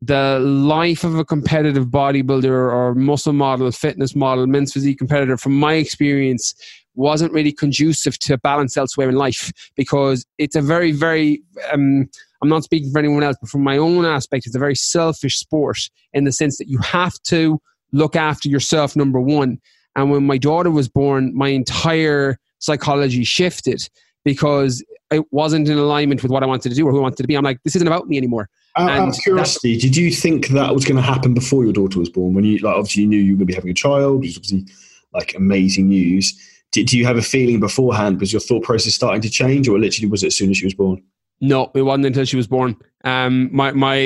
The 0.04 0.40
life 0.40 1.04
of 1.04 1.16
a 1.16 1.26
competitive 1.26 1.88
bodybuilder 1.88 2.46
or 2.46 2.94
muscle 2.94 3.34
model, 3.34 3.72
fitness 3.72 4.16
model, 4.16 4.46
men's 4.46 4.72
physique 4.72 5.00
competitor, 5.00 5.36
from 5.36 5.58
my 5.60 5.74
experience, 5.74 6.54
wasn't 6.94 7.34
really 7.34 7.52
conducive 7.52 8.20
to 8.20 8.38
balance 8.38 8.78
elsewhere 8.78 9.10
in 9.10 9.16
life 9.16 9.52
because 9.76 10.26
it's 10.38 10.56
a 10.56 10.62
very, 10.62 10.92
very, 10.92 11.42
um, 11.74 12.08
I'm 12.42 12.50
not 12.50 12.64
speaking 12.64 12.92
for 12.92 13.00
anyone 13.00 13.24
else, 13.24 13.38
but 13.42 13.50
from 13.50 13.64
my 13.64 13.78
own 13.78 14.06
aspect, 14.06 14.46
it's 14.46 14.56
a 14.56 14.60
very 14.60 14.76
selfish 14.76 15.40
sport 15.40 15.80
in 16.14 16.24
the 16.24 16.32
sense 16.32 16.60
that 16.60 16.70
you 16.70 16.78
have 16.80 17.20
to 17.24 17.60
look 17.92 18.16
after 18.16 18.48
yourself, 18.48 18.96
number 18.96 19.20
one. 19.20 19.58
And 19.96 20.12
when 20.12 20.26
my 20.26 20.38
daughter 20.38 20.72
was 20.72 20.88
born, 20.88 21.36
my 21.36 21.50
entire 21.50 22.38
psychology 22.60 23.24
shifted 23.24 23.88
because 24.24 24.84
it 25.12 25.24
wasn't 25.32 25.70
in 25.70 25.78
alignment 25.78 26.24
with 26.24 26.32
what 26.32 26.44
I 26.44 26.46
wanted 26.46 26.70
to 26.70 26.76
do 26.76 26.88
or 26.88 26.92
who 26.92 26.98
I 27.00 27.02
wanted 27.02 27.18
to 27.18 27.28
be. 27.28 27.36
I'm 27.36 27.44
like, 27.44 27.62
this 27.64 27.76
isn't 27.76 27.88
about 27.88 28.08
me 28.08 28.18
anymore. 28.18 28.50
Out 28.78 29.10
of 29.10 29.16
curiosity, 29.22 29.78
did 29.78 29.96
you 29.96 30.12
think 30.12 30.48
that 30.50 30.74
was 30.74 30.84
going 30.84 30.98
to 30.98 31.02
happen 31.02 31.34
before 31.34 31.64
your 31.64 31.72
daughter 31.72 32.00
was 32.00 32.10
born? 32.10 32.34
When 32.34 32.44
you 32.44 32.58
like, 32.58 32.76
obviously 32.76 33.04
you 33.04 33.08
knew 33.08 33.18
you 33.18 33.34
were 33.34 33.38
going 33.38 33.48
to 33.48 33.52
be 33.52 33.56
having 33.56 33.72
a 33.72 33.76
child, 33.76 34.20
which 34.20 34.32
is 34.32 34.38
obviously 34.38 34.66
like 35.14 35.34
amazing 35.36 35.88
news 35.88 36.38
did, 36.76 36.88
do 36.88 36.98
you 36.98 37.06
have 37.06 37.18
a 37.18 37.22
feeling 37.22 37.62
beforehand? 37.62 38.20
Was 38.20 38.34
your 38.34 38.42
thought 38.42 38.64
process 38.64 38.94
starting 38.94 39.22
to 39.22 39.30
change, 39.30 39.68
or 39.70 39.80
literally 39.80 40.10
was 40.10 40.24
it 40.24 40.28
as 40.28 40.38
soon 40.38 40.52
as 40.52 40.58
she 40.58 40.66
was 40.66 40.74
born? 40.74 41.02
No, 41.40 41.72
it 41.74 41.82
wasn't 41.82 42.08
until 42.08 42.26
she 42.26 42.36
was 42.36 42.48
born. 42.48 42.76
Um, 43.06 43.50
my 43.52 43.72
my, 43.72 43.98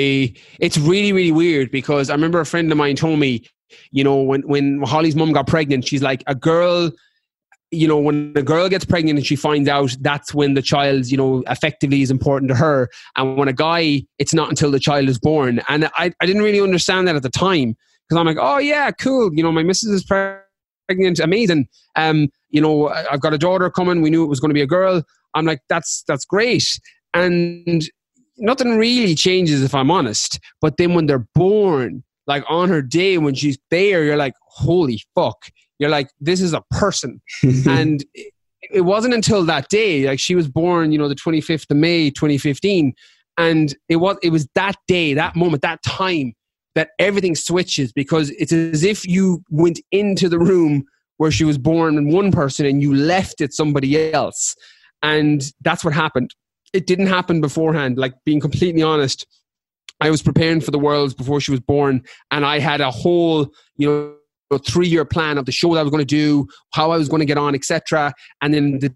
it's 0.60 0.78
really 0.78 1.12
really 1.12 1.32
weird 1.32 1.70
because 1.70 2.10
I 2.10 2.14
remember 2.14 2.40
a 2.40 2.46
friend 2.46 2.70
of 2.70 2.78
mine 2.78 2.96
told 2.96 3.18
me, 3.18 3.44
you 3.90 4.04
know, 4.04 4.16
when 4.22 4.42
when 4.42 4.82
Holly's 4.82 5.16
mom 5.16 5.32
got 5.32 5.46
pregnant, 5.46 5.86
she's 5.86 6.02
like 6.02 6.22
a 6.26 6.34
girl. 6.34 6.90
You 7.72 7.86
know, 7.86 7.98
when 7.98 8.32
a 8.34 8.42
girl 8.42 8.68
gets 8.68 8.84
pregnant 8.84 9.18
and 9.18 9.24
she 9.24 9.36
finds 9.36 9.68
out, 9.68 9.96
that's 10.00 10.34
when 10.34 10.54
the 10.54 10.62
child, 10.62 11.06
you 11.06 11.16
know, 11.16 11.44
effectively 11.46 12.02
is 12.02 12.10
important 12.10 12.48
to 12.48 12.56
her. 12.56 12.88
And 13.16 13.36
when 13.36 13.46
a 13.46 13.52
guy, 13.52 14.02
it's 14.18 14.34
not 14.34 14.48
until 14.48 14.72
the 14.72 14.80
child 14.80 15.08
is 15.08 15.20
born. 15.20 15.60
And 15.68 15.84
I, 15.94 16.12
I 16.20 16.26
didn't 16.26 16.42
really 16.42 16.60
understand 16.60 17.06
that 17.06 17.14
at 17.14 17.22
the 17.22 17.30
time 17.30 17.76
because 18.08 18.18
I'm 18.18 18.26
like, 18.26 18.38
oh 18.40 18.58
yeah, 18.58 18.90
cool. 18.90 19.32
You 19.32 19.44
know, 19.44 19.52
my 19.52 19.62
missus 19.62 19.90
is 19.90 20.04
pregnant, 20.04 21.20
amazing. 21.20 21.68
Um, 21.94 22.28
you 22.48 22.60
know, 22.60 22.88
I've 22.88 23.20
got 23.20 23.34
a 23.34 23.38
daughter 23.38 23.70
coming. 23.70 24.02
We 24.02 24.10
knew 24.10 24.24
it 24.24 24.28
was 24.28 24.40
going 24.40 24.50
to 24.50 24.54
be 24.54 24.62
a 24.62 24.66
girl. 24.66 25.04
I'm 25.34 25.46
like, 25.46 25.60
that's 25.68 26.02
that's 26.08 26.24
great. 26.24 26.80
And 27.14 27.84
nothing 28.36 28.78
really 28.78 29.14
changes 29.14 29.62
if 29.62 29.76
I'm 29.76 29.92
honest. 29.92 30.40
But 30.60 30.76
then 30.76 30.94
when 30.94 31.06
they're 31.06 31.26
born, 31.36 32.02
like 32.26 32.44
on 32.48 32.68
her 32.68 32.82
day 32.82 33.18
when 33.18 33.34
she's 33.34 33.58
there, 33.70 34.04
you're 34.04 34.16
like, 34.16 34.34
holy 34.46 35.02
fuck. 35.14 35.50
You're 35.78 35.90
like, 35.90 36.10
this 36.20 36.40
is 36.40 36.52
a 36.52 36.62
person. 36.70 37.20
and 37.66 38.04
it 38.70 38.82
wasn't 38.82 39.14
until 39.14 39.44
that 39.44 39.68
day, 39.68 40.06
like 40.06 40.20
she 40.20 40.34
was 40.34 40.48
born, 40.48 40.92
you 40.92 40.98
know, 40.98 41.08
the 41.08 41.14
25th 41.14 41.70
of 41.70 41.76
May, 41.76 42.10
2015. 42.10 42.92
And 43.38 43.74
it 43.88 43.96
was 43.96 44.18
it 44.22 44.30
was 44.30 44.46
that 44.54 44.76
day, 44.86 45.14
that 45.14 45.34
moment, 45.34 45.62
that 45.62 45.82
time 45.82 46.34
that 46.74 46.90
everything 46.98 47.34
switches 47.34 47.92
because 47.92 48.30
it's 48.30 48.52
as 48.52 48.84
if 48.84 49.06
you 49.06 49.42
went 49.50 49.80
into 49.90 50.28
the 50.28 50.38
room 50.38 50.84
where 51.16 51.30
she 51.30 51.44
was 51.44 51.58
born 51.58 51.98
in 51.98 52.12
one 52.12 52.30
person 52.30 52.64
and 52.64 52.80
you 52.80 52.94
left 52.94 53.40
it 53.40 53.52
somebody 53.52 54.12
else. 54.12 54.54
And 55.02 55.42
that's 55.62 55.84
what 55.84 55.94
happened. 55.94 56.34
It 56.72 56.86
didn't 56.86 57.08
happen 57.08 57.40
beforehand. 57.40 57.98
Like 57.98 58.14
being 58.24 58.40
completely 58.40 58.82
honest, 58.82 59.26
I 60.00 60.10
was 60.10 60.22
preparing 60.22 60.60
for 60.60 60.70
the 60.70 60.78
world 60.78 61.16
before 61.16 61.40
she 61.40 61.50
was 61.50 61.60
born, 61.60 62.02
and 62.30 62.44
I 62.46 62.58
had 62.58 62.80
a 62.80 62.90
whole, 62.90 63.50
you 63.76 63.88
know, 63.88 64.58
three 64.58 64.88
year 64.88 65.04
plan 65.04 65.38
of 65.38 65.46
the 65.46 65.52
show 65.52 65.74
that 65.74 65.80
I 65.80 65.82
was 65.82 65.90
going 65.90 66.00
to 66.00 66.04
do, 66.04 66.46
how 66.72 66.90
I 66.90 66.96
was 66.96 67.08
going 67.08 67.20
to 67.20 67.26
get 67.26 67.38
on, 67.38 67.54
etc. 67.54 68.12
And 68.42 68.52
then 68.52 68.78
the 68.78 68.94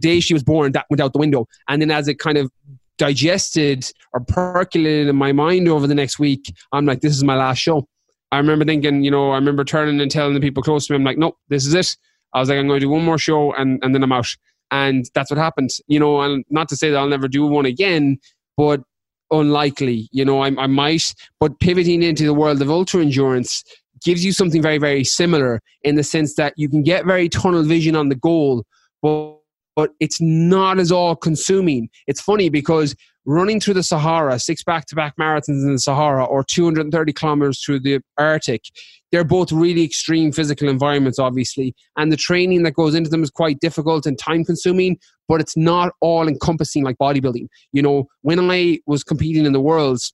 day 0.00 0.20
she 0.20 0.34
was 0.34 0.42
born, 0.42 0.72
that 0.72 0.86
went 0.90 1.00
out 1.00 1.12
the 1.12 1.18
window. 1.18 1.46
And 1.68 1.82
then 1.82 1.90
as 1.90 2.08
it 2.08 2.18
kind 2.18 2.38
of 2.38 2.50
digested 2.98 3.90
or 4.12 4.20
percolated 4.20 5.08
in 5.08 5.16
my 5.16 5.32
mind 5.32 5.68
over 5.68 5.86
the 5.86 5.94
next 5.94 6.18
week, 6.18 6.52
I'm 6.72 6.86
like, 6.86 7.00
this 7.00 7.16
is 7.16 7.24
my 7.24 7.36
last 7.36 7.58
show. 7.58 7.88
I 8.30 8.38
remember 8.38 8.64
thinking, 8.64 9.04
you 9.04 9.10
know, 9.10 9.30
I 9.30 9.36
remember 9.36 9.64
turning 9.64 10.00
and 10.00 10.10
telling 10.10 10.34
the 10.34 10.40
people 10.40 10.62
close 10.62 10.86
to 10.86 10.92
me, 10.92 10.96
I'm 10.96 11.04
like, 11.04 11.18
nope, 11.18 11.36
this 11.48 11.66
is 11.66 11.74
it. 11.74 11.96
I 12.34 12.40
was 12.40 12.48
like, 12.48 12.58
I'm 12.58 12.66
going 12.66 12.80
to 12.80 12.86
do 12.86 12.90
one 12.90 13.04
more 13.04 13.18
show 13.18 13.52
and, 13.54 13.78
and 13.82 13.94
then 13.94 14.02
I'm 14.02 14.12
out. 14.12 14.26
And 14.70 15.04
that's 15.14 15.30
what 15.30 15.38
happened, 15.38 15.70
you 15.86 16.00
know, 16.00 16.20
and 16.20 16.44
not 16.50 16.68
to 16.70 16.76
say 16.76 16.90
that 16.90 16.96
I'll 16.96 17.08
never 17.08 17.28
do 17.28 17.46
one 17.46 17.64
again, 17.64 18.18
but 18.56 18.82
unlikely, 19.30 20.08
you 20.12 20.24
know, 20.24 20.42
I, 20.42 20.48
I 20.58 20.66
might, 20.66 21.14
but 21.40 21.58
pivoting 21.60 22.02
into 22.02 22.24
the 22.24 22.34
world 22.34 22.60
of 22.62 22.70
ultra 22.70 23.00
endurance 23.00 23.64
gives 24.04 24.24
you 24.24 24.32
something 24.32 24.62
very, 24.62 24.78
very 24.78 25.04
similar 25.04 25.60
in 25.82 25.96
the 25.96 26.04
sense 26.04 26.34
that 26.36 26.52
you 26.56 26.68
can 26.68 26.82
get 26.82 27.06
very 27.06 27.28
tunnel 27.28 27.62
vision 27.62 27.96
on 27.96 28.08
the 28.08 28.14
goal, 28.14 28.64
but, 29.02 29.38
but 29.76 29.92
it's 29.98 30.20
not 30.20 30.78
as 30.78 30.92
all 30.92 31.16
consuming. 31.16 31.88
It's 32.06 32.20
funny 32.20 32.48
because 32.48 32.94
running 33.26 33.60
through 33.60 33.74
the 33.74 33.82
Sahara, 33.82 34.38
six 34.38 34.62
back 34.62 34.86
to 34.86 34.94
back 34.94 35.14
marathons 35.18 35.64
in 35.64 35.72
the 35.72 35.78
Sahara, 35.78 36.24
or 36.24 36.44
230 36.44 37.12
kilometers 37.12 37.62
through 37.64 37.80
the 37.80 38.00
Arctic, 38.18 38.62
they're 39.10 39.24
both 39.24 39.52
really 39.52 39.82
extreme 39.82 40.32
physical 40.32 40.68
environments, 40.68 41.18
obviously. 41.18 41.74
And 41.96 42.12
the 42.12 42.16
training 42.16 42.64
that 42.64 42.74
goes 42.74 42.94
into 42.94 43.10
them 43.10 43.22
is 43.22 43.30
quite 43.30 43.60
difficult 43.60 44.06
and 44.06 44.18
time 44.18 44.44
consuming, 44.44 44.98
but 45.28 45.40
it's 45.40 45.56
not 45.56 45.92
all 46.00 46.28
encompassing 46.28 46.84
like 46.84 46.96
bodybuilding. 46.98 47.48
You 47.72 47.82
know, 47.82 48.06
when 48.22 48.50
I 48.50 48.80
was 48.86 49.04
competing 49.04 49.46
in 49.46 49.52
the 49.52 49.60
Worlds, 49.60 50.12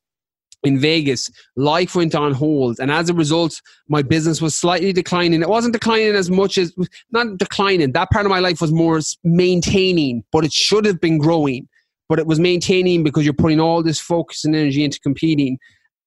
in 0.62 0.78
Vegas, 0.78 1.30
life 1.56 1.94
went 1.94 2.14
on 2.14 2.32
hold. 2.34 2.78
And 2.80 2.90
as 2.90 3.08
a 3.08 3.14
result, 3.14 3.62
my 3.88 4.02
business 4.02 4.42
was 4.42 4.54
slightly 4.54 4.92
declining. 4.92 5.40
It 5.40 5.48
wasn't 5.48 5.72
declining 5.72 6.14
as 6.14 6.30
much 6.30 6.58
as, 6.58 6.74
not 7.12 7.38
declining. 7.38 7.92
That 7.92 8.10
part 8.10 8.26
of 8.26 8.30
my 8.30 8.40
life 8.40 8.60
was 8.60 8.70
more 8.70 9.00
maintaining, 9.24 10.22
but 10.32 10.44
it 10.44 10.52
should 10.52 10.84
have 10.84 11.00
been 11.00 11.16
growing 11.16 11.66
but 12.10 12.18
it 12.18 12.26
was 12.26 12.40
maintaining 12.40 13.04
because 13.04 13.24
you're 13.24 13.32
putting 13.32 13.60
all 13.60 13.84
this 13.84 14.00
focus 14.00 14.44
and 14.44 14.54
energy 14.54 14.82
into 14.84 14.98
competing 14.98 15.56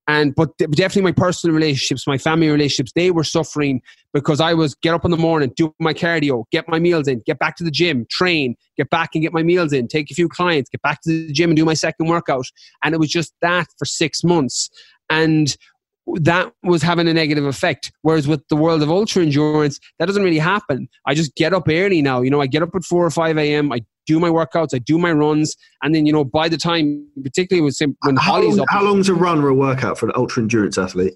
and 0.07 0.35
but 0.35 0.55
definitely 0.57 1.01
my 1.01 1.11
personal 1.11 1.55
relationships 1.55 2.05
my 2.05 2.17
family 2.17 2.49
relationships 2.49 2.91
they 2.93 3.11
were 3.11 3.23
suffering 3.23 3.81
because 4.13 4.41
i 4.41 4.53
was 4.53 4.75
get 4.75 4.93
up 4.93 5.05
in 5.05 5.11
the 5.11 5.17
morning 5.17 5.51
do 5.55 5.73
my 5.79 5.93
cardio 5.93 6.43
get 6.51 6.67
my 6.67 6.79
meals 6.79 7.07
in 7.07 7.21
get 7.25 7.39
back 7.39 7.55
to 7.55 7.63
the 7.63 7.71
gym 7.71 8.05
train 8.09 8.55
get 8.77 8.89
back 8.89 9.11
and 9.13 9.21
get 9.21 9.33
my 9.33 9.43
meals 9.43 9.71
in 9.71 9.87
take 9.87 10.11
a 10.11 10.13
few 10.13 10.27
clients 10.27 10.69
get 10.69 10.81
back 10.81 11.01
to 11.01 11.09
the 11.09 11.31
gym 11.31 11.49
and 11.49 11.57
do 11.57 11.65
my 11.65 11.73
second 11.73 12.07
workout 12.07 12.45
and 12.83 12.93
it 12.93 12.97
was 12.97 13.09
just 13.09 13.33
that 13.41 13.67
for 13.77 13.85
six 13.85 14.23
months 14.23 14.69
and 15.09 15.57
that 16.05 16.51
was 16.63 16.81
having 16.81 17.07
a 17.07 17.13
negative 17.13 17.45
effect. 17.45 17.91
Whereas 18.01 18.27
with 18.27 18.45
the 18.49 18.55
world 18.55 18.81
of 18.81 18.89
ultra 18.89 19.23
endurance, 19.23 19.79
that 19.99 20.05
doesn't 20.05 20.23
really 20.23 20.39
happen. 20.39 20.89
I 21.05 21.13
just 21.13 21.35
get 21.35 21.53
up 21.53 21.67
early 21.69 22.01
now. 22.01 22.21
You 22.21 22.29
know, 22.29 22.41
I 22.41 22.47
get 22.47 22.61
up 22.61 22.75
at 22.75 22.83
4 22.83 23.05
or 23.05 23.09
5 23.09 23.37
a.m. 23.37 23.71
I 23.71 23.81
do 24.05 24.19
my 24.19 24.29
workouts, 24.29 24.73
I 24.73 24.79
do 24.79 24.97
my 24.97 25.11
runs, 25.11 25.55
and 25.81 25.93
then 25.93 26.05
you 26.05 26.13
know 26.13 26.23
by 26.23 26.49
the 26.49 26.57
time, 26.57 27.07
particularly 27.21 27.63
with 27.63 27.77
when 27.79 28.15
how 28.15 28.33
Holly's 28.33 28.57
long, 28.57 28.61
up, 28.61 28.67
how 28.69 28.83
long's 28.83 29.09
a 29.09 29.13
run 29.13 29.41
or 29.41 29.49
a 29.49 29.55
workout 29.55 29.97
for 29.97 30.07
an 30.07 30.13
ultra 30.15 30.43
endurance 30.43 30.77
athlete? 30.77 31.13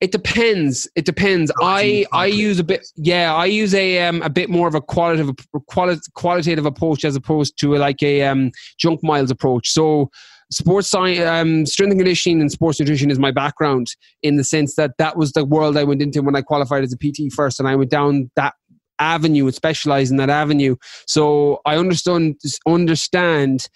It 0.00 0.12
depends. 0.12 0.88
It 0.96 1.04
depends. 1.06 1.50
Oh, 1.60 1.64
I 1.64 2.04
I 2.12 2.26
use 2.26 2.58
a 2.58 2.64
bit. 2.64 2.86
Yeah, 2.96 3.34
I 3.34 3.46
use 3.46 3.74
a 3.74 4.06
um 4.06 4.22
a 4.22 4.30
bit 4.30 4.50
more 4.50 4.68
of 4.68 4.74
a 4.74 4.80
qualitative 4.80 5.34
quali- 5.68 5.98
qualitative 6.14 6.66
approach 6.66 7.04
as 7.04 7.16
opposed 7.16 7.58
to 7.60 7.74
like 7.76 8.02
a 8.02 8.22
um 8.22 8.50
junk 8.78 9.02
miles 9.02 9.30
approach. 9.30 9.70
So 9.70 10.10
sports 10.50 10.88
science, 10.88 11.20
um, 11.20 11.66
strength 11.66 11.92
and 11.92 12.00
conditioning 12.00 12.40
and 12.40 12.50
sports 12.50 12.78
nutrition 12.78 13.10
is 13.10 13.18
my 13.18 13.30
background 13.30 13.88
in 14.22 14.36
the 14.36 14.44
sense 14.44 14.74
that 14.76 14.92
that 14.98 15.16
was 15.16 15.32
the 15.32 15.44
world 15.44 15.76
I 15.76 15.84
went 15.84 16.02
into 16.02 16.22
when 16.22 16.36
I 16.36 16.42
qualified 16.42 16.84
as 16.84 16.92
a 16.92 16.96
PT 16.96 17.32
first, 17.32 17.58
and 17.58 17.68
I 17.68 17.74
went 17.74 17.90
down 17.90 18.30
that 18.36 18.54
avenue 18.98 19.46
and 19.46 19.54
specialize 19.54 20.10
in 20.10 20.16
that 20.18 20.30
avenue. 20.30 20.76
So 21.06 21.60
I 21.64 21.76
understand 21.76 22.40
understand 22.66 23.68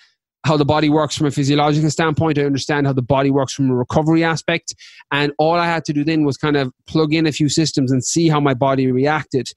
how 0.44 0.57
the 0.57 0.64
body 0.64 0.88
works 0.88 1.16
from 1.16 1.26
a 1.26 1.31
physiological 1.31 1.90
standpoint. 1.90 2.38
I 2.38 2.44
understand 2.44 2.87
how 2.87 2.92
the 2.92 3.02
body 3.02 3.31
works 3.31 3.52
from 3.52 3.70
a 3.70 3.74
recovery 3.74 4.22
aspect. 4.24 4.74
And 5.11 5.33
all 5.38 5.54
I 5.54 5.66
had 5.66 5.85
to 5.87 5.92
do 5.92 6.04
then 6.04 6.24
was 6.24 6.37
kind 6.37 6.57
of 6.57 6.72
plug 6.87 7.12
in 7.12 7.26
a 7.26 7.33
few 7.33 7.48
systems 7.48 7.90
and 7.90 8.04
see 8.04 8.28
how 8.28 8.40
my 8.40 8.54
body 8.54 8.90
reacted. 8.90 9.48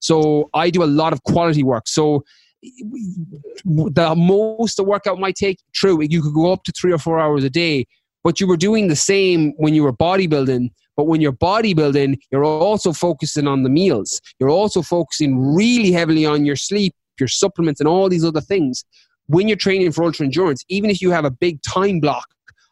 So 0.00 0.50
I 0.54 0.70
do 0.70 0.82
a 0.82 0.84
lot 0.84 1.12
of 1.12 1.22
quality 1.24 1.62
work. 1.62 1.88
So 1.88 2.24
the 2.62 4.14
most 4.16 4.76
the 4.76 4.84
workout 4.84 5.18
might 5.18 5.36
take, 5.36 5.58
true, 5.72 5.98
you 6.02 6.22
could 6.22 6.34
go 6.34 6.52
up 6.52 6.64
to 6.64 6.72
three 6.72 6.92
or 6.92 6.98
four 6.98 7.18
hours 7.18 7.42
a 7.42 7.50
day, 7.50 7.86
but 8.22 8.40
you 8.40 8.46
were 8.46 8.56
doing 8.56 8.88
the 8.88 8.96
same 8.96 9.52
when 9.56 9.74
you 9.74 9.82
were 9.82 9.92
bodybuilding 9.92 10.68
but 11.00 11.06
when 11.06 11.22
you're 11.22 11.32
bodybuilding, 11.32 12.18
you're 12.30 12.44
also 12.44 12.92
focusing 12.92 13.46
on 13.46 13.62
the 13.62 13.70
meals. 13.70 14.20
You're 14.38 14.50
also 14.50 14.82
focusing 14.82 15.40
really 15.54 15.92
heavily 15.92 16.26
on 16.26 16.44
your 16.44 16.56
sleep, 16.56 16.94
your 17.18 17.26
supplements, 17.26 17.80
and 17.80 17.88
all 17.88 18.10
these 18.10 18.22
other 18.22 18.42
things. 18.42 18.84
When 19.26 19.48
you're 19.48 19.56
training 19.56 19.92
for 19.92 20.04
ultra 20.04 20.26
endurance, 20.26 20.62
even 20.68 20.90
if 20.90 21.00
you 21.00 21.10
have 21.10 21.24
a 21.24 21.30
big 21.30 21.62
time 21.62 22.00
block 22.00 22.26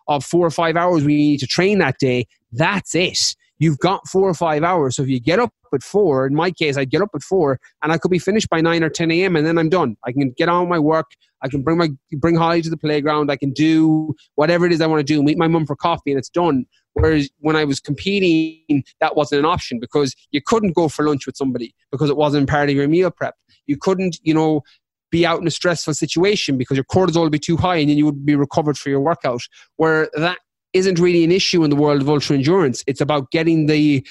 of 0.08 0.26
four 0.26 0.44
or 0.44 0.50
five 0.50 0.76
hours 0.76 1.04
we 1.04 1.16
need 1.16 1.40
to 1.40 1.46
train 1.46 1.78
that 1.78 1.96
day, 1.98 2.26
that's 2.52 2.94
it. 2.94 3.34
You've 3.60 3.78
got 3.78 4.06
four 4.06 4.28
or 4.28 4.34
five 4.34 4.62
hours. 4.62 4.96
So 4.96 5.04
if 5.04 5.08
you 5.08 5.20
get 5.20 5.38
up 5.38 5.54
at 5.72 5.82
four, 5.82 6.26
in 6.26 6.34
my 6.34 6.50
case, 6.50 6.76
I'd 6.76 6.90
get 6.90 7.00
up 7.00 7.10
at 7.14 7.22
four 7.22 7.58
and 7.82 7.92
I 7.92 7.96
could 7.96 8.10
be 8.10 8.18
finished 8.18 8.50
by 8.50 8.60
nine 8.60 8.84
or 8.84 8.90
10 8.90 9.10
a.m. 9.10 9.36
and 9.36 9.46
then 9.46 9.56
I'm 9.56 9.70
done. 9.70 9.96
I 10.04 10.12
can 10.12 10.34
get 10.36 10.50
on 10.50 10.64
with 10.64 10.68
my 10.68 10.78
work. 10.78 11.06
I 11.42 11.48
can 11.48 11.62
bring 11.62 11.78
my 11.78 11.88
bring 12.18 12.34
Holly 12.34 12.62
to 12.62 12.70
the 12.70 12.76
playground. 12.76 13.30
I 13.30 13.36
can 13.36 13.52
do 13.52 14.14
whatever 14.34 14.66
it 14.66 14.72
is 14.72 14.80
I 14.80 14.86
want 14.86 15.00
to 15.00 15.14
do. 15.14 15.22
Meet 15.22 15.38
my 15.38 15.48
mum 15.48 15.66
for 15.66 15.76
coffee, 15.76 16.10
and 16.10 16.18
it's 16.18 16.28
done. 16.28 16.66
Whereas 16.98 17.30
when 17.38 17.56
I 17.56 17.64
was 17.64 17.80
competing, 17.80 18.84
that 19.00 19.16
wasn't 19.16 19.40
an 19.40 19.44
option 19.44 19.78
because 19.78 20.14
you 20.30 20.40
couldn't 20.44 20.74
go 20.74 20.88
for 20.88 21.06
lunch 21.06 21.26
with 21.26 21.36
somebody 21.36 21.74
because 21.90 22.10
it 22.10 22.16
wasn't 22.16 22.48
part 22.48 22.68
of 22.68 22.74
your 22.74 22.88
meal 22.88 23.10
prep. 23.10 23.34
You 23.66 23.76
couldn't, 23.76 24.18
you 24.22 24.34
know, 24.34 24.62
be 25.10 25.24
out 25.24 25.40
in 25.40 25.46
a 25.46 25.50
stressful 25.50 25.94
situation 25.94 26.58
because 26.58 26.76
your 26.76 26.84
cortisol 26.84 27.22
would 27.22 27.32
be 27.32 27.38
too 27.38 27.56
high 27.56 27.76
and 27.76 27.88
then 27.88 27.96
you 27.96 28.04
would 28.04 28.26
be 28.26 28.36
recovered 28.36 28.76
for 28.76 28.90
your 28.90 29.00
workout. 29.00 29.40
Where 29.76 30.10
that 30.14 30.38
isn't 30.72 30.98
really 30.98 31.24
an 31.24 31.32
issue 31.32 31.64
in 31.64 31.70
the 31.70 31.76
world 31.76 32.02
of 32.02 32.08
ultra 32.08 32.36
endurance. 32.36 32.84
It's 32.86 33.00
about 33.00 33.30
getting 33.30 33.66
the 33.66 34.06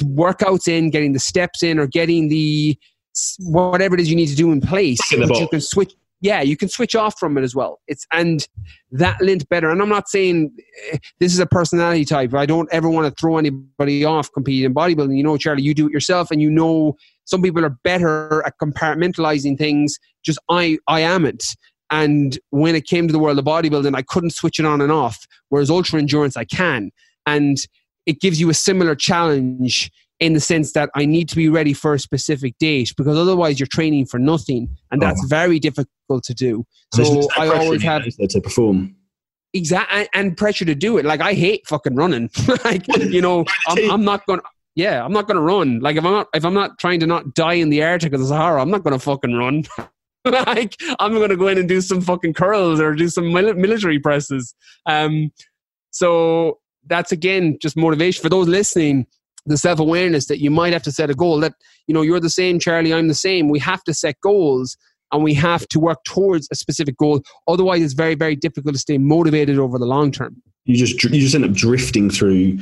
workouts 0.00 0.68
in, 0.68 0.90
getting 0.90 1.12
the 1.12 1.18
steps 1.18 1.62
in, 1.62 1.78
or 1.78 1.86
getting 1.86 2.28
the 2.28 2.78
whatever 3.40 3.94
it 3.94 4.00
is 4.00 4.10
you 4.10 4.16
need 4.16 4.28
to 4.28 4.36
do 4.36 4.52
in 4.52 4.60
place. 4.60 4.98
you 5.40 5.48
can 5.48 5.60
switch 5.60 5.94
yeah, 6.26 6.42
you 6.42 6.56
can 6.56 6.68
switch 6.68 6.96
off 6.96 7.16
from 7.20 7.38
it 7.38 7.42
as 7.42 7.54
well. 7.54 7.78
It's 7.86 8.04
and 8.12 8.46
that 8.90 9.20
lint 9.20 9.48
better. 9.48 9.70
And 9.70 9.80
I'm 9.80 9.88
not 9.88 10.08
saying 10.08 10.50
eh, 10.90 10.98
this 11.20 11.32
is 11.32 11.38
a 11.38 11.46
personality 11.46 12.04
type. 12.04 12.34
I 12.34 12.46
don't 12.46 12.68
ever 12.72 12.90
want 12.90 13.06
to 13.06 13.20
throw 13.20 13.38
anybody 13.38 14.04
off 14.04 14.32
competing 14.32 14.64
in 14.64 14.74
bodybuilding. 14.74 15.16
You 15.16 15.22
know, 15.22 15.36
Charlie, 15.36 15.62
you 15.62 15.72
do 15.72 15.86
it 15.86 15.92
yourself, 15.92 16.32
and 16.32 16.42
you 16.42 16.50
know 16.50 16.96
some 17.26 17.42
people 17.42 17.64
are 17.64 17.76
better 17.84 18.44
at 18.44 18.58
compartmentalizing 18.58 19.56
things. 19.56 19.98
Just 20.24 20.40
I, 20.50 20.78
I 20.88 21.00
am 21.00 21.24
it. 21.24 21.44
And 21.92 22.36
when 22.50 22.74
it 22.74 22.86
came 22.86 23.06
to 23.06 23.12
the 23.12 23.20
world 23.20 23.38
of 23.38 23.44
bodybuilding, 23.44 23.94
I 23.94 24.02
couldn't 24.02 24.30
switch 24.30 24.58
it 24.58 24.66
on 24.66 24.80
and 24.80 24.90
off. 24.90 25.28
Whereas 25.50 25.70
ultra 25.70 26.00
endurance, 26.00 26.36
I 26.36 26.44
can, 26.44 26.90
and 27.24 27.56
it 28.04 28.20
gives 28.20 28.40
you 28.40 28.50
a 28.50 28.54
similar 28.54 28.96
challenge 28.96 29.92
in 30.20 30.32
the 30.32 30.40
sense 30.40 30.72
that 30.72 30.90
I 30.94 31.04
need 31.04 31.28
to 31.28 31.36
be 31.36 31.48
ready 31.48 31.72
for 31.72 31.94
a 31.94 31.98
specific 31.98 32.56
date 32.58 32.92
because 32.96 33.18
otherwise 33.18 33.60
you're 33.60 33.66
training 33.66 34.06
for 34.06 34.18
nothing, 34.18 34.76
and 34.90 35.00
that's 35.00 35.20
oh. 35.24 35.28
very 35.28 35.58
difficult 35.58 36.24
to 36.24 36.34
do. 36.34 36.64
So 36.94 37.28
I 37.36 37.48
always 37.48 37.82
have 37.82 38.04
to 38.04 38.40
perform. 38.40 38.96
Exactly, 39.52 40.08
and 40.14 40.36
pressure 40.36 40.64
to 40.64 40.74
do 40.74 40.98
it. 40.98 41.04
Like 41.04 41.20
I 41.20 41.34
hate 41.34 41.66
fucking 41.66 41.96
running. 41.96 42.30
like 42.64 42.86
you 42.88 43.20
know, 43.20 43.44
I'm, 43.68 43.90
I'm 43.90 44.04
not 44.04 44.26
going. 44.26 44.40
to 44.40 44.46
Yeah, 44.74 45.04
I'm 45.04 45.12
not 45.12 45.26
going 45.26 45.36
to 45.36 45.42
run. 45.42 45.80
Like 45.80 45.96
if 45.96 46.04
I'm 46.04 46.12
not 46.12 46.28
if 46.34 46.44
I'm 46.44 46.54
not 46.54 46.78
trying 46.78 47.00
to 47.00 47.06
not 47.06 47.34
die 47.34 47.54
in 47.54 47.70
the 47.70 47.82
Arctic 47.82 48.12
or 48.12 48.18
the 48.18 48.26
Sahara, 48.26 48.60
I'm 48.60 48.70
not 48.70 48.84
going 48.84 48.98
to 48.98 48.98
fucking 48.98 49.34
run. 49.34 49.64
like 50.24 50.76
I'm 50.98 51.12
going 51.12 51.30
to 51.30 51.36
go 51.36 51.48
in 51.48 51.58
and 51.58 51.68
do 51.68 51.80
some 51.80 52.00
fucking 52.00 52.34
curls 52.34 52.80
or 52.80 52.94
do 52.94 53.08
some 53.08 53.32
military 53.32 53.98
presses. 53.98 54.54
Um, 54.86 55.30
so 55.90 56.58
that's 56.86 57.12
again 57.12 57.58
just 57.60 57.76
motivation 57.76 58.22
for 58.22 58.28
those 58.28 58.48
listening 58.48 59.06
the 59.46 59.56
self 59.56 59.78
awareness 59.78 60.26
that 60.26 60.40
you 60.40 60.50
might 60.50 60.72
have 60.72 60.82
to 60.82 60.92
set 60.92 61.10
a 61.10 61.14
goal 61.14 61.40
that, 61.40 61.54
you 61.86 61.94
know, 61.94 62.02
you're 62.02 62.20
the 62.20 62.30
same, 62.30 62.58
Charlie, 62.58 62.92
I'm 62.92 63.08
the 63.08 63.14
same. 63.14 63.48
We 63.48 63.58
have 63.60 63.82
to 63.84 63.94
set 63.94 64.20
goals 64.20 64.76
and 65.12 65.22
we 65.22 65.34
have 65.34 65.66
to 65.68 65.80
work 65.80 66.02
towards 66.04 66.48
a 66.50 66.56
specific 66.56 66.96
goal. 66.96 67.22
Otherwise, 67.46 67.82
it's 67.82 67.94
very, 67.94 68.14
very 68.14 68.36
difficult 68.36 68.74
to 68.74 68.80
stay 68.80 68.98
motivated 68.98 69.58
over 69.58 69.78
the 69.78 69.86
long 69.86 70.10
term. 70.10 70.42
You 70.64 70.76
just 70.76 71.02
you 71.04 71.20
just 71.20 71.34
end 71.34 71.44
up 71.44 71.52
drifting 71.52 72.10
through 72.10 72.58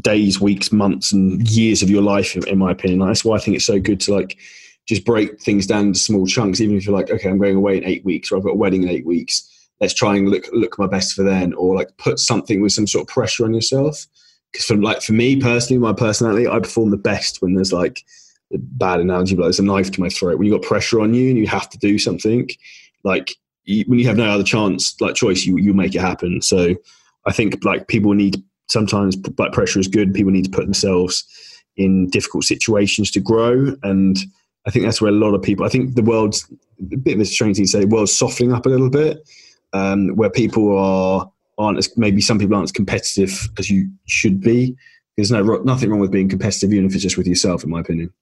days, 0.00 0.38
weeks, 0.38 0.70
months, 0.70 1.12
and 1.12 1.48
years 1.50 1.82
of 1.82 1.88
your 1.88 2.02
life. 2.02 2.36
In 2.36 2.58
my 2.58 2.72
opinion, 2.72 2.98
that's 2.98 3.24
why 3.24 3.36
I 3.36 3.38
think 3.38 3.56
it's 3.56 3.64
so 3.64 3.80
good 3.80 4.00
to 4.00 4.14
like 4.14 4.38
just 4.86 5.04
break 5.06 5.40
things 5.40 5.66
down 5.66 5.86
into 5.86 5.98
small 5.98 6.26
chunks. 6.26 6.60
Even 6.60 6.76
if 6.76 6.84
you're 6.84 6.94
like, 6.94 7.10
okay, 7.10 7.28
I'm 7.30 7.38
going 7.38 7.56
away 7.56 7.78
in 7.78 7.84
eight 7.84 8.04
weeks, 8.04 8.30
or 8.30 8.36
I've 8.36 8.44
got 8.44 8.52
a 8.52 8.56
wedding 8.56 8.82
in 8.82 8.90
eight 8.90 9.06
weeks. 9.06 9.48
Let's 9.80 9.94
try 9.94 10.16
and 10.16 10.28
look 10.28 10.46
look 10.52 10.78
my 10.78 10.86
best 10.86 11.14
for 11.14 11.22
then, 11.22 11.54
or 11.54 11.74
like 11.74 11.96
put 11.96 12.18
something 12.18 12.60
with 12.60 12.72
some 12.72 12.86
sort 12.86 13.08
of 13.08 13.14
pressure 13.14 13.46
on 13.46 13.54
yourself 13.54 14.06
because 14.52 14.66
for 14.66 14.76
like 14.76 15.02
for 15.02 15.12
me 15.12 15.40
personally, 15.40 15.78
my 15.80 15.92
personality, 15.92 16.46
I 16.46 16.58
perform 16.58 16.90
the 16.90 16.96
best 16.96 17.42
when 17.42 17.54
there's 17.54 17.72
like 17.72 18.04
bad 18.50 19.00
analogy, 19.00 19.34
but 19.34 19.42
there's 19.42 19.58
a 19.58 19.64
knife 19.64 19.90
to 19.92 20.00
my 20.00 20.08
throat. 20.08 20.38
When 20.38 20.46
you 20.46 20.54
got 20.54 20.62
pressure 20.66 21.00
on 21.00 21.14
you 21.14 21.28
and 21.28 21.38
you 21.38 21.46
have 21.46 21.68
to 21.70 21.78
do 21.78 21.98
something, 21.98 22.48
like 23.04 23.36
you, 23.64 23.84
when 23.86 23.98
you 23.98 24.06
have 24.06 24.16
no 24.16 24.28
other 24.28 24.44
chance, 24.44 24.98
like 25.00 25.14
choice, 25.14 25.44
you 25.44 25.56
you 25.58 25.74
make 25.74 25.94
it 25.94 26.00
happen. 26.00 26.40
So 26.42 26.74
I 27.26 27.32
think 27.32 27.64
like 27.64 27.88
people 27.88 28.14
need 28.14 28.42
sometimes 28.68 29.16
like 29.38 29.52
pressure 29.52 29.80
is 29.80 29.88
good. 29.88 30.14
People 30.14 30.32
need 30.32 30.44
to 30.44 30.50
put 30.50 30.64
themselves 30.64 31.24
in 31.76 32.08
difficult 32.10 32.44
situations 32.44 33.10
to 33.12 33.20
grow, 33.20 33.74
and 33.82 34.16
I 34.66 34.70
think 34.70 34.84
that's 34.84 35.00
where 35.00 35.10
a 35.10 35.14
lot 35.14 35.34
of 35.34 35.42
people. 35.42 35.64
I 35.66 35.68
think 35.68 35.94
the 35.94 36.02
world's 36.02 36.50
a 36.80 36.96
bit 36.96 37.14
of 37.14 37.20
a 37.20 37.24
strange 37.24 37.56
thing 37.56 37.66
to 37.66 37.70
say. 37.70 37.80
The 37.80 37.86
world's 37.86 38.16
softening 38.16 38.52
up 38.52 38.66
a 38.66 38.70
little 38.70 38.90
bit, 38.90 39.28
um, 39.72 40.16
where 40.16 40.30
people 40.30 40.76
are 40.76 41.30
aren't 41.58 41.78
as 41.78 41.96
maybe 41.96 42.20
some 42.20 42.38
people 42.38 42.54
aren't 42.54 42.68
as 42.68 42.72
competitive 42.72 43.48
as 43.58 43.68
you 43.68 43.90
should 44.06 44.40
be. 44.40 44.76
There's 45.16 45.30
no 45.30 45.42
nothing 45.42 45.90
wrong 45.90 46.00
with 46.00 46.12
being 46.12 46.28
competitive, 46.28 46.72
even 46.72 46.86
if 46.86 46.94
it's 46.94 47.02
just 47.02 47.18
with 47.18 47.26
yourself, 47.26 47.64
in 47.64 47.70
my 47.70 47.80
opinion. 47.80 48.12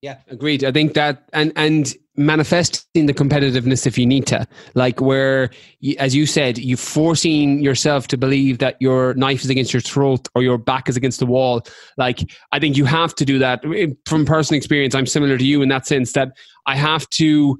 Yeah, 0.00 0.18
agreed. 0.28 0.64
I 0.64 0.72
think 0.72 0.94
that 0.94 1.28
and 1.32 1.52
and 1.56 1.94
manifesting 2.16 3.06
the 3.06 3.14
competitiveness 3.14 3.86
if 3.86 3.98
you 3.98 4.06
need 4.06 4.26
to, 4.26 4.46
like 4.74 5.00
where, 5.00 5.50
as 5.98 6.14
you 6.14 6.26
said, 6.26 6.58
you 6.58 6.76
forcing 6.76 7.60
yourself 7.60 8.06
to 8.08 8.16
believe 8.16 8.58
that 8.58 8.76
your 8.80 9.14
knife 9.14 9.42
is 9.42 9.50
against 9.50 9.72
your 9.72 9.80
throat 9.80 10.28
or 10.34 10.42
your 10.42 10.58
back 10.58 10.88
is 10.88 10.96
against 10.96 11.20
the 11.20 11.26
wall. 11.26 11.62
Like 11.96 12.30
I 12.52 12.58
think 12.58 12.76
you 12.76 12.84
have 12.84 13.14
to 13.14 13.24
do 13.24 13.38
that. 13.38 13.64
From 14.06 14.26
personal 14.26 14.58
experience, 14.58 14.94
I'm 14.94 15.06
similar 15.06 15.38
to 15.38 15.44
you 15.44 15.62
in 15.62 15.70
that 15.70 15.86
sense 15.86 16.12
that 16.12 16.36
I 16.66 16.76
have 16.76 17.08
to 17.10 17.58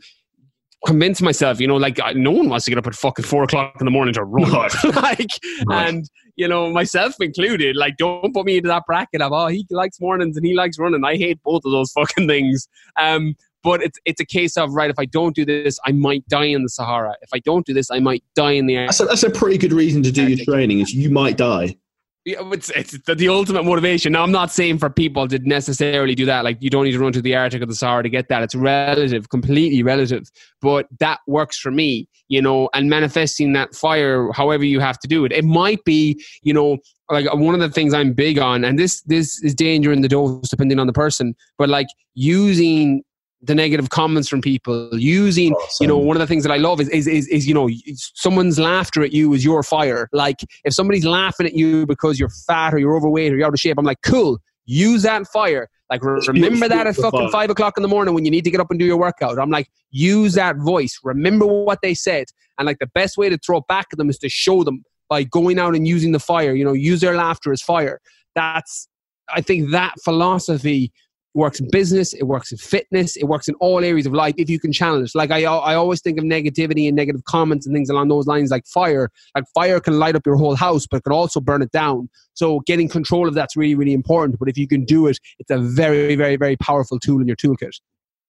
convince 0.86 1.22
myself, 1.22 1.60
you 1.60 1.66
know, 1.66 1.76
like 1.76 1.98
no 2.14 2.30
one 2.30 2.48
wants 2.48 2.64
to 2.66 2.70
get 2.70 2.78
up 2.78 2.86
at 2.86 2.94
fucking 2.94 3.24
four 3.24 3.42
o'clock 3.44 3.74
in 3.80 3.84
the 3.84 3.90
morning 3.90 4.14
to 4.14 4.24
run, 4.24 4.50
like, 4.96 5.30
and 5.70 6.08
you 6.36 6.48
know, 6.48 6.70
myself 6.70 7.14
included. 7.20 7.76
Like, 7.76 7.96
don't 7.96 8.34
put 8.34 8.46
me 8.46 8.56
into 8.58 8.68
that 8.68 8.84
bracket 8.86 9.22
of 9.22 9.32
oh, 9.32 9.46
he 9.46 9.66
likes 9.70 10.00
mornings 10.00 10.36
and 10.36 10.46
he 10.46 10.54
likes 10.54 10.78
running. 10.78 11.04
I 11.04 11.16
hate 11.16 11.42
both 11.42 11.62
of 11.64 11.72
those 11.72 11.92
fucking 11.92 12.28
things. 12.28 12.68
Um, 12.98 13.34
but 13.62 13.82
it's 13.82 13.98
it's 14.04 14.20
a 14.20 14.26
case 14.26 14.56
of 14.56 14.74
right. 14.74 14.90
If 14.90 14.98
I 14.98 15.06
don't 15.06 15.34
do 15.34 15.44
this, 15.44 15.78
I 15.86 15.92
might 15.92 16.26
die 16.28 16.44
in 16.44 16.62
the 16.62 16.68
Sahara. 16.68 17.16
If 17.22 17.30
I 17.32 17.38
don't 17.38 17.64
do 17.64 17.72
this, 17.72 17.90
I 17.90 17.98
might 17.98 18.22
die 18.34 18.52
in 18.52 18.66
the. 18.66 18.76
That's 18.76 19.00
a, 19.00 19.06
that's 19.06 19.22
a 19.22 19.30
pretty 19.30 19.56
good 19.56 19.72
reason 19.72 20.02
to 20.02 20.12
do 20.12 20.28
your 20.28 20.44
training. 20.44 20.80
Is 20.80 20.92
you 20.92 21.08
might 21.10 21.38
die. 21.38 21.76
Yeah, 22.24 22.38
it's, 22.52 22.70
it's 22.70 22.98
the, 23.00 23.14
the, 23.14 23.28
ultimate 23.28 23.64
motivation. 23.64 24.12
Now, 24.12 24.22
I'm 24.22 24.32
not 24.32 24.50
saying 24.50 24.78
for 24.78 24.88
people 24.88 25.28
to 25.28 25.38
necessarily 25.40 26.14
do 26.14 26.24
that. 26.24 26.42
Like, 26.42 26.56
you 26.60 26.70
don't 26.70 26.84
need 26.84 26.92
to 26.92 26.98
run 26.98 27.12
to 27.12 27.20
the 27.20 27.36
Arctic 27.36 27.60
or 27.60 27.66
the 27.66 27.74
Sahara 27.74 28.02
to 28.02 28.08
get 28.08 28.30
that. 28.30 28.42
It's 28.42 28.54
relative, 28.54 29.28
completely 29.28 29.82
relative. 29.82 30.30
But 30.62 30.86
that 31.00 31.20
works 31.26 31.58
for 31.58 31.70
me, 31.70 32.08
you 32.28 32.40
know, 32.40 32.70
and 32.72 32.88
manifesting 32.88 33.52
that 33.52 33.74
fire, 33.74 34.32
however 34.32 34.64
you 34.64 34.80
have 34.80 34.98
to 35.00 35.08
do 35.08 35.26
it. 35.26 35.32
It 35.32 35.44
might 35.44 35.84
be, 35.84 36.18
you 36.42 36.54
know, 36.54 36.78
like 37.10 37.32
one 37.34 37.54
of 37.54 37.60
the 37.60 37.68
things 37.68 37.92
I'm 37.92 38.14
big 38.14 38.38
on, 38.38 38.64
and 38.64 38.78
this 38.78 39.02
this 39.02 39.42
is 39.42 39.54
danger 39.54 39.92
in 39.92 40.00
the 40.00 40.08
dose 40.08 40.48
depending 40.48 40.78
on 40.78 40.86
the 40.86 40.92
person, 40.94 41.34
but 41.58 41.68
like 41.68 41.88
using 42.14 43.02
the 43.46 43.54
negative 43.54 43.90
comments 43.90 44.28
from 44.28 44.40
people 44.40 44.88
using 44.92 45.52
awesome. 45.52 45.84
you 45.84 45.88
know 45.88 45.98
one 45.98 46.16
of 46.16 46.20
the 46.20 46.26
things 46.26 46.42
that 46.44 46.52
i 46.52 46.56
love 46.56 46.80
is, 46.80 46.88
is 46.88 47.06
is 47.06 47.28
is 47.28 47.46
you 47.46 47.54
know 47.54 47.68
someone's 48.14 48.58
laughter 48.58 49.02
at 49.02 49.12
you 49.12 49.32
is 49.34 49.44
your 49.44 49.62
fire. 49.62 50.08
Like 50.12 50.40
if 50.64 50.72
somebody's 50.72 51.04
laughing 51.04 51.46
at 51.46 51.54
you 51.54 51.86
because 51.86 52.18
you're 52.18 52.30
fat 52.46 52.74
or 52.74 52.78
you're 52.78 52.96
overweight 52.96 53.32
or 53.32 53.36
you're 53.36 53.46
out 53.46 53.54
of 53.54 53.60
shape 53.60 53.76
i'm 53.78 53.84
like 53.84 54.02
cool 54.02 54.40
use 54.66 55.02
that 55.02 55.26
fire. 55.28 55.68
Like 55.90 56.02
remember 56.02 56.68
that 56.68 56.86
at 56.86 56.96
fucking 56.96 57.30
five 57.30 57.50
o'clock 57.50 57.74
in 57.76 57.82
the 57.82 57.88
morning 57.88 58.14
when 58.14 58.24
you 58.24 58.30
need 58.30 58.44
to 58.44 58.50
get 58.50 58.60
up 58.60 58.70
and 58.70 58.80
do 58.80 58.86
your 58.86 58.96
workout. 58.96 59.38
I'm 59.38 59.50
like 59.50 59.68
use 59.90 60.34
that 60.34 60.56
voice. 60.56 60.98
Remember 61.04 61.46
what 61.46 61.80
they 61.82 61.94
said. 61.94 62.26
And 62.58 62.66
like 62.66 62.78
the 62.78 62.88
best 62.88 63.16
way 63.16 63.28
to 63.28 63.38
throw 63.38 63.58
it 63.58 63.66
back 63.68 63.88
at 63.92 63.98
them 63.98 64.08
is 64.08 64.18
to 64.18 64.28
show 64.28 64.64
them 64.64 64.82
by 65.08 65.24
going 65.24 65.58
out 65.58 65.74
and 65.74 65.86
using 65.86 66.12
the 66.12 66.18
fire. 66.18 66.54
You 66.54 66.64
know 66.64 66.72
use 66.72 67.00
their 67.00 67.16
laughter 67.16 67.52
as 67.52 67.62
fire. 67.62 68.00
That's 68.34 68.88
i 69.30 69.40
think 69.40 69.70
that 69.70 69.94
philosophy 70.02 70.92
works 71.34 71.60
in 71.60 71.68
business, 71.70 72.12
it 72.14 72.24
works 72.24 72.52
in 72.52 72.58
fitness, 72.58 73.16
it 73.16 73.24
works 73.24 73.48
in 73.48 73.54
all 73.56 73.84
areas 73.84 74.06
of 74.06 74.12
life 74.12 74.34
if 74.38 74.48
you 74.48 74.58
can 74.60 74.72
it. 74.72 75.10
Like 75.14 75.30
I, 75.30 75.42
I 75.42 75.74
always 75.74 76.00
think 76.00 76.18
of 76.18 76.24
negativity 76.24 76.86
and 76.86 76.96
negative 76.96 77.24
comments 77.24 77.66
and 77.66 77.74
things 77.74 77.90
along 77.90 78.08
those 78.08 78.26
lines, 78.26 78.50
like 78.50 78.66
fire. 78.66 79.10
Like 79.34 79.44
fire 79.54 79.80
can 79.80 79.98
light 79.98 80.14
up 80.14 80.24
your 80.24 80.36
whole 80.36 80.54
house, 80.54 80.86
but 80.86 80.98
it 80.98 81.04
can 81.04 81.12
also 81.12 81.40
burn 81.40 81.62
it 81.62 81.72
down. 81.72 82.08
So 82.34 82.60
getting 82.60 82.88
control 82.88 83.28
of 83.28 83.34
that's 83.34 83.56
really, 83.56 83.74
really 83.74 83.92
important. 83.92 84.38
But 84.38 84.48
if 84.48 84.56
you 84.56 84.68
can 84.68 84.84
do 84.84 85.06
it, 85.08 85.18
it's 85.38 85.50
a 85.50 85.58
very, 85.58 86.14
very, 86.14 86.36
very 86.36 86.56
powerful 86.56 86.98
tool 86.98 87.20
in 87.20 87.26
your 87.26 87.36
toolkit. 87.36 87.80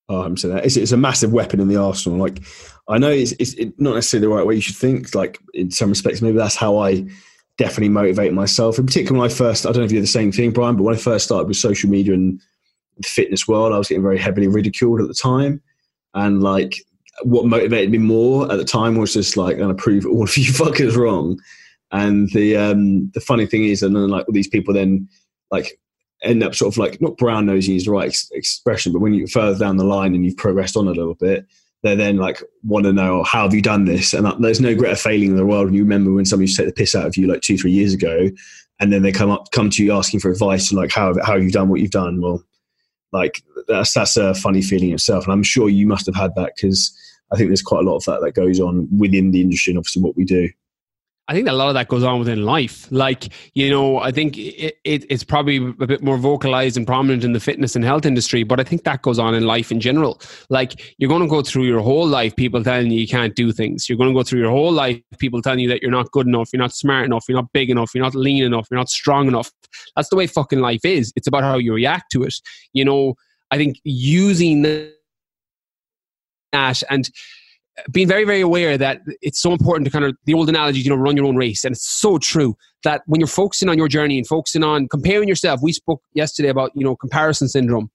Oh, 0.08 0.22
I'm 0.22 0.38
saying 0.38 0.54
that 0.54 0.66
it's, 0.66 0.78
it's, 0.78 0.92
a 0.92 0.98
massive 0.98 1.34
weapon 1.34 1.60
in 1.60 1.68
the 1.68 1.78
arsenal. 1.78 2.20
Like 2.20 2.44
I 2.88 3.00
know 3.00 3.10
it's, 3.10 3.32
it's 3.34 3.56
not 3.80 3.96
necessarily 3.96 4.28
the 4.28 4.34
right 4.34 4.46
way 4.46 4.56
you 4.56 4.62
should 4.62 4.76
think. 4.76 5.16
Like 5.16 5.40
in 5.54 5.72
some 5.72 5.90
respects, 5.90 6.22
maybe 6.22 6.38
that's 6.38 6.56
how 6.56 6.78
I 6.78 7.06
definitely 7.58 7.90
motivate 7.90 8.34
myself. 8.34 8.78
In 8.78 8.86
particular, 8.86 9.20
when 9.20 9.30
I 9.30 9.34
first, 9.34 9.66
I 9.66 9.70
don't 9.70 9.80
know 9.80 9.86
if 9.86 9.92
you're 9.92 10.02
the 10.02 10.08
same 10.08 10.32
thing, 10.32 10.52
Brian, 10.52 10.76
but 10.76 10.84
when 10.84 10.94
I 10.94 10.98
first 10.98 11.26
started 11.26 11.48
with 11.48 11.58
social 11.58 11.90
media 11.90 12.14
and 12.14 12.40
the 12.98 13.08
fitness 13.08 13.48
world. 13.48 13.74
I 13.74 13.78
was 13.78 13.88
getting 13.88 14.04
very 14.04 14.18
heavily 14.18 14.48
ridiculed 14.48 15.02
at 15.02 15.08
the 15.08 15.14
time, 15.14 15.62
and 16.14 16.42
like 16.42 16.76
what 17.24 17.46
motivated 17.46 17.92
me 17.92 17.98
more 17.98 18.52
at 18.52 18.58
the 18.58 18.66
time 18.66 18.96
was 18.96 19.14
just 19.14 19.38
like 19.38 19.58
going 19.58 19.76
to 19.76 19.82
prove 19.82 20.06
all 20.06 20.24
of 20.24 20.38
you 20.38 20.46
fuckers 20.52 20.96
wrong. 20.96 21.40
And 21.92 22.30
the 22.32 22.58
um, 22.58 23.10
the 23.14 23.22
funny 23.22 23.46
thing 23.46 23.66
is, 23.66 23.84
and 23.84 23.96
then 23.96 24.10
like 24.10 24.26
these 24.30 24.48
people 24.48 24.74
then 24.74 25.08
like 25.52 25.80
end 26.24 26.44
up 26.44 26.56
sort 26.56 26.74
of 26.74 26.78
like 26.78 27.00
not 27.02 27.18
brown 27.18 27.46
nosing 27.46 27.76
is 27.76 27.86
the 27.86 27.92
right 27.92 28.08
ex- 28.08 28.30
expression, 28.32 28.92
but 28.92 29.00
when 29.00 29.14
you're 29.14 29.28
further 29.28 29.58
down 29.58 29.78
the 29.78 29.84
line 29.86 30.16
and 30.16 30.26
you've 30.26 30.38
progressed 30.38 30.76
on 30.76 30.88
a 30.88 30.92
little 30.92 31.14
bit, 31.14 31.46
they 31.84 31.96
then 31.96 32.18
like 32.18 32.42
want 32.64 32.86
to 32.86 32.92
know 32.92 33.20
oh, 33.20 33.24
how 33.24 33.44
have 33.44 33.54
you 33.54 33.62
done 33.62 33.86
this? 33.86 34.14
And 34.14 34.26
there's 34.44 34.60
no 34.60 34.76
greater 34.76 34.96
failing 34.96 35.30
in 35.30 35.38
the 35.38 35.46
world 35.46 35.68
when 35.68 35.76
you 35.76 35.84
remember 35.84 36.12
when 36.12 36.26
somebody 36.26 36.46
used 36.46 36.58
to 36.58 36.64
take 36.64 36.76
the 36.76 36.82
piss 36.82 36.96
out 36.96 37.06
of 37.06 37.16
you 37.16 37.28
like 37.28 37.42
two 37.42 37.58
three 37.58 37.72
years 37.72 37.94
ago, 37.94 38.30
and 38.80 38.92
then 38.92 39.04
they 39.04 39.12
come 39.12 39.30
up 39.30 39.52
come 39.52 39.70
to 39.70 39.84
you 39.84 39.94
asking 39.94 40.20
for 40.20 40.32
advice 40.32 40.72
and 40.72 40.80
like 40.80 40.92
how 40.92 41.14
how 41.24 41.34
have 41.34 41.44
you 41.44 41.52
done 41.52 41.70
what 41.70 41.80
you've 41.80 41.92
done? 41.92 42.20
Well, 42.22 42.44
like 43.16 43.42
that's 43.68 43.94
that's 43.94 44.18
a 44.18 44.34
funny 44.36 44.62
feeling 44.62 44.92
itself. 44.92 45.24
And 45.24 45.34
i'm 45.34 45.44
sure 45.44 45.70
you 45.70 45.88
must 45.88 46.06
have 46.06 46.16
had 46.16 46.36
that 46.36 46.54
because 46.56 46.96
i 47.32 47.36
think 47.36 47.50
there's 47.50 47.62
quite 47.62 47.84
a 47.84 47.90
lot 47.90 47.96
of 47.98 48.06
that 48.06 48.22
that 48.22 48.34
goes 48.34 48.60
on 48.60 48.88
within 48.96 49.32
the 49.32 49.42
industry 49.42 49.72
and 49.72 49.78
obviously 49.80 50.04
what 50.04 50.16
we 50.16 50.26
do 50.26 50.50
I 51.28 51.34
think 51.34 51.48
a 51.48 51.54
lot 51.54 51.70
of 51.70 51.74
that 51.74 51.88
goes 51.88 52.04
on 52.04 52.20
within 52.20 52.46
life. 52.46 52.88
Like, 52.92 53.30
you 53.56 53.70
know, 53.70 53.98
I 53.98 54.12
think 54.12 54.38
it, 54.38 54.78
it, 54.84 55.06
it's 55.10 55.24
probably 55.24 55.58
a 55.58 55.88
bit 55.88 56.04
more 56.04 56.18
vocalized 56.18 56.78
and 56.78 56.86
prominent 56.86 57.24
in 57.24 57.34
the 57.34 57.40
fitness 57.40 57.76
and 57.76 57.84
health 57.84 58.06
industry, 58.06 58.44
but 58.44 58.60
I 58.60 58.64
think 58.64 58.84
that 58.84 59.02
goes 59.02 59.18
on 59.18 59.34
in 59.34 59.44
life 59.44 59.72
in 59.72 59.80
general. 59.80 60.22
Like, 60.50 60.96
you're 61.00 61.10
going 61.10 61.24
to 61.24 61.28
go 61.28 61.42
through 61.42 61.64
your 61.64 61.82
whole 61.82 62.06
life 62.06 62.36
people 62.36 62.64
telling 62.64 62.92
you 62.92 63.00
you 63.00 63.08
can't 63.08 63.36
do 63.36 63.52
things. 63.52 63.90
You're 63.90 63.98
going 63.98 64.12
to 64.12 64.16
go 64.16 64.22
through 64.22 64.42
your 64.42 64.52
whole 64.52 64.72
life 64.72 65.02
people 65.18 65.42
telling 65.42 65.60
you 65.60 65.70
that 65.70 65.82
you're 65.82 65.90
not 65.90 66.12
good 66.12 66.28
enough, 66.28 66.50
you're 66.54 66.62
not 66.62 66.74
smart 66.74 67.06
enough, 67.06 67.26
you're 67.28 67.40
not 67.40 67.52
big 67.54 67.72
enough, 67.72 67.96
you're 67.96 68.04
not 68.04 68.14
lean 68.14 68.44
enough, 68.44 68.68
you're 68.70 68.80
not 68.80 68.90
strong 68.90 69.28
enough. 69.28 69.52
That's 69.96 70.10
the 70.10 70.16
way 70.16 70.28
fucking 70.28 70.60
life 70.60 70.86
is. 70.86 71.12
It's 71.16 71.28
about 71.28 71.42
how 71.42 71.58
you 71.58 71.74
react 71.74 72.12
to 72.12 72.24
it. 72.24 72.36
You 72.74 72.86
know, 72.86 73.16
I 73.50 73.58
think 73.58 73.78
using 73.84 74.62
that 74.62 74.92
and 76.90 77.10
being 77.92 78.08
very, 78.08 78.24
very 78.24 78.42
aware 78.42 78.78
that 78.78 79.02
it's 79.22 79.42
so 79.42 79.52
important 79.52 79.86
to 79.86 79.92
kind 79.92 80.06
of 80.06 80.16
the 80.26 80.34
old 80.34 80.50
analogy, 80.50 80.80
you 80.80 80.90
know, 80.90 80.96
run 80.96 81.18
your 81.18 81.26
own 81.26 81.36
race. 81.36 81.64
And 81.64 81.74
it's 81.74 81.88
so 81.88 82.18
true 82.18 82.56
that 82.84 83.02
when 83.06 83.20
you're 83.20 83.28
focusing 83.28 83.70
on 83.70 83.78
your 83.78 83.88
journey 83.88 84.18
and 84.18 84.28
focusing 84.28 84.64
on 84.64 84.88
comparing 84.88 85.28
yourself, 85.28 85.60
we 85.62 85.74
spoke 85.74 86.02
yesterday 86.14 86.50
about, 86.50 86.72
you 86.76 86.84
know, 86.84 86.96
comparison 86.96 87.48
syndrome. 87.48 87.90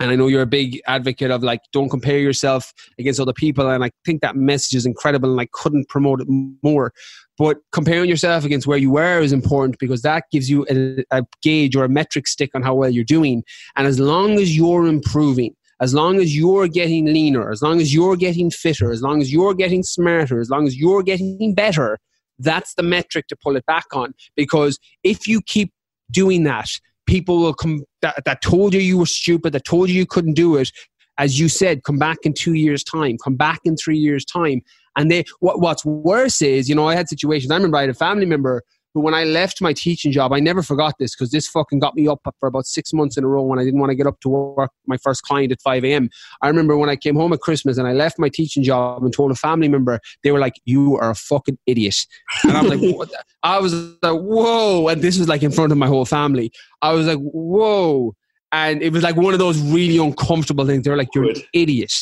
And 0.00 0.10
I 0.10 0.16
know 0.16 0.28
you're 0.28 0.42
a 0.42 0.46
big 0.46 0.80
advocate 0.86 1.30
of 1.30 1.42
like, 1.42 1.60
don't 1.72 1.88
compare 1.88 2.18
yourself 2.18 2.72
against 2.98 3.18
other 3.18 3.32
people. 3.32 3.68
And 3.68 3.84
I 3.84 3.90
think 4.04 4.22
that 4.22 4.36
message 4.36 4.76
is 4.76 4.86
incredible 4.86 5.30
and 5.30 5.40
I 5.40 5.48
couldn't 5.52 5.88
promote 5.88 6.20
it 6.20 6.28
more. 6.62 6.92
But 7.36 7.58
comparing 7.72 8.08
yourself 8.08 8.44
against 8.44 8.66
where 8.66 8.78
you 8.78 8.90
were 8.90 9.20
is 9.20 9.32
important 9.32 9.78
because 9.78 10.02
that 10.02 10.24
gives 10.30 10.48
you 10.48 10.66
a, 10.70 11.04
a 11.10 11.24
gauge 11.42 11.74
or 11.74 11.84
a 11.84 11.88
metric 11.88 12.28
stick 12.28 12.50
on 12.54 12.62
how 12.62 12.74
well 12.74 12.90
you're 12.90 13.04
doing. 13.04 13.42
And 13.76 13.86
as 13.86 13.98
long 13.98 14.38
as 14.38 14.56
you're 14.56 14.86
improving, 14.86 15.54
as 15.80 15.94
long 15.94 16.16
as 16.20 16.36
you're 16.36 16.68
getting 16.68 17.06
leaner, 17.06 17.50
as 17.50 17.62
long 17.62 17.80
as 17.80 17.94
you're 17.94 18.16
getting 18.16 18.50
fitter, 18.50 18.90
as 18.90 19.02
long 19.02 19.20
as 19.20 19.32
you're 19.32 19.54
getting 19.54 19.82
smarter, 19.82 20.40
as 20.40 20.50
long 20.50 20.66
as 20.66 20.76
you're 20.76 21.02
getting 21.02 21.54
better, 21.54 21.98
that's 22.38 22.74
the 22.74 22.82
metric 22.82 23.26
to 23.28 23.36
pull 23.36 23.56
it 23.56 23.66
back 23.66 23.86
on. 23.92 24.14
Because 24.36 24.78
if 25.04 25.26
you 25.26 25.40
keep 25.42 25.72
doing 26.10 26.44
that, 26.44 26.68
people 27.06 27.38
will 27.38 27.54
come 27.54 27.84
that, 28.02 28.22
that 28.24 28.42
told 28.42 28.74
you 28.74 28.80
you 28.80 28.98
were 28.98 29.06
stupid, 29.06 29.52
that 29.52 29.64
told 29.64 29.88
you 29.88 29.94
you 29.94 30.06
couldn't 30.06 30.34
do 30.34 30.56
it. 30.56 30.70
As 31.16 31.40
you 31.40 31.48
said, 31.48 31.82
come 31.82 31.98
back 31.98 32.18
in 32.22 32.32
two 32.32 32.54
years' 32.54 32.84
time, 32.84 33.16
come 33.22 33.34
back 33.34 33.60
in 33.64 33.76
three 33.76 33.98
years' 33.98 34.24
time, 34.24 34.60
and 34.96 35.10
they 35.10 35.24
what, 35.40 35.60
what's 35.60 35.84
worse 35.84 36.40
is, 36.42 36.68
you 36.68 36.74
know, 36.74 36.88
I 36.88 36.94
had 36.94 37.08
situations. 37.08 37.50
I 37.50 37.56
remember 37.56 37.76
I 37.76 37.82
had 37.82 37.90
a 37.90 37.94
family 37.94 38.26
member 38.26 38.62
who, 38.98 39.04
when 39.04 39.14
I 39.14 39.24
left 39.24 39.62
my 39.62 39.72
teaching 39.72 40.10
job, 40.10 40.32
I 40.32 40.40
never 40.40 40.62
forgot 40.62 40.94
this 40.98 41.14
because 41.14 41.30
this 41.30 41.46
fucking 41.46 41.78
got 41.78 41.94
me 41.94 42.08
up 42.08 42.20
for 42.40 42.48
about 42.48 42.66
six 42.66 42.92
months 42.92 43.16
in 43.16 43.24
a 43.24 43.28
row 43.28 43.42
when 43.42 43.58
I 43.58 43.64
didn't 43.64 43.78
want 43.78 43.90
to 43.90 43.94
get 43.94 44.06
up 44.06 44.20
to 44.20 44.28
work 44.28 44.72
my 44.86 44.96
first 44.96 45.22
client 45.22 45.52
at 45.52 45.60
5 45.60 45.84
a.m. 45.84 46.10
I 46.42 46.48
remember 46.48 46.76
when 46.76 46.90
I 46.90 46.96
came 46.96 47.14
home 47.14 47.32
at 47.32 47.40
Christmas 47.40 47.78
and 47.78 47.86
I 47.86 47.92
left 47.92 48.18
my 48.18 48.28
teaching 48.28 48.62
job 48.62 49.04
and 49.04 49.12
told 49.12 49.30
a 49.30 49.36
family 49.36 49.68
member, 49.68 50.00
they 50.24 50.32
were 50.32 50.40
like, 50.40 50.54
You 50.64 50.96
are 50.96 51.10
a 51.10 51.14
fucking 51.14 51.58
idiot. 51.66 51.96
And 52.44 52.56
I'm 52.56 52.66
like, 52.66 52.80
what? 52.96 53.10
I 53.42 53.60
was 53.60 53.72
like, 53.72 54.20
Whoa. 54.20 54.88
And 54.88 55.00
this 55.00 55.18
was 55.18 55.28
like 55.28 55.42
in 55.42 55.52
front 55.52 55.70
of 55.70 55.78
my 55.78 55.86
whole 55.86 56.04
family. 56.04 56.50
I 56.82 56.92
was 56.92 57.06
like, 57.06 57.18
Whoa. 57.18 58.14
And 58.50 58.82
it 58.82 58.92
was 58.92 59.02
like 59.02 59.16
one 59.16 59.32
of 59.32 59.38
those 59.38 59.60
really 59.60 59.98
uncomfortable 59.98 60.66
things. 60.66 60.84
They 60.84 60.90
were 60.90 60.96
like, 60.96 61.14
You're 61.14 61.30
an 61.30 61.42
idiot. 61.52 61.92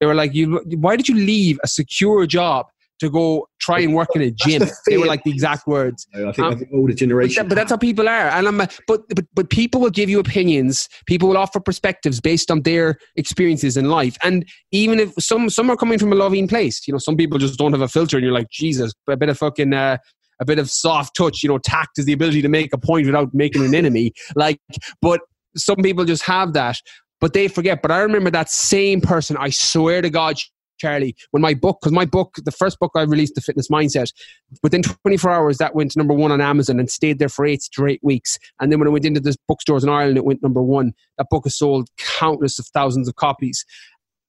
They 0.00 0.06
were 0.06 0.14
like, 0.16 0.34
"You, 0.34 0.60
why 0.80 0.96
did 0.96 1.08
you 1.08 1.14
leave 1.14 1.60
a 1.62 1.68
secure 1.68 2.26
job 2.26 2.66
to 3.02 3.10
go 3.10 3.46
try 3.60 3.80
and 3.80 3.94
work 3.94 4.08
in 4.14 4.22
a 4.22 4.30
gym?" 4.30 4.60
The 4.60 4.74
they 4.86 4.96
were 4.96 5.06
like 5.06 5.22
the 5.24 5.30
exact 5.30 5.66
words. 5.66 6.06
I 6.14 6.18
think, 6.18 6.38
um, 6.38 6.44
I 6.44 6.54
think 6.56 6.70
older 6.72 6.94
generation. 6.94 7.34
But, 7.34 7.42
that, 7.42 7.48
but, 7.48 7.54
that's 7.54 7.70
how 7.70 7.76
people 7.76 8.08
are, 8.08 8.28
and 8.28 8.48
I'm. 8.48 8.58
But, 8.58 9.02
but 9.08 9.24
but 9.34 9.50
people 9.50 9.80
will 9.80 9.90
give 9.90 10.08
you 10.08 10.18
opinions. 10.18 10.88
People 11.06 11.28
will 11.28 11.36
offer 11.36 11.60
perspectives 11.60 12.20
based 12.20 12.50
on 12.50 12.62
their 12.62 12.96
experiences 13.16 13.76
in 13.76 13.90
life, 13.90 14.16
and 14.22 14.46
even 14.70 14.98
if 14.98 15.12
some 15.18 15.50
some 15.50 15.70
are 15.70 15.76
coming 15.76 15.98
from 15.98 16.12
a 16.12 16.16
loving 16.16 16.48
place, 16.48 16.86
you 16.86 16.92
know, 16.92 16.98
some 16.98 17.16
people 17.16 17.38
just 17.38 17.58
don't 17.58 17.72
have 17.72 17.82
a 17.82 17.88
filter, 17.88 18.16
and 18.16 18.24
you're 18.24 18.34
like, 18.34 18.50
Jesus, 18.50 18.92
a 19.08 19.16
bit 19.16 19.28
of 19.28 19.38
fucking. 19.38 19.74
Uh, 19.74 19.98
a 20.40 20.44
bit 20.44 20.58
of 20.58 20.68
soft 20.68 21.14
touch, 21.14 21.44
you 21.44 21.48
know, 21.48 21.58
tact 21.58 22.00
is 22.00 22.04
the 22.04 22.12
ability 22.12 22.42
to 22.42 22.48
make 22.48 22.72
a 22.72 22.78
point 22.78 23.06
without 23.06 23.32
making 23.32 23.64
an 23.64 23.76
enemy. 23.76 24.12
Like, 24.34 24.58
but 25.00 25.20
some 25.56 25.76
people 25.76 26.04
just 26.04 26.24
have 26.24 26.54
that 26.54 26.78
but 27.22 27.34
they 27.34 27.46
forget. 27.46 27.80
But 27.80 27.92
I 27.92 28.00
remember 28.00 28.30
that 28.30 28.50
same 28.50 29.00
person, 29.00 29.36
I 29.38 29.50
swear 29.50 30.02
to 30.02 30.10
God, 30.10 30.36
Charlie, 30.82 31.14
when 31.30 31.40
my 31.40 31.54
book, 31.54 31.78
because 31.80 31.92
my 31.92 32.04
book, 32.04 32.36
the 32.44 32.50
first 32.50 32.80
book 32.80 32.90
I 32.96 33.02
released, 33.02 33.36
The 33.36 33.40
Fitness 33.40 33.68
Mindset, 33.68 34.12
within 34.64 34.82
24 34.82 35.30
hours, 35.30 35.58
that 35.58 35.76
went 35.76 35.92
to 35.92 35.98
number 35.98 36.12
one 36.12 36.32
on 36.32 36.40
Amazon 36.40 36.80
and 36.80 36.90
stayed 36.90 37.20
there 37.20 37.28
for 37.28 37.46
eight 37.46 37.62
straight 37.62 38.00
weeks. 38.02 38.36
And 38.60 38.72
then 38.72 38.80
when 38.80 38.88
I 38.88 38.90
went 38.90 39.04
into 39.04 39.20
the 39.20 39.36
bookstores 39.46 39.84
in 39.84 39.90
Ireland, 39.90 40.16
it 40.16 40.24
went 40.24 40.42
number 40.42 40.62
one. 40.62 40.92
That 41.18 41.28
book 41.30 41.44
has 41.44 41.56
sold 41.56 41.88
countless 41.98 42.58
of 42.58 42.66
thousands 42.66 43.06
of 43.06 43.14
copies. 43.14 43.64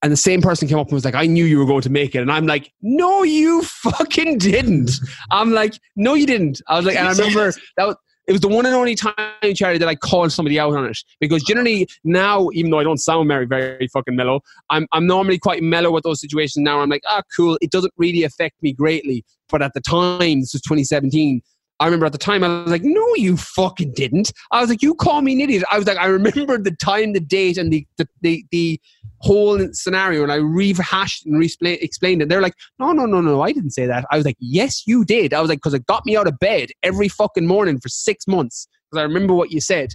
And 0.04 0.12
the 0.12 0.18
same 0.18 0.42
person 0.42 0.68
came 0.68 0.78
up 0.78 0.88
and 0.88 0.94
was 0.94 1.06
like, 1.06 1.16
I 1.16 1.26
knew 1.26 1.46
you 1.46 1.58
were 1.58 1.66
going 1.66 1.82
to 1.82 1.90
make 1.90 2.14
it. 2.14 2.20
And 2.20 2.32
I'm 2.32 2.46
like, 2.46 2.72
no, 2.82 3.24
you 3.24 3.62
fucking 3.64 4.38
didn't. 4.38 4.92
I'm 5.32 5.54
like, 5.54 5.80
no, 5.96 6.14
you 6.14 6.28
didn't. 6.28 6.62
I 6.68 6.76
was 6.76 6.86
like, 6.86 6.98
and 6.98 7.08
I 7.08 7.12
remember 7.18 7.52
that 7.78 7.88
was, 7.88 7.96
it 8.28 8.32
was 8.32 8.42
the 8.42 8.48
one 8.48 8.66
and 8.66 8.74
only 8.76 8.96
time, 8.96 9.16
Charlie, 9.54 9.78
that 9.78 9.88
I 9.88 9.96
called 9.96 10.32
somebody 10.32 10.60
out 10.60 10.74
on 10.76 10.86
it. 10.86 10.98
Because 11.20 11.44
generally 11.44 11.88
now, 12.04 12.50
even 12.54 12.72
though 12.72 12.80
I 12.80 12.84
don't 12.84 12.98
sound 12.98 13.28
very, 13.28 13.46
very 13.46 13.88
fucking 13.92 14.16
mellow, 14.16 14.42
I'm, 14.70 14.88
I'm 14.94 15.06
normally 15.06 15.38
quite 15.38 15.62
mellow 15.62 15.92
with 15.92 16.04
those 16.04 16.22
situations 16.22 16.64
now. 16.64 16.80
I'm 16.80 16.90
like, 16.90 17.04
ah, 17.08 17.22
cool. 17.36 17.58
It 17.62 17.72
doesn't 17.72 17.94
really 17.98 18.24
affect 18.24 18.62
me 18.62 18.74
greatly. 18.74 19.26
But 19.50 19.62
at 19.62 19.74
the 19.74 19.82
time, 19.82 20.40
this 20.40 20.54
was 20.54 20.62
2017, 20.62 21.42
I 21.84 21.88
remember 21.88 22.06
at 22.06 22.14
the 22.14 22.18
time 22.18 22.46
I 22.46 22.64
was 22.64 22.72
like, 22.72 22.86
no, 22.86 23.06
you 23.16 23.36
fucking 23.36 23.92
didn't. 23.92 24.32
I 24.54 24.62
was 24.62 24.70
like, 24.70 24.82
you 24.82 24.96
call 24.96 25.22
me 25.22 25.34
an 25.34 25.42
idiot. 25.42 25.66
I 25.70 25.78
was 25.78 25.86
like, 25.86 25.98
I 25.98 26.06
remember 26.06 26.58
the 26.58 26.72
time, 26.72 27.12
the 27.12 27.20
date, 27.20 27.58
and 27.58 27.74
the 27.74 27.86
the 27.98 28.08
the, 28.22 28.46
the 28.52 28.80
whole 29.18 29.60
scenario, 29.74 30.24
and 30.24 30.32
I 30.32 30.36
rehashed 30.36 31.26
and 31.26 31.44
explained 31.44 32.22
it. 32.22 32.30
They're 32.30 32.42
like, 32.42 32.56
no, 32.80 32.94
no, 32.94 33.06
no, 33.06 33.20
no, 33.20 33.42
I 33.42 33.52
didn't 33.52 33.72
say 33.72 33.86
that. 33.86 34.06
I 34.12 34.16
was 34.16 34.24
like, 34.24 34.38
yes, 34.40 34.88
you 34.88 35.04
did. 35.04 35.34
I 35.34 35.42
was 35.42 35.50
like, 35.50 35.58
because 35.58 35.74
it 35.74 35.86
got 35.86 36.06
me 36.06 36.16
out 36.16 36.26
of 36.26 36.40
bed 36.40 36.70
every 36.84 37.10
fucking 37.10 37.46
morning 37.46 37.82
for 37.82 37.90
six 37.90 38.28
months 38.28 38.66
because 38.90 39.02
I 39.02 39.04
remember 39.04 39.34
what 39.34 39.52
you 39.52 39.60
said, 39.60 39.94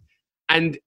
and 0.51 0.79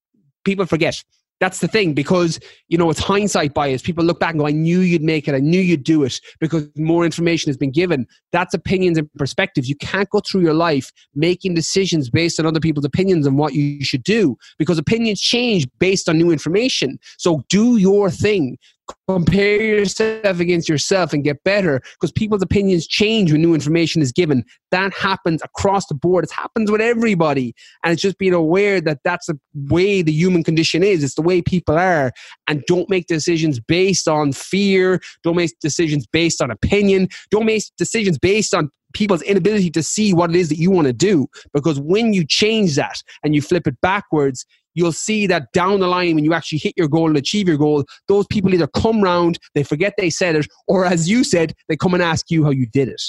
people 0.45 0.67
forget. 0.67 1.03
That's 1.41 1.57
the 1.57 1.67
thing 1.67 1.93
because, 1.93 2.39
you 2.67 2.77
know, 2.77 2.91
it's 2.91 2.99
hindsight 2.99 3.55
bias. 3.55 3.81
People 3.81 4.05
look 4.05 4.19
back 4.19 4.29
and 4.29 4.39
go, 4.39 4.47
I 4.47 4.51
knew 4.51 4.79
you'd 4.79 5.01
make 5.01 5.27
it. 5.27 5.33
I 5.33 5.39
knew 5.39 5.59
you'd 5.59 5.83
do 5.83 6.03
it 6.03 6.21
because 6.39 6.69
more 6.77 7.03
information 7.03 7.49
has 7.49 7.57
been 7.57 7.71
given. 7.71 8.05
That's 8.31 8.53
opinions 8.53 8.99
and 8.99 9.11
perspectives. 9.15 9.67
You 9.67 9.75
can't 9.77 10.07
go 10.11 10.21
through 10.21 10.41
your 10.41 10.53
life 10.53 10.91
making 11.15 11.55
decisions 11.55 12.11
based 12.11 12.39
on 12.39 12.45
other 12.45 12.59
people's 12.59 12.85
opinions 12.85 13.25
on 13.25 13.37
what 13.37 13.55
you 13.55 13.83
should 13.83 14.03
do 14.03 14.37
because 14.59 14.77
opinions 14.77 15.19
change 15.19 15.67
based 15.79 16.07
on 16.07 16.19
new 16.19 16.29
information. 16.31 16.99
So 17.17 17.43
do 17.49 17.77
your 17.77 18.11
thing 18.11 18.59
compare 19.07 19.61
yourself 19.61 20.39
against 20.39 20.69
yourself 20.69 21.13
and 21.13 21.23
get 21.23 21.43
better 21.43 21.81
because 21.93 22.11
people's 22.11 22.41
opinions 22.41 22.87
change 22.87 23.31
when 23.31 23.41
new 23.41 23.53
information 23.53 24.01
is 24.01 24.11
given. 24.11 24.43
That 24.71 24.93
happens 24.93 25.41
across 25.43 25.85
the 25.87 25.95
board. 25.95 26.23
It 26.23 26.31
happens 26.31 26.71
with 26.71 26.81
everybody. 26.81 27.53
And 27.83 27.93
it's 27.93 28.01
just 28.01 28.17
being 28.17 28.33
aware 28.33 28.81
that 28.81 28.99
that's 29.03 29.27
the 29.27 29.39
way 29.53 30.01
the 30.01 30.11
human 30.11 30.43
condition 30.43 30.83
is. 30.83 31.03
It's 31.03 31.15
the 31.15 31.21
way 31.21 31.41
people 31.41 31.77
are. 31.77 32.11
And 32.47 32.63
don't 32.67 32.89
make 32.89 33.07
decisions 33.07 33.59
based 33.59 34.07
on 34.07 34.33
fear. 34.33 35.01
Don't 35.23 35.35
make 35.35 35.51
decisions 35.59 36.07
based 36.07 36.41
on 36.41 36.51
opinion. 36.51 37.09
Don't 37.29 37.45
make 37.45 37.63
decisions 37.77 38.17
based 38.17 38.53
on 38.53 38.69
people's 38.93 39.21
inability 39.21 39.69
to 39.71 39.83
see 39.83 40.13
what 40.13 40.29
it 40.29 40.35
is 40.35 40.49
that 40.49 40.57
you 40.57 40.71
want 40.71 40.87
to 40.87 40.93
do. 40.93 41.27
Because 41.53 41.79
when 41.79 42.13
you 42.13 42.25
change 42.25 42.75
that 42.75 43.01
and 43.23 43.33
you 43.33 43.41
flip 43.41 43.67
it 43.67 43.79
backwards 43.81 44.45
you'll 44.73 44.91
see 44.91 45.27
that 45.27 45.51
down 45.51 45.79
the 45.79 45.87
line 45.87 46.15
when 46.15 46.23
you 46.23 46.33
actually 46.33 46.59
hit 46.59 46.73
your 46.77 46.87
goal 46.87 47.07
and 47.07 47.17
achieve 47.17 47.47
your 47.47 47.57
goal, 47.57 47.83
those 48.07 48.25
people 48.27 48.53
either 48.53 48.67
come 48.67 49.01
round, 49.01 49.39
they 49.55 49.63
forget 49.63 49.93
they 49.97 50.09
said 50.09 50.35
it, 50.35 50.47
or 50.67 50.85
as 50.85 51.09
you 51.09 51.23
said, 51.23 51.53
they 51.67 51.75
come 51.75 51.93
and 51.93 52.03
ask 52.03 52.29
you 52.29 52.43
how 52.43 52.49
you 52.49 52.65
did 52.67 52.87
it. 52.87 53.01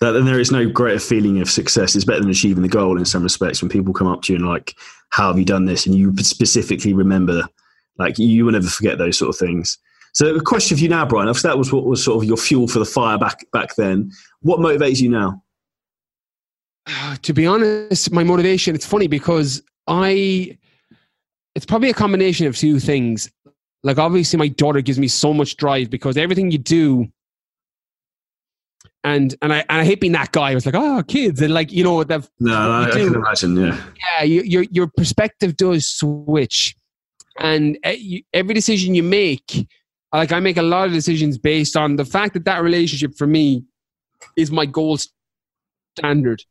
That, 0.00 0.16
and 0.16 0.26
there 0.26 0.40
is 0.40 0.50
no 0.50 0.68
greater 0.68 0.98
feeling 0.98 1.40
of 1.40 1.50
success. 1.50 1.94
It's 1.94 2.06
better 2.06 2.20
than 2.20 2.30
achieving 2.30 2.62
the 2.62 2.68
goal 2.68 2.96
in 2.96 3.04
some 3.04 3.22
respects 3.22 3.60
when 3.60 3.68
people 3.68 3.92
come 3.92 4.06
up 4.06 4.22
to 4.22 4.32
you 4.32 4.38
and 4.38 4.48
like, 4.48 4.74
how 5.10 5.28
have 5.28 5.38
you 5.38 5.44
done 5.44 5.66
this? 5.66 5.84
And 5.84 5.94
you 5.94 6.16
specifically 6.18 6.94
remember, 6.94 7.46
like, 7.98 8.18
you 8.18 8.46
will 8.46 8.52
never 8.52 8.68
forget 8.68 8.96
those 8.96 9.18
sort 9.18 9.28
of 9.28 9.36
things. 9.36 9.76
So, 10.12 10.34
a 10.34 10.40
question 10.40 10.76
for 10.76 10.82
you 10.82 10.88
now, 10.88 11.04
Brian. 11.04 11.28
If 11.28 11.42
that 11.42 11.58
was 11.58 11.72
what 11.72 11.84
was 11.84 12.02
sort 12.02 12.22
of 12.22 12.28
your 12.28 12.36
fuel 12.36 12.66
for 12.66 12.78
the 12.78 12.84
fire 12.84 13.18
back 13.18 13.44
back 13.52 13.76
then, 13.76 14.10
what 14.40 14.58
motivates 14.58 15.00
you 15.00 15.10
now? 15.10 15.42
to 17.22 17.32
be 17.32 17.46
honest, 17.46 18.10
my 18.12 18.24
motivation. 18.24 18.74
It's 18.74 18.86
funny 18.86 19.06
because 19.06 19.62
I 19.86 20.58
it's 21.54 21.66
probably 21.66 21.90
a 21.90 21.94
combination 21.94 22.46
of 22.46 22.56
two 22.56 22.78
things. 22.78 23.30
Like 23.82 23.98
obviously 23.98 24.38
my 24.38 24.48
daughter 24.48 24.80
gives 24.80 24.98
me 24.98 25.08
so 25.08 25.32
much 25.32 25.56
drive 25.56 25.90
because 25.90 26.16
everything 26.16 26.50
you 26.50 26.58
do 26.58 27.10
and 29.04 29.34
and 29.40 29.52
I 29.52 29.58
and 29.68 29.80
I 29.80 29.84
hate 29.84 30.00
being 30.00 30.12
that 30.12 30.32
guy. 30.32 30.50
I 30.50 30.54
was 30.54 30.66
like, 30.66 30.74
oh, 30.74 31.02
kids, 31.06 31.40
and 31.40 31.54
like 31.54 31.72
you 31.72 31.84
know 31.84 31.94
what 31.94 32.08
that. 32.08 32.28
No, 32.38 32.54
I, 32.54 32.88
I, 32.88 32.90
can 32.90 33.14
imagine. 33.14 33.56
Yeah, 33.56 33.80
yeah. 34.18 34.24
You, 34.24 34.42
your 34.42 34.62
your 34.64 34.86
perspective 34.88 35.56
does 35.56 35.88
switch, 35.88 36.76
and 37.38 37.78
eh, 37.82 38.20
every 38.32 38.54
decision 38.54 38.94
you 38.94 39.02
make, 39.02 39.68
like 40.12 40.32
I 40.32 40.40
make 40.40 40.56
a 40.56 40.62
lot 40.62 40.86
of 40.86 40.92
decisions 40.92 41.38
based 41.38 41.76
on 41.76 41.96
the 41.96 42.04
fact 42.04 42.34
that 42.34 42.44
that 42.44 42.62
relationship 42.62 43.16
for 43.16 43.26
me 43.26 43.64
is 44.36 44.50
my 44.50 44.66
gold 44.66 45.06
standard. 45.96 46.42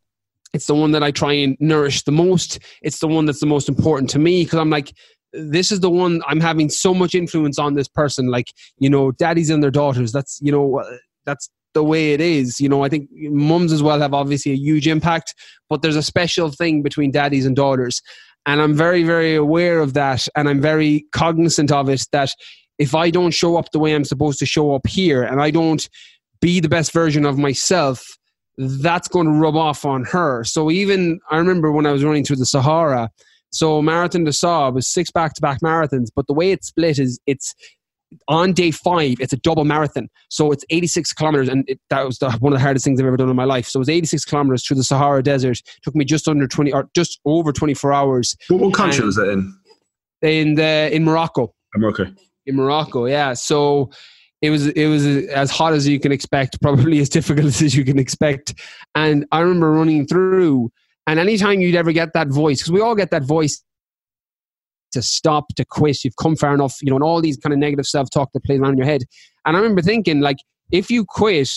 It's 0.54 0.66
the 0.66 0.76
one 0.76 0.91
that 0.91 1.04
I 1.04 1.12
try 1.12 1.34
and 1.34 1.56
nourish 1.60 2.04
the 2.04 2.12
most. 2.12 2.60
It's 2.82 3.00
the 3.00 3.08
one 3.08 3.26
that's 3.26 3.39
the 3.39 3.45
most 3.45 3.70
important 3.70 4.10
to 4.12 4.20
me 4.20 4.43
because 4.43 4.60
I'm 4.60 4.70
like, 4.70 4.93
this 5.34 5.72
is 5.72 5.80
the 5.80 5.91
one 5.91 6.22
I'm 6.28 6.39
having 6.39 6.70
so 6.70 6.93
much 6.93 7.14
influence 7.14 7.60
on 7.60 7.76
this 7.76 7.88
person. 7.88 8.28
Like, 8.28 8.52
you 8.80 8.89
know, 8.89 9.12
daddies 9.12 9.50
and 9.50 9.62
their 9.62 9.72
daughters. 9.72 10.12
That's, 10.12 10.39
you 10.41 10.52
know, 10.52 10.80
uh, 10.80 10.97
that's 11.26 11.50
the 11.74 11.84
way 11.84 12.14
it 12.14 12.22
is. 12.22 12.60
You 12.60 12.70
know, 12.70 12.84
I 12.84 12.89
think 12.89 13.10
mums 13.14 13.72
as 13.72 13.84
well 13.84 14.00
have 14.02 14.14
obviously 14.14 14.52
a 14.52 14.56
huge 14.56 14.88
impact, 14.88 15.36
but 15.70 15.82
there's 15.82 15.95
a 15.95 16.04
special 16.04 16.50
thing 16.50 16.82
between 16.82 17.12
daddies 17.12 17.45
and 17.45 17.56
daughters. 17.56 18.02
And 18.45 18.62
I'm 18.62 18.74
very, 18.74 19.04
very 19.04 19.36
aware 19.36 19.80
of 19.80 19.93
that. 19.93 20.28
And 20.36 20.50
I'm 20.50 20.62
very 20.62 21.06
cognizant 21.12 21.72
of 21.72 21.89
it 21.89 22.06
that 22.12 22.32
if 22.80 22.95
I 22.95 23.12
don't 23.12 23.32
show 23.32 23.58
up 23.58 23.72
the 23.72 23.80
way 23.80 23.93
I'm 23.93 24.06
supposed 24.06 24.39
to 24.39 24.45
show 24.45 24.74
up 24.74 24.88
here 24.88 25.22
and 25.22 25.41
I 25.41 25.52
don't 25.52 25.88
be 26.41 26.60
the 26.60 26.70
best 26.70 26.91
version 26.93 27.26
of 27.26 27.38
myself, 27.38 28.18
that's 28.60 29.07
going 29.07 29.26
to 29.26 29.32
rub 29.32 29.55
off 29.55 29.86
on 29.86 30.03
her. 30.03 30.43
So 30.43 30.70
even 30.70 31.20
I 31.32 31.38
remember 31.38 31.72
when 31.72 31.86
I 31.86 31.91
was 31.91 32.03
running 32.03 32.26
through 32.26 32.36
the 32.36 32.45
Sahara, 32.45 33.10
so 33.51 33.82
Marathon 33.82 34.26
des 34.26 34.34
Sables 34.34 34.74
was 34.74 34.88
six 34.88 35.10
back 35.10 35.34
to 35.36 35.41
back 35.41 35.62
marathons, 35.62 36.10
but 36.14 36.28
the 36.28 36.34
way 36.34 36.51
it's 36.51 36.68
split 36.68 36.99
is 36.99 37.20
it's 37.26 37.55
on 38.28 38.53
day 38.53 38.72
five, 38.72 39.16
it's 39.20 39.32
a 39.32 39.38
double 39.38 39.64
marathon. 39.64 40.10
So 40.30 40.51
it's 40.51 40.66
86 40.70 41.14
kilometers, 41.14 41.47
and 41.47 41.64
it, 41.70 41.80
that 41.89 42.05
was 42.05 42.18
the, 42.18 42.32
one 42.39 42.51
of 42.51 42.60
the 42.60 42.64
hardest 42.64 42.84
things 42.84 42.99
I've 42.99 43.07
ever 43.07 43.18
done 43.18 43.30
in 43.30 43.36
my 43.36 43.45
life. 43.45 43.68
So 43.68 43.78
it 43.78 43.82
was 43.82 43.89
86 43.89 44.26
kilometers 44.26 44.66
through 44.66 44.78
the 44.78 44.84
Sahara 44.84 45.24
Desert. 45.24 45.60
It 45.60 45.84
took 45.84 45.95
me 45.95 46.03
just 46.03 46.28
under 46.28 46.47
20, 46.47 46.74
or 46.74 46.89
just 46.93 47.22
over 47.26 47.53
24 47.53 47.93
hours. 47.93 48.36
What, 48.49 48.60
what 48.60 48.74
country 48.74 48.97
and 48.97 49.05
was 49.05 49.16
that 49.16 49.30
in? 49.30 49.55
In 50.22 50.55
the 50.55 50.89
in 50.91 51.05
Morocco. 51.05 51.53
Morocco. 51.76 52.07
In 52.45 52.55
Morocco, 52.55 53.05
yeah. 53.05 53.34
So 53.34 53.89
it 54.42 54.50
was 54.50 54.68
it 54.68 54.88
was 54.88 55.06
as 55.06 55.52
hot 55.52 55.74
as 55.74 55.88
you 55.88 56.00
can 56.00 56.12
expect, 56.12 56.62
probably 56.62 57.00
as 57.00 57.10
difficult 57.10 57.62
as 57.62 57.76
you 57.76 57.84
can 57.84 58.00
expect. 58.00 58.54
And 58.96 59.26
I 59.32 59.42
remember 59.42 59.72
running 59.72 60.08
through, 60.08 60.72
and 61.08 61.20
anytime 61.20 61.62
you'd 61.62 61.76
ever 61.76 61.92
get 61.92 62.14
that 62.14 62.30
voice, 62.30 62.60
because 62.60 62.72
we 62.72 62.82
all 62.82 62.96
get 62.96 63.12
that 63.12 63.24
voice 63.24 63.64
to 64.92 65.02
stop, 65.02 65.46
to 65.56 65.66
quit, 65.66 66.04
you've 66.04 66.16
come 66.16 66.36
far 66.36 66.54
enough, 66.54 66.78
you 66.82 66.90
know, 66.90 66.96
and 66.96 67.04
all 67.04 67.22
these 67.22 67.38
kind 67.38 67.54
of 67.54 67.60
negative 67.60 67.86
self 67.86 68.10
talk 68.10 68.32
that 68.34 68.44
plays 68.44 68.60
around 68.60 68.74
in 68.74 68.78
your 68.78 68.88
head. 68.88 69.04
And 69.46 69.56
I 69.56 69.60
remember 69.60 69.82
thinking, 69.82 70.20
like, 70.20 70.38
if 70.72 70.90
you 70.90 71.06
quit, 71.06 71.50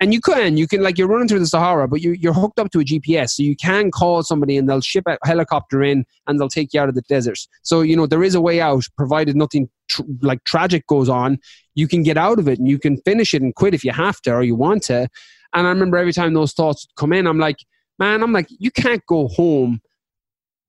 and 0.00 0.14
you 0.14 0.20
can 0.20 0.56
you 0.56 0.66
can 0.66 0.82
like 0.82 0.98
you're 0.98 1.06
running 1.06 1.28
through 1.28 1.38
the 1.38 1.46
sahara 1.46 1.86
but 1.86 2.00
you, 2.00 2.12
you're 2.12 2.32
hooked 2.32 2.58
up 2.58 2.70
to 2.70 2.80
a 2.80 2.84
gps 2.84 3.30
so 3.30 3.42
you 3.42 3.54
can 3.54 3.90
call 3.90 4.22
somebody 4.22 4.56
and 4.56 4.68
they'll 4.68 4.80
ship 4.80 5.04
a 5.06 5.16
helicopter 5.24 5.82
in 5.82 6.04
and 6.26 6.40
they'll 6.40 6.48
take 6.48 6.72
you 6.72 6.80
out 6.80 6.88
of 6.88 6.94
the 6.94 7.02
desert. 7.02 7.38
So 7.62 7.82
you 7.82 7.96
know 7.96 8.06
there 8.06 8.22
is 8.22 8.34
a 8.34 8.40
way 8.40 8.60
out 8.60 8.84
provided 8.96 9.36
nothing 9.36 9.68
tr- 9.88 10.02
like 10.22 10.42
tragic 10.44 10.86
goes 10.86 11.08
on. 11.08 11.38
You 11.74 11.86
can 11.86 12.02
get 12.02 12.16
out 12.16 12.38
of 12.38 12.48
it 12.48 12.58
and 12.58 12.68
you 12.68 12.78
can 12.78 12.96
finish 13.02 13.34
it 13.34 13.42
and 13.42 13.54
quit 13.54 13.74
if 13.74 13.84
you 13.84 13.92
have 13.92 14.20
to 14.22 14.32
or 14.32 14.42
you 14.42 14.54
want 14.54 14.82
to. 14.84 15.08
And 15.52 15.66
i 15.66 15.70
remember 15.70 15.96
every 15.96 16.12
time 16.12 16.34
those 16.34 16.52
thoughts 16.52 16.86
come 16.96 17.12
in 17.12 17.26
i'm 17.26 17.38
like 17.38 17.56
man 17.98 18.22
i'm 18.22 18.32
like 18.32 18.46
you 18.50 18.70
can't 18.70 19.04
go 19.06 19.28
home 19.28 19.80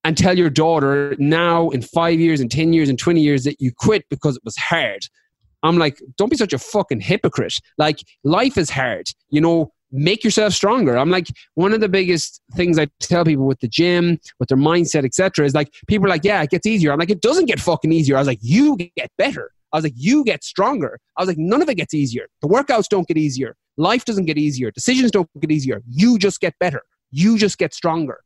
and 0.04 0.18
tell 0.18 0.36
your 0.36 0.50
daughter 0.50 1.14
now 1.18 1.70
in 1.70 1.82
five 1.82 2.18
years 2.18 2.40
and 2.40 2.50
10 2.50 2.72
years 2.72 2.88
and 2.88 2.98
20 2.98 3.20
years 3.20 3.44
that 3.44 3.60
you 3.60 3.70
quit 3.72 4.04
because 4.10 4.36
it 4.36 4.42
was 4.44 4.56
hard 4.56 5.06
I'm 5.62 5.78
like, 5.78 6.00
don't 6.16 6.30
be 6.30 6.36
such 6.36 6.52
a 6.52 6.58
fucking 6.58 7.00
hypocrite. 7.00 7.58
Like, 7.78 8.00
life 8.24 8.58
is 8.58 8.70
hard. 8.70 9.06
You 9.30 9.40
know, 9.40 9.72
make 9.92 10.24
yourself 10.24 10.54
stronger. 10.54 10.96
I'm 10.96 11.10
like, 11.10 11.26
one 11.54 11.72
of 11.72 11.80
the 11.80 11.88
biggest 11.88 12.40
things 12.54 12.78
I 12.78 12.88
tell 13.00 13.24
people 13.24 13.46
with 13.46 13.60
the 13.60 13.68
gym, 13.68 14.18
with 14.40 14.48
their 14.48 14.58
mindset, 14.58 15.04
etc., 15.04 15.44
is 15.44 15.54
like, 15.54 15.72
people 15.86 16.06
are 16.06 16.10
like, 16.10 16.24
yeah, 16.24 16.42
it 16.42 16.50
gets 16.50 16.66
easier. 16.66 16.92
I'm 16.92 16.98
like, 16.98 17.10
it 17.10 17.20
doesn't 17.20 17.46
get 17.46 17.60
fucking 17.60 17.92
easier. 17.92 18.16
I 18.16 18.20
was 18.20 18.28
like, 18.28 18.40
you 18.40 18.76
get 18.76 19.10
better. 19.18 19.50
I 19.72 19.76
was 19.76 19.84
like, 19.84 19.94
you 19.96 20.24
get 20.24 20.44
stronger. 20.44 20.98
I 21.16 21.22
was 21.22 21.28
like, 21.28 21.38
none 21.38 21.62
of 21.62 21.68
it 21.68 21.76
gets 21.76 21.94
easier. 21.94 22.26
The 22.40 22.48
workouts 22.48 22.88
don't 22.88 23.06
get 23.06 23.16
easier. 23.16 23.56
Life 23.76 24.04
doesn't 24.04 24.26
get 24.26 24.36
easier. 24.36 24.70
Decisions 24.70 25.10
don't 25.10 25.28
get 25.40 25.50
easier. 25.50 25.82
You 25.88 26.18
just 26.18 26.40
get 26.40 26.54
better. 26.60 26.82
You 27.10 27.38
just 27.38 27.58
get 27.58 27.72
stronger. 27.72 28.20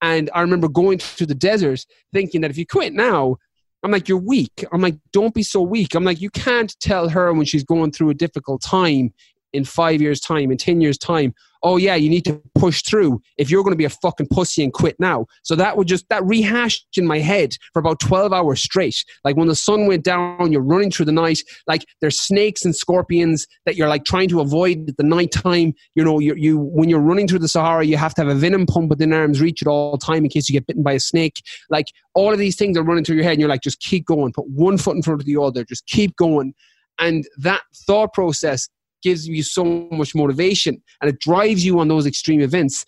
And 0.00 0.30
I 0.34 0.40
remember 0.40 0.68
going 0.68 0.98
to 0.98 1.26
the 1.26 1.34
desert 1.34 1.84
thinking 2.12 2.40
that 2.42 2.50
if 2.50 2.58
you 2.58 2.66
quit 2.66 2.92
now, 2.92 3.36
I'm 3.82 3.90
like, 3.90 4.08
you're 4.08 4.18
weak. 4.18 4.64
I'm 4.72 4.80
like, 4.80 4.96
don't 5.12 5.34
be 5.34 5.42
so 5.42 5.60
weak. 5.60 5.94
I'm 5.94 6.04
like, 6.04 6.20
you 6.20 6.30
can't 6.30 6.78
tell 6.80 7.08
her 7.08 7.32
when 7.32 7.44
she's 7.44 7.64
going 7.64 7.92
through 7.92 8.10
a 8.10 8.14
difficult 8.14 8.62
time 8.62 9.12
in 9.52 9.64
five 9.64 10.00
years' 10.00 10.20
time, 10.20 10.50
in 10.50 10.58
10 10.58 10.80
years' 10.80 10.98
time, 10.98 11.34
oh 11.62 11.76
yeah, 11.76 11.94
you 11.94 12.10
need 12.10 12.24
to 12.24 12.40
push 12.54 12.82
through 12.82 13.20
if 13.38 13.50
you're 13.50 13.62
going 13.62 13.72
to 13.72 13.78
be 13.78 13.84
a 13.84 13.90
fucking 13.90 14.26
pussy 14.30 14.64
and 14.64 14.72
quit 14.72 14.98
now. 14.98 15.26
So 15.42 15.54
that 15.54 15.76
would 15.76 15.86
just, 15.86 16.08
that 16.08 16.24
rehashed 16.24 16.86
in 16.96 17.06
my 17.06 17.18
head 17.18 17.54
for 17.72 17.78
about 17.78 18.00
12 18.00 18.32
hours 18.32 18.62
straight. 18.62 19.04
Like 19.24 19.36
when 19.36 19.48
the 19.48 19.54
sun 19.54 19.86
went 19.86 20.04
down, 20.04 20.52
you're 20.52 20.62
running 20.62 20.90
through 20.90 21.06
the 21.06 21.12
night, 21.12 21.40
like 21.66 21.84
there's 22.00 22.20
snakes 22.20 22.64
and 22.64 22.74
scorpions 22.74 23.46
that 23.64 23.76
you're 23.76 23.88
like 23.88 24.04
trying 24.04 24.28
to 24.30 24.40
avoid 24.40 24.90
at 24.90 24.96
the 24.96 25.04
night 25.04 25.30
time. 25.30 25.74
You 25.94 26.04
know, 26.04 26.18
you, 26.18 26.34
you, 26.36 26.58
when 26.58 26.88
you're 26.88 27.00
running 27.00 27.28
through 27.28 27.40
the 27.40 27.48
Sahara, 27.48 27.84
you 27.84 27.96
have 27.96 28.14
to 28.14 28.22
have 28.22 28.30
a 28.30 28.38
venom 28.38 28.66
pump 28.66 28.90
within 28.90 29.12
arm's 29.12 29.40
reach 29.40 29.62
at 29.62 29.68
all 29.68 29.98
time 29.98 30.24
in 30.24 30.30
case 30.30 30.48
you 30.48 30.54
get 30.54 30.66
bitten 30.66 30.82
by 30.82 30.92
a 30.92 31.00
snake. 31.00 31.42
Like 31.70 31.86
all 32.14 32.32
of 32.32 32.38
these 32.38 32.56
things 32.56 32.76
are 32.76 32.82
running 32.82 33.04
through 33.04 33.16
your 33.16 33.24
head 33.24 33.32
and 33.32 33.40
you're 33.40 33.48
like, 33.48 33.62
just 33.62 33.80
keep 33.80 34.04
going, 34.04 34.32
put 34.32 34.48
one 34.48 34.78
foot 34.78 34.96
in 34.96 35.02
front 35.02 35.20
of 35.20 35.26
the 35.26 35.40
other, 35.40 35.64
just 35.64 35.86
keep 35.86 36.16
going. 36.16 36.54
And 36.98 37.26
that 37.38 37.62
thought 37.86 38.12
process 38.12 38.68
gives 39.02 39.26
you 39.26 39.42
so 39.42 39.88
much 39.90 40.14
motivation 40.14 40.82
and 41.00 41.10
it 41.10 41.20
drives 41.20 41.64
you 41.64 41.78
on 41.80 41.88
those 41.88 42.06
extreme 42.06 42.40
events. 42.40 42.84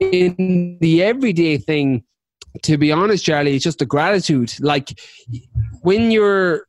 In 0.00 0.78
the 0.80 1.02
everyday 1.02 1.58
thing, 1.58 2.04
to 2.62 2.78
be 2.78 2.92
honest, 2.92 3.24
Charlie, 3.24 3.54
it's 3.54 3.64
just 3.64 3.78
the 3.78 3.86
gratitude. 3.86 4.54
Like 4.60 4.98
when 5.82 6.10
you're 6.10 6.66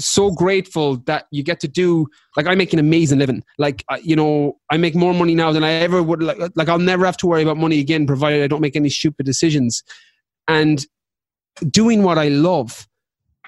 so 0.00 0.30
grateful 0.30 0.96
that 1.06 1.26
you 1.30 1.42
get 1.42 1.60
to 1.60 1.68
do 1.68 2.06
like 2.36 2.46
I 2.46 2.54
make 2.54 2.72
an 2.72 2.78
amazing 2.78 3.18
living. 3.18 3.42
Like 3.58 3.84
you 4.02 4.16
know, 4.16 4.58
I 4.70 4.76
make 4.76 4.94
more 4.94 5.14
money 5.14 5.34
now 5.34 5.52
than 5.52 5.64
I 5.64 5.72
ever 5.72 6.02
would. 6.02 6.22
Like, 6.22 6.38
like 6.54 6.68
I'll 6.68 6.78
never 6.78 7.06
have 7.06 7.16
to 7.18 7.26
worry 7.26 7.42
about 7.42 7.56
money 7.56 7.78
again, 7.78 8.06
provided 8.06 8.42
I 8.42 8.46
don't 8.46 8.60
make 8.60 8.76
any 8.76 8.88
stupid 8.88 9.26
decisions. 9.26 9.82
And 10.48 10.84
doing 11.70 12.02
what 12.02 12.18
I 12.18 12.28
love, 12.28 12.88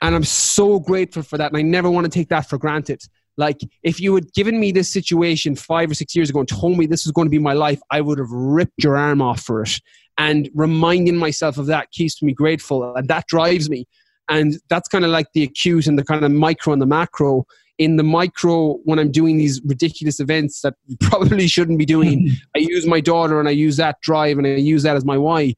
and 0.02 0.14
I'm 0.14 0.24
so 0.24 0.78
grateful 0.78 1.22
for 1.22 1.38
that. 1.38 1.50
And 1.50 1.58
I 1.58 1.62
never 1.62 1.90
want 1.90 2.04
to 2.04 2.10
take 2.10 2.28
that 2.28 2.48
for 2.48 2.58
granted. 2.58 3.02
Like 3.36 3.60
if 3.82 4.00
you 4.00 4.14
had 4.14 4.32
given 4.32 4.60
me 4.60 4.72
this 4.72 4.88
situation 4.88 5.56
five 5.56 5.90
or 5.90 5.94
six 5.94 6.14
years 6.14 6.30
ago 6.30 6.40
and 6.40 6.48
told 6.48 6.78
me 6.78 6.86
this 6.86 7.04
was 7.04 7.12
going 7.12 7.26
to 7.26 7.30
be 7.30 7.38
my 7.38 7.52
life, 7.52 7.80
I 7.90 8.00
would 8.00 8.18
have 8.18 8.30
ripped 8.30 8.82
your 8.82 8.96
arm 8.96 9.20
off 9.20 9.40
for 9.40 9.62
it. 9.62 9.80
And 10.16 10.48
reminding 10.54 11.16
myself 11.16 11.58
of 11.58 11.66
that 11.66 11.90
keeps 11.90 12.22
me 12.22 12.32
grateful, 12.32 12.94
and 12.94 13.08
that 13.08 13.26
drives 13.26 13.68
me. 13.68 13.86
And 14.28 14.58
that's 14.70 14.88
kind 14.88 15.04
of 15.04 15.10
like 15.10 15.26
the 15.34 15.42
acute 15.42 15.86
and 15.86 15.98
the 15.98 16.04
kind 16.04 16.24
of 16.24 16.30
micro 16.30 16.72
and 16.72 16.80
the 16.80 16.86
macro. 16.86 17.46
In 17.78 17.96
the 17.96 18.04
micro, 18.04 18.74
when 18.84 19.00
I'm 19.00 19.10
doing 19.10 19.36
these 19.36 19.60
ridiculous 19.64 20.20
events 20.20 20.60
that 20.60 20.74
probably 21.00 21.48
shouldn't 21.48 21.78
be 21.78 21.84
doing, 21.84 22.30
I 22.56 22.60
use 22.60 22.86
my 22.86 23.00
daughter 23.00 23.40
and 23.40 23.48
I 23.48 23.52
use 23.52 23.76
that 23.78 24.00
drive 24.00 24.38
and 24.38 24.46
I 24.46 24.50
use 24.50 24.84
that 24.84 24.96
as 24.96 25.04
my 25.04 25.18
why. 25.18 25.54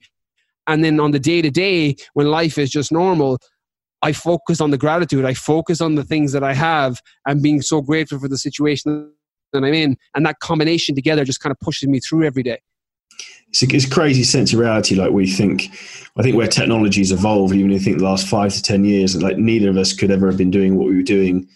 And 0.67 0.83
then 0.83 0.99
on 0.99 1.11
the 1.13 1.21
day 1.21 1.43
to 1.43 1.51
day, 1.51 1.97
when 2.15 2.29
life 2.29 2.59
is 2.59 2.71
just 2.71 2.91
normal, 2.91 3.39
I 4.07 4.13
focus 4.13 4.61
on 4.61 4.71
the 4.71 4.79
gratitude. 4.79 5.25
I 5.25 5.35
focus 5.35 5.81
on 5.81 5.97
the 5.97 6.05
things 6.05 6.33
that 6.33 6.45
I 6.45 6.55
have 6.55 7.01
and 7.27 7.43
being 7.43 7.61
so 7.61 7.81
grateful 7.81 8.19
for 8.19 8.29
the 8.29 8.39
situation 8.39 9.11
that 9.53 9.65
I'm 9.65 9.75
in. 9.75 9.97
And 10.15 10.25
that 10.27 10.39
combination 10.41 10.95
together 10.95 11.25
just 11.25 11.41
kind 11.41 11.51
of 11.51 11.59
pushes 11.61 11.89
me 11.89 12.01
through 12.01 12.25
every 12.25 12.43
day 12.43 12.59
it's 13.49 13.63
a, 13.63 13.75
it's 13.75 13.87
a 13.87 13.91
crazy 13.91 14.25
sense 14.25 14.53
of 14.53 14.59
reality. 14.59 14.95
Like 14.95 15.13
we 15.13 15.27
think, 15.27 15.71
I 16.17 16.23
think 16.23 16.37
where 16.37 16.49
technology's 16.49 17.13
evolved, 17.13 17.55
even 17.55 17.73
I 17.73 17.79
think 17.79 17.99
the 17.99 18.05
last 18.05 18.27
five 18.27 18.53
to 18.53 18.63
ten 18.63 18.85
years, 18.85 19.21
like 19.23 19.39
neither 19.39 19.71
of 19.71 19.77
us 19.77 19.93
could 19.93 20.11
ever 20.11 20.27
have 20.27 20.37
been 20.37 20.51
doing 20.51 20.77
what 20.77 20.89
we 20.89 20.97
were 20.97 21.03
doing 21.03 21.49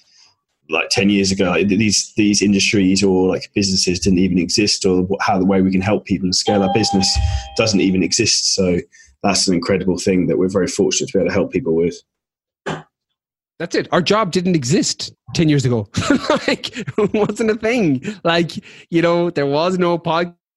like 0.69 0.89
10 0.91 1.11
years 1.11 1.33
ago 1.33 1.53
these 1.65 2.13
these 2.17 2.41
industries 2.41 3.03
or 3.03 3.27
like 3.27 3.51
businesses 3.57 3.99
didn't 3.99 4.21
even 4.21 4.39
exist 4.39 4.87
or 4.87 5.05
how 5.21 5.37
the 5.37 5.45
way 5.45 5.61
we 5.63 5.73
can 5.73 5.81
help 5.81 6.05
people 6.05 6.27
and 6.27 6.35
scale 6.37 6.63
our 6.63 6.73
business 6.73 7.09
doesn't 7.57 7.81
even 7.81 8.05
exist 8.05 8.55
so 8.55 8.79
that's 9.25 9.49
an 9.49 9.55
incredible 9.55 9.99
thing 9.99 10.29
that 10.29 10.39
we're 10.39 10.49
very 10.49 10.69
fortunate 10.69 11.09
to 11.09 11.19
be 11.19 11.19
able 11.19 11.29
to 11.29 11.35
help 11.35 11.51
people 11.51 11.75
with 11.75 12.01
that's 13.61 13.77
it 13.77 13.87
our 13.93 14.03
job 14.03 14.33
didn't 14.33 14.57
exist 14.57 15.13
10 15.35 15.49
years 15.49 15.65
ago 15.65 15.87
like 16.49 16.75
wasn't 17.15 17.49
a 17.49 17.55
thing 17.55 18.03
like 18.25 18.51
you 18.91 19.01
know 19.01 19.31
there 19.31 19.47
was 19.47 19.79
no 19.79 19.99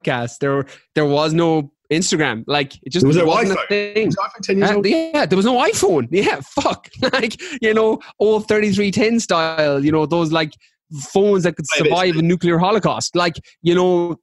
podcast. 0.03 0.39
There, 0.39 0.65
there 0.95 1.05
was 1.05 1.33
no 1.33 1.71
Instagram. 1.91 2.43
Like 2.47 2.75
it 2.83 2.91
just 2.91 3.03
there 3.03 3.07
was 3.07 3.17
no 3.17 3.25
wasn't 3.25 3.59
Wi-Fi. 3.69 3.75
a 3.75 3.93
thing. 3.93 4.63
Uh, 4.63 4.81
yeah, 4.83 5.25
there 5.25 5.37
was 5.37 5.45
no 5.45 5.57
iPhone. 5.57 6.07
Yeah, 6.11 6.39
fuck. 6.41 6.89
like 7.13 7.41
you 7.61 7.73
know, 7.73 7.99
old 8.19 8.47
thirty 8.47 8.71
three 8.71 8.91
ten 8.91 9.19
style. 9.19 9.83
You 9.83 9.91
know, 9.91 10.05
those 10.05 10.31
like 10.31 10.53
phones 10.99 11.43
that 11.43 11.55
could 11.55 11.67
survive 11.67 12.15
a 12.17 12.21
nuclear 12.21 12.57
holocaust. 12.57 13.15
Like 13.15 13.35
you 13.61 13.75
know, 13.75 14.17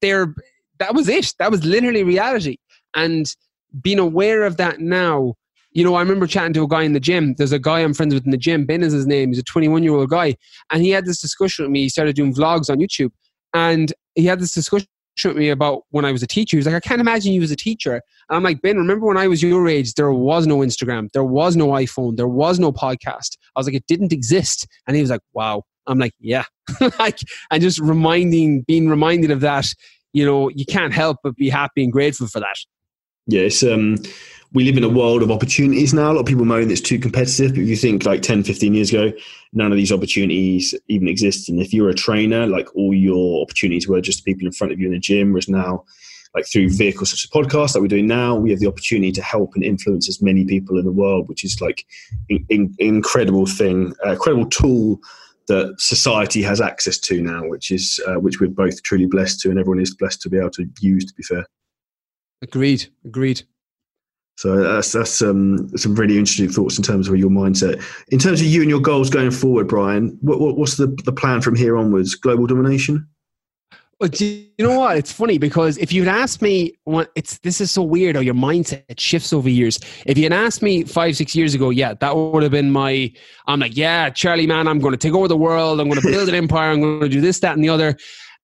they're 0.00 0.34
that 0.78 0.94
was 0.94 1.08
it. 1.08 1.32
That 1.38 1.50
was 1.50 1.64
literally 1.64 2.02
reality. 2.02 2.56
And 2.94 3.32
being 3.80 3.98
aware 3.98 4.44
of 4.44 4.56
that 4.58 4.80
now. 4.80 5.34
You 5.74 5.84
know, 5.84 5.94
I 5.94 6.00
remember 6.00 6.26
chatting 6.26 6.52
to 6.54 6.62
a 6.62 6.68
guy 6.68 6.82
in 6.82 6.92
the 6.92 7.00
gym. 7.00 7.34
There's 7.34 7.52
a 7.52 7.58
guy 7.58 7.80
I'm 7.80 7.94
friends 7.94 8.14
with 8.14 8.24
in 8.24 8.30
the 8.30 8.36
gym. 8.36 8.64
Ben 8.64 8.82
is 8.82 8.92
his 8.92 9.06
name. 9.06 9.30
He's 9.30 9.38
a 9.38 9.42
21 9.42 9.82
year 9.82 9.94
old 9.94 10.08
guy, 10.08 10.36
and 10.70 10.82
he 10.82 10.90
had 10.90 11.04
this 11.04 11.20
discussion 11.20 11.64
with 11.64 11.72
me. 11.72 11.82
He 11.82 11.88
started 11.88 12.16
doing 12.16 12.34
vlogs 12.34 12.70
on 12.70 12.78
YouTube, 12.78 13.10
and 13.52 13.92
he 14.14 14.24
had 14.24 14.40
this 14.40 14.52
discussion 14.52 14.88
with 15.24 15.36
me 15.36 15.50
about 15.50 15.82
when 15.90 16.04
I 16.04 16.12
was 16.12 16.22
a 16.22 16.26
teacher. 16.26 16.56
He 16.56 16.58
was 16.58 16.66
like, 16.66 16.74
I 16.74 16.80
can't 16.80 17.00
imagine 17.00 17.32
you 17.32 17.42
as 17.42 17.50
a 17.50 17.56
teacher. 17.56 17.94
And 17.94 18.36
I'm 18.36 18.42
like, 18.42 18.62
Ben, 18.62 18.76
remember 18.76 19.06
when 19.06 19.16
I 19.16 19.28
was 19.28 19.42
your 19.42 19.68
age, 19.68 19.94
there 19.94 20.12
was 20.12 20.46
no 20.46 20.58
Instagram, 20.58 21.10
there 21.12 21.24
was 21.24 21.56
no 21.56 21.68
iPhone, 21.68 22.16
there 22.16 22.28
was 22.28 22.58
no 22.58 22.72
podcast. 22.72 23.36
I 23.54 23.60
was 23.60 23.66
like, 23.66 23.76
it 23.76 23.86
didn't 23.86 24.12
exist. 24.12 24.66
And 24.86 24.96
he 24.96 25.02
was 25.02 25.10
like, 25.10 25.20
wow. 25.32 25.62
I'm 25.86 25.98
like, 25.98 26.14
yeah. 26.18 26.44
like, 26.98 27.18
and 27.50 27.62
just 27.62 27.78
reminding, 27.78 28.62
being 28.62 28.88
reminded 28.88 29.30
of 29.30 29.40
that, 29.40 29.66
you 30.12 30.24
know, 30.24 30.48
you 30.48 30.64
can't 30.64 30.92
help 30.92 31.18
but 31.22 31.36
be 31.36 31.50
happy 31.50 31.84
and 31.84 31.92
grateful 31.92 32.26
for 32.26 32.40
that. 32.40 32.56
Yes. 33.26 33.62
Um, 33.62 33.96
we 34.54 34.64
live 34.64 34.76
in 34.76 34.84
a 34.84 34.88
world 34.88 35.22
of 35.22 35.32
opportunities 35.32 35.92
now. 35.92 36.12
A 36.12 36.14
lot 36.14 36.20
of 36.20 36.26
people 36.26 36.44
moan 36.44 36.68
that 36.68 36.72
it's 36.72 36.80
too 36.80 37.00
competitive, 37.00 37.50
but 37.50 37.62
if 37.62 37.68
you 37.68 37.76
think 37.76 38.06
like 38.06 38.22
10, 38.22 38.44
15 38.44 38.72
years 38.72 38.90
ago, 38.90 39.12
none 39.52 39.72
of 39.72 39.76
these 39.76 39.90
opportunities 39.90 40.74
even 40.86 41.08
exist. 41.08 41.48
And 41.48 41.60
if 41.60 41.74
you're 41.74 41.90
a 41.90 41.94
trainer, 41.94 42.46
like 42.46 42.74
all 42.76 42.94
your 42.94 43.42
opportunities 43.42 43.88
were 43.88 44.00
just 44.00 44.24
the 44.24 44.32
people 44.32 44.46
in 44.46 44.52
front 44.52 44.72
of 44.72 44.78
you 44.78 44.86
in 44.86 44.92
the 44.92 45.00
gym, 45.00 45.32
whereas 45.32 45.48
now, 45.48 45.84
like 46.36 46.46
through 46.46 46.70
vehicles 46.70 47.10
such 47.10 47.24
as 47.24 47.30
podcasts 47.30 47.72
that 47.72 47.80
we're 47.80 47.88
doing 47.88 48.06
now, 48.06 48.36
we 48.36 48.50
have 48.50 48.60
the 48.60 48.68
opportunity 48.68 49.10
to 49.12 49.22
help 49.22 49.54
and 49.56 49.64
influence 49.64 50.08
as 50.08 50.22
many 50.22 50.44
people 50.44 50.78
in 50.78 50.84
the 50.84 50.92
world, 50.92 51.28
which 51.28 51.44
is 51.44 51.60
like 51.60 51.84
an 52.30 52.46
in, 52.48 52.74
incredible 52.78 53.46
thing, 53.46 53.92
uh, 54.06 54.12
incredible 54.12 54.46
tool 54.46 55.00
that 55.48 55.74
society 55.78 56.42
has 56.42 56.60
access 56.60 56.98
to 56.98 57.20
now, 57.20 57.46
which 57.48 57.72
is 57.72 58.00
uh, 58.06 58.14
which 58.14 58.40
we're 58.40 58.48
both 58.48 58.82
truly 58.84 59.06
blessed 59.06 59.40
to, 59.40 59.50
and 59.50 59.58
everyone 59.58 59.80
is 59.80 59.94
blessed 59.94 60.22
to 60.22 60.30
be 60.30 60.38
able 60.38 60.50
to 60.50 60.66
use. 60.80 61.04
To 61.04 61.14
be 61.14 61.22
fair, 61.22 61.44
agreed, 62.40 62.86
agreed. 63.04 63.42
So 64.36 64.56
that's 64.56 64.92
that's 64.92 65.22
um, 65.22 65.68
some 65.76 65.94
really 65.94 66.18
interesting 66.18 66.48
thoughts 66.48 66.76
in 66.76 66.82
terms 66.82 67.08
of 67.08 67.16
your 67.16 67.30
mindset. 67.30 67.82
In 68.08 68.18
terms 68.18 68.40
of 68.40 68.46
you 68.46 68.62
and 68.62 68.70
your 68.70 68.80
goals 68.80 69.08
going 69.08 69.30
forward, 69.30 69.68
Brian, 69.68 70.18
what, 70.22 70.40
what, 70.40 70.56
what's 70.56 70.76
the, 70.76 70.88
the 71.04 71.12
plan 71.12 71.40
from 71.40 71.54
here 71.54 71.76
onwards? 71.76 72.14
Global 72.16 72.46
domination. 72.46 73.08
Well, 74.00 74.08
do 74.08 74.26
you 74.26 74.66
know 74.66 74.78
what? 74.78 74.96
It's 74.96 75.12
funny 75.12 75.38
because 75.38 75.78
if 75.78 75.92
you'd 75.92 76.08
asked 76.08 76.42
me, 76.42 76.74
what 76.82 77.12
it's 77.14 77.38
this 77.38 77.60
is 77.60 77.70
so 77.70 77.82
weird 77.82 78.16
how 78.16 78.22
your 78.22 78.34
mindset 78.34 78.98
shifts 78.98 79.32
over 79.32 79.48
years. 79.48 79.78
If 80.04 80.18
you'd 80.18 80.32
asked 80.32 80.62
me 80.62 80.82
five, 80.82 81.16
six 81.16 81.36
years 81.36 81.54
ago, 81.54 81.70
yeah, 81.70 81.94
that 81.94 82.16
would 82.16 82.42
have 82.42 82.52
been 82.52 82.72
my. 82.72 83.12
I'm 83.46 83.60
like, 83.60 83.76
yeah, 83.76 84.10
Charlie, 84.10 84.48
man, 84.48 84.66
I'm 84.66 84.80
going 84.80 84.92
to 84.92 84.98
take 84.98 85.14
over 85.14 85.28
the 85.28 85.36
world. 85.36 85.80
I'm 85.80 85.88
going 85.88 86.00
to 86.02 86.08
build 86.08 86.28
an 86.28 86.34
empire. 86.34 86.70
I'm 86.70 86.80
going 86.80 87.00
to 87.00 87.08
do 87.08 87.20
this, 87.20 87.38
that, 87.40 87.54
and 87.54 87.62
the 87.62 87.68
other. 87.68 87.96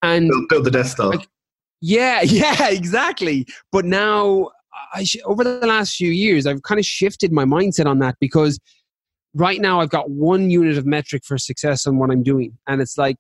And 0.02 0.28
build, 0.28 0.48
build 0.48 0.64
the 0.66 0.70
Death 0.70 0.88
Star. 0.88 1.08
Like, 1.08 1.28
yeah, 1.80 2.20
yeah, 2.24 2.70
exactly. 2.70 3.46
But 3.72 3.84
now 3.84 4.50
I 4.92 5.06
over 5.24 5.44
the 5.44 5.66
last 5.66 5.96
few 5.96 6.10
years, 6.10 6.46
I've 6.46 6.62
kind 6.62 6.78
of 6.78 6.84
shifted 6.84 7.32
my 7.32 7.44
mindset 7.44 7.86
on 7.86 7.98
that 8.00 8.16
because 8.20 8.58
right 9.34 9.60
now 9.60 9.80
I've 9.80 9.90
got 9.90 10.10
one 10.10 10.50
unit 10.50 10.76
of 10.76 10.86
metric 10.86 11.22
for 11.24 11.38
success 11.38 11.86
on 11.86 11.98
what 11.98 12.10
I'm 12.10 12.22
doing, 12.22 12.58
and 12.66 12.80
it's 12.80 12.98
like 12.98 13.18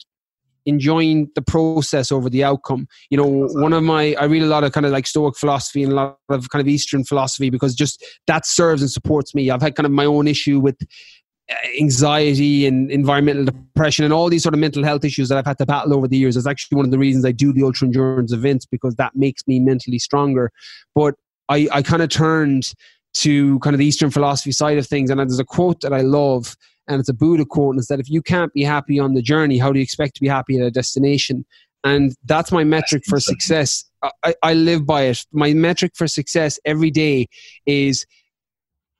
enjoying 0.66 1.28
the 1.34 1.42
process 1.42 2.12
over 2.12 2.28
the 2.28 2.44
outcome. 2.44 2.86
You 3.10 3.16
know, 3.16 3.48
one 3.52 3.72
of 3.72 3.82
my 3.82 4.14
I 4.14 4.24
read 4.24 4.42
a 4.42 4.46
lot 4.46 4.64
of 4.64 4.72
kind 4.72 4.86
of 4.86 4.92
like 4.92 5.06
Stoic 5.06 5.36
philosophy 5.36 5.82
and 5.82 5.92
a 5.92 5.94
lot 5.94 6.18
of 6.28 6.48
kind 6.50 6.60
of 6.60 6.68
Eastern 6.68 7.04
philosophy 7.04 7.50
because 7.50 7.74
just 7.74 8.04
that 8.26 8.46
serves 8.46 8.82
and 8.82 8.90
supports 8.90 9.34
me. 9.34 9.50
I've 9.50 9.62
had 9.62 9.74
kind 9.74 9.86
of 9.86 9.92
my 9.92 10.04
own 10.04 10.26
issue 10.26 10.60
with 10.60 10.76
uh, 11.50 11.54
anxiety 11.80 12.66
and 12.66 12.90
environmental 12.90 13.44
depression 13.44 14.04
and 14.04 14.14
all 14.14 14.28
these 14.28 14.42
sort 14.42 14.54
of 14.54 14.60
mental 14.60 14.84
health 14.84 15.04
issues 15.04 15.28
that 15.28 15.38
I've 15.38 15.46
had 15.46 15.58
to 15.58 15.66
battle 15.66 15.94
over 15.94 16.06
the 16.06 16.16
years. 16.16 16.36
is 16.36 16.46
actually 16.46 16.76
one 16.76 16.84
of 16.84 16.90
the 16.90 16.98
reasons 16.98 17.24
I 17.24 17.32
do 17.32 17.52
the 17.52 17.62
ultra 17.62 17.86
endurance 17.86 18.32
events 18.32 18.66
because 18.66 18.94
that 18.96 19.12
makes 19.14 19.42
me 19.46 19.60
mentally 19.60 19.98
stronger. 19.98 20.52
But 20.94 21.14
I, 21.50 21.68
I 21.72 21.82
kind 21.82 22.00
of 22.00 22.08
turned 22.08 22.72
to 23.14 23.58
kind 23.58 23.74
of 23.74 23.78
the 23.78 23.84
Eastern 23.84 24.10
philosophy 24.10 24.52
side 24.52 24.78
of 24.78 24.86
things. 24.86 25.10
And 25.10 25.18
there's 25.18 25.38
a 25.38 25.44
quote 25.44 25.80
that 25.80 25.92
I 25.92 26.00
love, 26.00 26.56
and 26.88 27.00
it's 27.00 27.08
a 27.08 27.14
Buddha 27.14 27.44
quote, 27.44 27.74
and 27.74 27.80
it's 27.80 27.88
that 27.88 28.00
if 28.00 28.08
you 28.08 28.22
can't 28.22 28.52
be 28.52 28.62
happy 28.62 28.98
on 28.98 29.14
the 29.14 29.22
journey, 29.22 29.58
how 29.58 29.72
do 29.72 29.78
you 29.78 29.82
expect 29.82 30.14
to 30.14 30.20
be 30.20 30.28
happy 30.28 30.58
at 30.58 30.66
a 30.66 30.70
destination? 30.70 31.44
And 31.82 32.14
that's 32.24 32.52
my 32.52 32.62
metric 32.62 33.02
for 33.06 33.18
success. 33.20 33.84
I, 34.22 34.34
I 34.42 34.54
live 34.54 34.86
by 34.86 35.02
it. 35.02 35.26
My 35.32 35.52
metric 35.52 35.92
for 35.94 36.06
success 36.06 36.58
every 36.64 36.90
day 36.90 37.28
is 37.66 38.06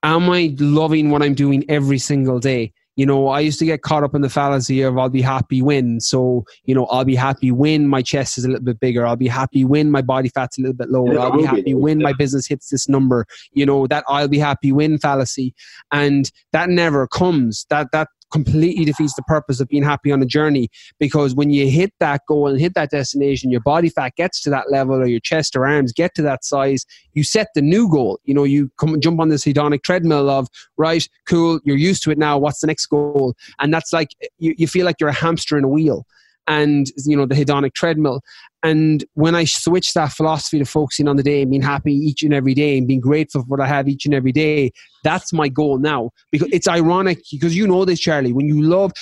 am 0.03 0.29
I 0.31 0.55
loving 0.59 1.11
what 1.11 1.23
I'm 1.23 1.35
doing 1.35 1.65
every 1.69 1.99
single 1.99 2.41
day? 2.41 2.73
You 3.01 3.07
know, 3.07 3.29
I 3.29 3.41
used 3.41 3.59
to 3.61 3.65
get 3.65 3.81
caught 3.81 4.05
up 4.05 4.15
in 4.15 4.21
the 4.21 4.29
fallacy 4.29 4.83
of 4.83 4.99
I'll 4.99 5.09
be 5.09 5.23
happy 5.23 5.63
when. 5.63 6.01
So, 6.01 6.45
you 6.65 6.75
know, 6.75 6.85
I'll 6.91 7.07
be 7.07 7.15
happy 7.15 7.51
when 7.51 7.89
my 7.89 8.03
chest 8.03 8.37
is 8.37 8.45
a 8.45 8.49
little 8.49 8.63
bit 8.63 8.79
bigger. 8.79 9.07
I'll 9.07 9.17
be 9.17 9.27
happy 9.27 9.65
when 9.65 9.91
my 9.91 10.03
body 10.03 10.29
fat's 10.29 10.59
a 10.59 10.61
little 10.61 10.77
bit 10.77 10.91
lower. 10.91 11.19
I'll 11.19 11.35
be 11.35 11.43
happy 11.43 11.73
when 11.73 12.03
my 12.03 12.13
business 12.13 12.47
hits 12.47 12.69
this 12.69 12.91
number. 12.91 13.25
You 13.53 13.65
know, 13.65 13.87
that 13.87 14.05
I'll 14.07 14.29
be 14.29 14.39
happy 14.39 14.71
when 14.71 14.99
fallacy. 14.99 15.55
And 15.91 16.31
that 16.53 16.69
never 16.69 17.09
comes. 17.09 17.65
That 17.71 17.91
that 17.93 18.09
completely 18.31 18.85
defeats 18.85 19.15
the 19.15 19.23
purpose 19.23 19.61
of 19.61 19.69
being 19.69 19.83
happy 19.83 20.13
on 20.13 20.23
a 20.23 20.27
journey 20.27 20.69
because 20.99 21.35
when 21.35 21.51
you 21.51 21.69
hit 21.69 21.93
that 22.01 22.23
goal 22.27 22.47
and 22.49 22.61
hit 22.61 22.75
that 22.75 22.91
destination, 22.91 23.51
your 23.51 23.61
body 23.61 23.89
fat 23.89 24.15
gets 24.17 24.41
to 24.43 24.51
that 24.51 24.71
level 24.71 24.97
or 24.97 25.07
your 25.07 25.21
chest 25.21 25.57
or 25.57 25.67
arms 25.67 25.93
get 25.93 26.15
to 26.15 26.23
that 26.23 26.45
size, 26.45 26.87
you 27.15 27.25
set 27.25 27.49
the 27.55 27.63
new 27.63 27.89
goal. 27.91 28.21
You 28.25 28.35
know, 28.35 28.45
you 28.45 28.71
come 28.79 29.01
jump 29.01 29.21
on 29.21 29.29
this 29.29 29.45
hedonic 29.45 29.83
treadmill 29.83 30.31
of, 30.31 30.49
right, 30.77 31.07
cool, 31.27 31.61
you're 31.65 31.77
used 31.77 32.03
to 32.05 32.11
it 32.11 32.19
now, 32.19 32.39
what's 32.39 32.61
the 32.61 32.67
next 32.67 32.87
goal? 32.87 33.35
And 33.59 33.73
that's 33.73 33.93
like, 33.93 34.15
you, 34.39 34.55
you 34.57 34.67
feel 34.67 34.87
like 34.87 34.97
you're 35.01 35.09
a 35.09 35.15
hamster 35.15 35.59
in 35.59 35.65
a 35.65 35.69
wheel. 35.69 36.07
And 36.51 36.89
you 37.07 37.17
know 37.17 37.25
the 37.25 37.35
hedonic 37.35 37.73
treadmill. 37.75 38.21
And 38.63 39.05
when 39.15 39.35
I 39.35 39.45
switched 39.45 39.95
that 39.95 40.13
philosophy 40.13 40.59
to 40.59 40.67
focusing 40.67 41.09
on 41.09 41.17
the 41.17 41.23
day 41.23 41.41
and 41.41 41.51
being 41.51 41.63
happy 41.63 41.95
each 41.95 42.23
and 42.23 42.35
every 42.35 42.53
day 42.53 42.77
and 42.77 42.87
being 42.87 43.01
grateful 43.01 43.41
for 43.41 43.47
what 43.47 43.61
I 43.61 43.67
have 43.67 43.89
each 43.89 44.05
and 44.05 44.13
every 44.13 44.33
day, 44.33 44.73
that's 45.03 45.33
my 45.33 45.49
goal 45.49 45.79
now. 45.79 46.11
Because 46.31 46.49
it's 46.53 46.69
ironic, 46.69 47.21
because 47.31 47.57
you 47.57 47.67
know 47.67 47.87
this, 47.87 48.01
Charlie, 48.01 48.35
when 48.35 48.49
you 48.49 48.61
love 48.61 48.93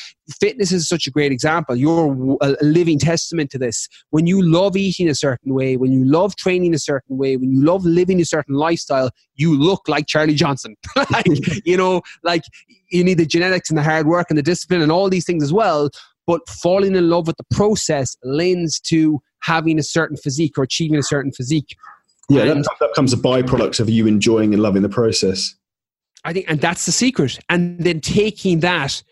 fitness 0.40 0.72
is 0.72 0.88
such 0.88 1.07
a 1.07 1.11
great 1.11 1.32
example. 1.32 1.74
You're 1.74 2.36
a 2.40 2.57
living 2.61 2.99
testament 2.99 3.51
to 3.51 3.59
this. 3.59 3.88
When 4.11 4.26
you 4.26 4.42
love 4.42 4.76
eating 4.76 5.09
a 5.09 5.14
certain 5.14 5.55
way, 5.55 5.76
when 5.76 5.92
you 5.92 6.05
love 6.05 6.36
training 6.36 6.74
a 6.74 6.78
certain 6.78 7.16
way, 7.16 7.36
when 7.36 7.51
you 7.51 7.64
love 7.64 7.84
living 7.84 8.20
a 8.20 8.24
certain 8.24 8.55
lifestyle, 8.55 9.11
you 9.36 9.59
look 9.59 9.88
like 9.88 10.07
Charlie 10.07 10.34
Johnson. 10.34 10.76
like, 11.11 11.26
you 11.64 11.76
know, 11.76 12.03
like 12.22 12.42
you 12.90 13.05
need 13.05 13.18
the 13.18 13.26
genetics 13.26 13.70
and 13.70 13.78
the 13.78 13.82
hard 13.82 14.07
work 14.07 14.26
and 14.28 14.38
the 14.38 14.42
discipline 14.42 14.82
and 14.82 14.92
all 14.92 15.09
these 15.09 15.24
things 15.24 15.42
as 15.42 15.53
well. 15.53 15.90
But 16.29 16.47
falling 16.49 16.95
in 16.95 17.09
love 17.09 17.26
with 17.26 17.39
the 17.39 17.57
process 17.57 18.14
lends 18.22 18.79
to 18.81 19.20
having 19.41 19.79
a 19.79 19.83
certain 19.83 20.16
physique 20.16 20.59
or 20.59 20.62
achieving 20.62 20.99
a 20.99 21.03
certain 21.03 21.33
physique. 21.33 21.74
Yeah, 22.29 22.45
that, 22.45 22.68
that 22.81 22.89
becomes 22.91 23.14
a 23.14 23.16
byproduct 23.16 23.81
of 23.81 23.89
you 23.89 24.07
enjoying 24.07 24.53
and 24.53 24.62
loving 24.62 24.83
the 24.83 24.91
process. 24.91 25.55
I 26.24 26.35
think, 26.35 26.45
and 26.47 26.61
that's 26.61 26.85
the 26.85 26.93
secret. 26.93 27.39
And 27.49 27.81
then 27.81 28.01
taking 28.03 28.61
that 28.61 29.03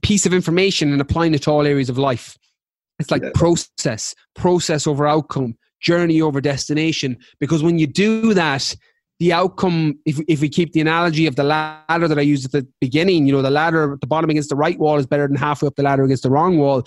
piece 0.00 0.24
of 0.24 0.32
information 0.32 0.92
and 0.92 1.00
applying 1.00 1.34
it 1.34 1.42
to 1.42 1.50
all 1.50 1.66
areas 1.66 1.90
of 1.90 1.98
life. 1.98 2.38
It's 2.98 3.10
like 3.10 3.22
yeah. 3.22 3.30
process, 3.34 4.14
process 4.34 4.86
over 4.86 5.06
outcome, 5.06 5.56
journey 5.82 6.22
over 6.22 6.40
destination. 6.40 7.18
Because 7.38 7.62
when 7.62 7.78
you 7.78 7.86
do 7.86 8.32
that, 8.32 8.74
the 9.20 9.34
outcome, 9.34 9.98
if, 10.06 10.18
if 10.28 10.40
we 10.40 10.48
keep 10.48 10.72
the 10.72 10.80
analogy 10.80 11.26
of 11.26 11.36
the 11.36 11.44
ladder 11.44 12.08
that 12.08 12.18
I 12.18 12.22
used 12.22 12.46
at 12.46 12.52
the 12.52 12.66
beginning, 12.80 13.26
you 13.26 13.34
know, 13.34 13.42
the 13.42 13.50
ladder 13.50 13.92
at 13.92 14.00
the 14.00 14.06
bottom 14.06 14.30
against 14.30 14.48
the 14.48 14.56
right 14.56 14.78
wall 14.78 14.96
is 14.96 15.06
better 15.06 15.28
than 15.28 15.36
halfway 15.36 15.68
up 15.68 15.76
the 15.76 15.82
ladder 15.82 16.04
against 16.04 16.22
the 16.22 16.30
wrong 16.30 16.58
wall. 16.58 16.84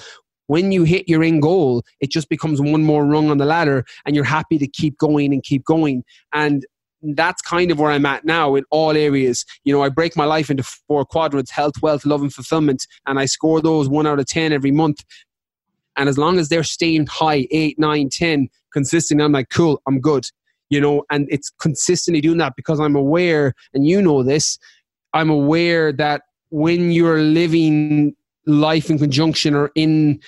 When 0.47 0.71
you 0.71 0.84
hit 0.84 1.07
your 1.07 1.23
end 1.23 1.43
goal, 1.43 1.84
it 2.01 2.09
just 2.09 2.29
becomes 2.29 2.59
one 2.59 2.84
more 2.84 3.05
rung 3.05 3.29
on 3.29 3.38
the 3.38 3.45
ladder 3.45 3.86
and 4.05 4.15
you're 4.15 4.25
happy 4.25 4.57
to 4.57 4.67
keep 4.67 4.97
going 4.97 5.31
and 5.31 5.43
keep 5.43 5.63
going. 5.63 6.03
And 6.34 6.65
that's 7.03 7.41
kind 7.43 7.69
of 7.69 7.79
where 7.79 7.91
I'm 7.91 8.05
at 8.07 8.25
now 8.25 8.55
in 8.55 8.63
all 8.71 8.97
areas. 8.97 9.45
You 9.63 9.73
know, 9.73 9.84
I 9.84 9.89
break 9.89 10.17
my 10.17 10.25
life 10.25 10.49
into 10.49 10.63
four 10.63 11.05
quadrants 11.05 11.51
health, 11.51 11.75
wealth, 11.84 12.03
love, 12.03 12.23
and 12.23 12.34
fulfillment. 12.34 12.88
And 13.05 13.19
I 13.19 13.25
score 13.25 13.61
those 13.61 13.88
one 13.88 14.07
out 14.07 14.19
of 14.19 14.25
10 14.25 14.51
every 14.51 14.71
month. 14.71 15.03
And 15.97 16.09
as 16.09 16.17
long 16.17 16.39
as 16.39 16.49
they're 16.49 16.63
staying 16.63 17.05
high, 17.05 17.47
eight, 17.51 17.77
nine, 17.77 18.09
10, 18.09 18.49
consistently, 18.73 19.23
I'm 19.23 19.31
like, 19.31 19.49
cool, 19.49 19.79
I'm 19.86 19.99
good. 19.99 20.25
You 20.74 20.82
know, 20.82 21.03
and 21.11 21.28
it's 21.30 21.51
consistently 21.59 22.19
doing 22.19 22.39
that 22.39 22.53
because 22.55 22.80
I'm 22.80 22.95
aware, 22.95 23.53
and 23.76 23.86
you 23.86 24.01
know 24.01 24.24
this, 24.24 24.57
I'm 25.13 25.30
aware 25.30 25.93
that 25.93 26.24
when 26.49 26.91
you're 26.91 27.21
living 27.21 28.15
life 28.47 28.89
in 28.89 28.97
conjunction 28.97 29.53
or 29.53 29.71
in 29.76 30.19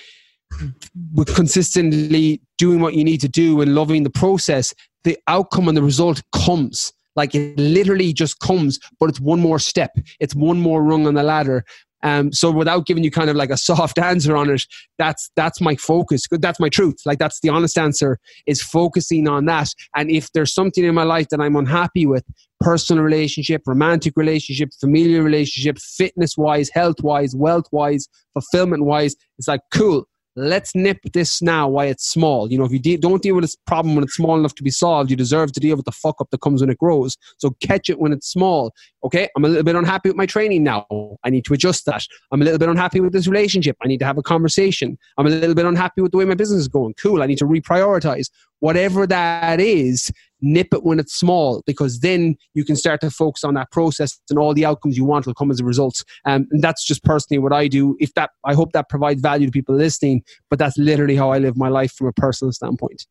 with 1.15 1.33
consistently 1.35 2.41
doing 2.59 2.79
what 2.79 2.93
you 2.93 3.03
need 3.03 3.21
to 3.21 3.27
do 3.27 3.59
and 3.61 3.73
loving 3.73 4.03
the 4.03 4.09
process, 4.11 4.71
the 5.03 5.17
outcome 5.27 5.67
and 5.67 5.75
the 5.75 5.81
result 5.81 6.21
comes. 6.31 6.93
Like 7.15 7.33
it 7.33 7.57
literally 7.57 8.13
just 8.13 8.39
comes, 8.39 8.79
but 8.99 9.09
it's 9.09 9.19
one 9.19 9.39
more 9.39 9.57
step. 9.57 9.91
It's 10.19 10.35
one 10.35 10.59
more 10.59 10.83
rung 10.83 11.07
on 11.07 11.15
the 11.15 11.23
ladder. 11.23 11.65
Um, 12.03 12.31
so 12.31 12.51
without 12.51 12.85
giving 12.85 13.03
you 13.03 13.11
kind 13.11 13.29
of 13.29 13.35
like 13.35 13.49
a 13.49 13.57
soft 13.57 13.97
answer 14.11 14.35
on 14.35 14.49
it, 14.49 14.63
that's 14.97 15.29
that's 15.35 15.61
my 15.61 15.75
focus. 15.75 16.23
That's 16.29 16.59
my 16.59 16.69
truth. 16.69 16.97
Like 17.05 17.19
that's 17.19 17.39
the 17.41 17.49
honest 17.49 17.77
answer 17.77 18.19
is 18.45 18.61
focusing 18.61 19.27
on 19.27 19.45
that. 19.45 19.69
And 19.95 20.11
if 20.11 20.31
there's 20.33 20.53
something 20.53 20.83
in 20.83 20.95
my 20.95 21.03
life 21.03 21.29
that 21.29 21.41
I'm 21.41 21.55
unhappy 21.55 22.05
with, 22.05 22.23
personal 22.59 23.03
relationship, 23.03 23.63
romantic 23.65 24.13
relationship, 24.15 24.69
familiar 24.79 25.23
relationship, 25.23 25.77
fitness 25.79 26.37
wise, 26.37 26.69
health 26.69 27.01
wise, 27.01 27.35
wealth 27.35 27.67
wise, 27.71 28.07
fulfillment 28.33 28.83
wise, 28.83 29.15
it's 29.37 29.47
like 29.47 29.61
cool 29.73 30.07
let's 30.35 30.75
nip 30.75 30.99
this 31.13 31.41
now 31.41 31.67
while 31.67 31.87
it's 31.87 32.07
small. 32.07 32.51
You 32.51 32.57
know, 32.57 32.65
if 32.65 32.71
you 32.71 32.79
de- 32.79 32.97
don't 32.97 33.21
deal 33.21 33.35
with 33.35 33.43
this 33.43 33.55
problem 33.55 33.95
when 33.95 34.03
it's 34.03 34.15
small 34.15 34.37
enough 34.37 34.55
to 34.55 34.63
be 34.63 34.69
solved, 34.69 35.09
you 35.09 35.15
deserve 35.15 35.53
to 35.53 35.59
deal 35.59 35.75
with 35.75 35.85
the 35.85 35.91
fuck 35.91 36.19
up 36.19 36.29
that 36.31 36.41
comes 36.41 36.61
when 36.61 36.69
it 36.69 36.77
grows. 36.77 37.17
So 37.37 37.51
catch 37.61 37.89
it 37.89 37.99
when 37.99 38.11
it's 38.11 38.27
small. 38.27 38.73
Okay, 39.03 39.29
I'm 39.35 39.45
a 39.45 39.47
little 39.47 39.63
bit 39.63 39.75
unhappy 39.75 40.09
with 40.09 40.17
my 40.17 40.25
training 40.25 40.63
now. 40.63 40.85
I 41.23 41.29
need 41.29 41.45
to 41.45 41.53
adjust 41.53 41.85
that. 41.85 42.03
I'm 42.31 42.41
a 42.41 42.45
little 42.45 42.59
bit 42.59 42.69
unhappy 42.69 42.99
with 42.99 43.13
this 43.13 43.27
relationship. 43.27 43.77
I 43.83 43.87
need 43.87 43.99
to 43.99 44.05
have 44.05 44.17
a 44.17 44.23
conversation. 44.23 44.97
I'm 45.17 45.27
a 45.27 45.29
little 45.29 45.55
bit 45.55 45.65
unhappy 45.65 46.01
with 46.01 46.11
the 46.11 46.17
way 46.17 46.25
my 46.25 46.35
business 46.35 46.61
is 46.61 46.67
going. 46.67 46.95
Cool, 46.95 47.21
I 47.21 47.27
need 47.27 47.37
to 47.37 47.45
reprioritize. 47.45 48.29
Whatever 48.59 49.05
that 49.07 49.59
is, 49.59 50.11
nip 50.41 50.67
it 50.73 50.83
when 50.83 50.99
it's 50.99 51.13
small 51.13 51.63
because 51.65 51.99
then 51.99 52.35
you 52.53 52.63
can 52.63 52.75
start 52.75 53.01
to 53.01 53.09
focus 53.09 53.43
on 53.43 53.53
that 53.55 53.71
process 53.71 54.19
and 54.29 54.39
all 54.39 54.53
the 54.53 54.65
outcomes 54.65 54.97
you 54.97 55.05
want 55.05 55.25
will 55.25 55.33
come 55.33 55.51
as 55.51 55.59
a 55.59 55.65
result. 55.65 56.03
Um, 56.25 56.47
and 56.51 56.61
that's 56.61 56.85
just 56.85 57.03
personally 57.03 57.39
what 57.39 57.53
I 57.53 57.67
do. 57.67 57.95
If 57.99 58.13
that, 58.13 58.31
I 58.43 58.53
hope 58.53 58.73
that 58.73 58.89
provides 58.89 59.21
value 59.21 59.47
to 59.47 59.51
people 59.51 59.75
listening, 59.75 60.23
but 60.49 60.59
that's 60.59 60.77
literally 60.77 61.15
how 61.15 61.31
I 61.31 61.39
live 61.39 61.57
my 61.57 61.69
life 61.69 61.93
from 61.93 62.07
a 62.07 62.13
personal 62.13 62.51
standpoint 62.51 63.05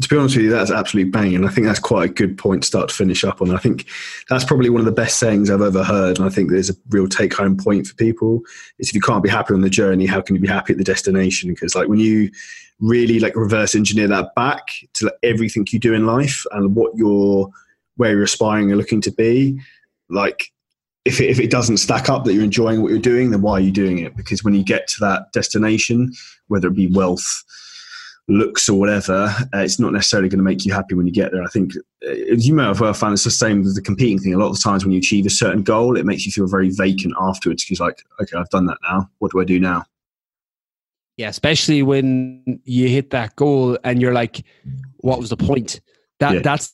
to 0.00 0.08
be 0.08 0.16
honest 0.16 0.36
with 0.36 0.46
you, 0.46 0.50
that's 0.50 0.70
absolutely 0.70 1.10
banging. 1.10 1.36
And 1.36 1.46
I 1.46 1.50
think 1.50 1.66
that's 1.66 1.78
quite 1.78 2.10
a 2.10 2.12
good 2.12 2.38
point 2.38 2.62
to 2.62 2.66
start 2.66 2.88
to 2.88 2.94
finish 2.94 3.24
up 3.24 3.42
on. 3.42 3.54
I 3.54 3.58
think 3.58 3.86
that's 4.28 4.44
probably 4.44 4.70
one 4.70 4.80
of 4.80 4.86
the 4.86 4.92
best 4.92 5.18
sayings 5.18 5.50
I've 5.50 5.60
ever 5.60 5.84
heard. 5.84 6.18
And 6.18 6.26
I 6.26 6.30
think 6.30 6.50
there's 6.50 6.70
a 6.70 6.74
real 6.90 7.08
take 7.08 7.34
home 7.34 7.56
point 7.56 7.86
for 7.86 7.94
people 7.94 8.40
is 8.78 8.88
if 8.88 8.94
you 8.94 9.00
can't 9.00 9.22
be 9.22 9.28
happy 9.28 9.54
on 9.54 9.60
the 9.60 9.70
journey, 9.70 10.06
how 10.06 10.20
can 10.20 10.34
you 10.34 10.40
be 10.40 10.48
happy 10.48 10.72
at 10.72 10.78
the 10.78 10.84
destination? 10.84 11.50
Because 11.50 11.74
like 11.74 11.88
when 11.88 12.00
you 12.00 12.30
really 12.80 13.20
like 13.20 13.36
reverse 13.36 13.74
engineer 13.74 14.08
that 14.08 14.34
back 14.34 14.66
to 14.94 15.06
like 15.06 15.14
everything 15.22 15.66
you 15.70 15.78
do 15.78 15.94
in 15.94 16.06
life 16.06 16.44
and 16.52 16.74
what 16.74 16.94
you're 16.96 17.48
where 17.96 18.10
you're 18.10 18.24
aspiring 18.24 18.70
and 18.70 18.78
looking 18.78 19.00
to 19.00 19.12
be 19.12 19.58
like 20.10 20.50
if 21.04 21.20
it, 21.20 21.28
if 21.28 21.38
it 21.38 21.50
doesn't 21.50 21.76
stack 21.76 22.08
up 22.08 22.24
that 22.24 22.34
you're 22.34 22.42
enjoying 22.42 22.82
what 22.82 22.90
you're 22.90 22.98
doing 22.98 23.30
then 23.30 23.42
why 23.42 23.52
are 23.52 23.60
you 23.60 23.70
doing 23.70 23.98
it 23.98 24.16
because 24.16 24.42
when 24.42 24.54
you 24.54 24.64
get 24.64 24.88
to 24.88 24.98
that 24.98 25.30
destination 25.32 26.12
whether 26.48 26.68
it 26.68 26.74
be 26.74 26.88
wealth 26.88 27.44
looks 28.28 28.68
or 28.68 28.78
whatever 28.78 29.24
uh, 29.54 29.58
it's 29.58 29.78
not 29.78 29.92
necessarily 29.92 30.28
going 30.28 30.38
to 30.38 30.44
make 30.44 30.64
you 30.64 30.72
happy 30.72 30.94
when 30.94 31.06
you 31.06 31.12
get 31.12 31.30
there 31.30 31.42
i 31.42 31.48
think 31.48 31.72
uh, 32.08 32.12
you 32.12 32.54
may 32.54 32.64
have 32.64 32.80
well 32.80 32.94
found 32.94 33.12
it's 33.12 33.24
the 33.24 33.30
same 33.30 33.62
with 33.62 33.74
the 33.74 33.82
competing 33.82 34.18
thing 34.18 34.32
a 34.32 34.38
lot 34.38 34.46
of 34.46 34.54
the 34.54 34.62
times 34.62 34.82
when 34.82 34.92
you 34.92 34.98
achieve 34.98 35.26
a 35.26 35.30
certain 35.30 35.62
goal 35.62 35.96
it 35.96 36.06
makes 36.06 36.24
you 36.24 36.32
feel 36.32 36.46
very 36.46 36.70
vacant 36.70 37.14
afterwards 37.20 37.64
because 37.64 37.80
like 37.80 38.02
okay 38.20 38.38
i've 38.38 38.48
done 38.48 38.64
that 38.64 38.78
now 38.82 39.08
what 39.18 39.30
do 39.30 39.40
i 39.40 39.44
do 39.44 39.60
now 39.60 39.84
yeah, 41.16 41.28
especially 41.28 41.82
when 41.82 42.60
you 42.64 42.88
hit 42.88 43.10
that 43.10 43.36
goal 43.36 43.78
and 43.84 44.00
you're 44.00 44.12
like, 44.12 44.44
what 44.98 45.20
was 45.20 45.30
the 45.30 45.36
point? 45.36 45.80
That 46.18 46.34
yeah. 46.34 46.40
that's 46.40 46.72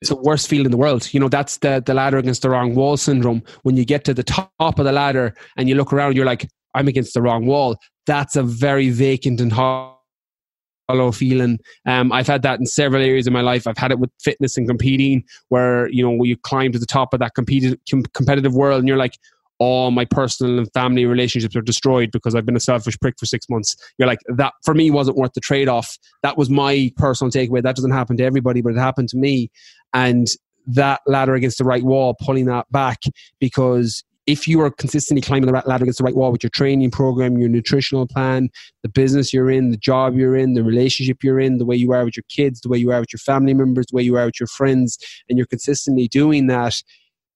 it's 0.00 0.10
the 0.10 0.16
worst 0.16 0.48
feeling 0.48 0.66
in 0.66 0.70
the 0.70 0.76
world. 0.76 1.12
You 1.12 1.20
know, 1.20 1.28
that's 1.28 1.58
the 1.58 1.82
the 1.84 1.94
ladder 1.94 2.18
against 2.18 2.42
the 2.42 2.50
wrong 2.50 2.74
wall 2.74 2.96
syndrome. 2.96 3.42
When 3.62 3.76
you 3.76 3.84
get 3.84 4.04
to 4.04 4.14
the 4.14 4.22
top 4.22 4.52
of 4.60 4.84
the 4.84 4.92
ladder 4.92 5.34
and 5.56 5.68
you 5.68 5.74
look 5.74 5.92
around, 5.92 6.16
you're 6.16 6.26
like, 6.26 6.48
I'm 6.74 6.88
against 6.88 7.14
the 7.14 7.22
wrong 7.22 7.46
wall. 7.46 7.76
That's 8.06 8.36
a 8.36 8.42
very 8.42 8.90
vacant 8.90 9.40
and 9.40 9.52
hollow 10.88 11.12
feeling. 11.12 11.58
Um, 11.86 12.12
I've 12.12 12.26
had 12.26 12.42
that 12.42 12.58
in 12.58 12.66
several 12.66 13.02
areas 13.02 13.26
of 13.26 13.32
my 13.32 13.40
life. 13.40 13.66
I've 13.66 13.78
had 13.78 13.90
it 13.90 13.98
with 13.98 14.10
fitness 14.20 14.56
and 14.56 14.66
competing, 14.66 15.24
where 15.48 15.88
you 15.88 16.02
know 16.02 16.22
you 16.24 16.36
climb 16.36 16.72
to 16.72 16.78
the 16.78 16.86
top 16.86 17.14
of 17.14 17.20
that 17.20 17.34
competitive 17.34 17.78
competitive 18.14 18.54
world, 18.54 18.80
and 18.80 18.88
you're 18.88 18.96
like, 18.96 19.18
all 19.58 19.90
my 19.90 20.04
personal 20.04 20.58
and 20.58 20.72
family 20.72 21.04
relationships 21.04 21.56
are 21.56 21.62
destroyed 21.62 22.10
because 22.12 22.34
I've 22.34 22.46
been 22.46 22.56
a 22.56 22.60
selfish 22.60 22.98
prick 22.98 23.18
for 23.18 23.26
six 23.26 23.48
months. 23.48 23.76
You're 23.98 24.08
like, 24.08 24.20
that 24.28 24.54
for 24.64 24.74
me 24.74 24.90
wasn't 24.90 25.16
worth 25.16 25.32
the 25.32 25.40
trade 25.40 25.68
off. 25.68 25.98
That 26.22 26.38
was 26.38 26.48
my 26.48 26.92
personal 26.96 27.30
takeaway. 27.30 27.62
That 27.62 27.76
doesn't 27.76 27.90
happen 27.90 28.16
to 28.18 28.24
everybody, 28.24 28.60
but 28.60 28.72
it 28.72 28.78
happened 28.78 29.08
to 29.10 29.16
me. 29.16 29.50
And 29.92 30.28
that 30.66 31.00
ladder 31.06 31.34
against 31.34 31.58
the 31.58 31.64
right 31.64 31.82
wall, 31.82 32.14
pulling 32.20 32.44
that 32.46 32.70
back 32.70 33.00
because 33.40 34.04
if 34.28 34.46
you 34.46 34.60
are 34.60 34.70
consistently 34.70 35.22
climbing 35.22 35.50
the 35.50 35.62
ladder 35.66 35.84
against 35.84 35.96
the 35.96 36.04
right 36.04 36.14
wall 36.14 36.30
with 36.30 36.42
your 36.42 36.50
training 36.50 36.90
program, 36.90 37.38
your 37.38 37.48
nutritional 37.48 38.06
plan, 38.06 38.50
the 38.82 38.88
business 38.90 39.32
you're 39.32 39.50
in, 39.50 39.70
the 39.70 39.76
job 39.78 40.14
you're 40.14 40.36
in, 40.36 40.52
the 40.52 40.62
relationship 40.62 41.24
you're 41.24 41.40
in, 41.40 41.56
the 41.56 41.64
way 41.64 41.74
you 41.74 41.92
are 41.92 42.04
with 42.04 42.14
your 42.14 42.24
kids, 42.28 42.60
the 42.60 42.68
way 42.68 42.76
you 42.76 42.92
are 42.92 43.00
with 43.00 43.10
your 43.10 43.18
family 43.20 43.54
members, 43.54 43.86
the 43.86 43.96
way 43.96 44.02
you 44.02 44.16
are 44.16 44.26
with 44.26 44.38
your 44.38 44.46
friends, 44.46 44.98
and 45.30 45.38
you're 45.38 45.46
consistently 45.46 46.08
doing 46.08 46.46
that, 46.46 46.74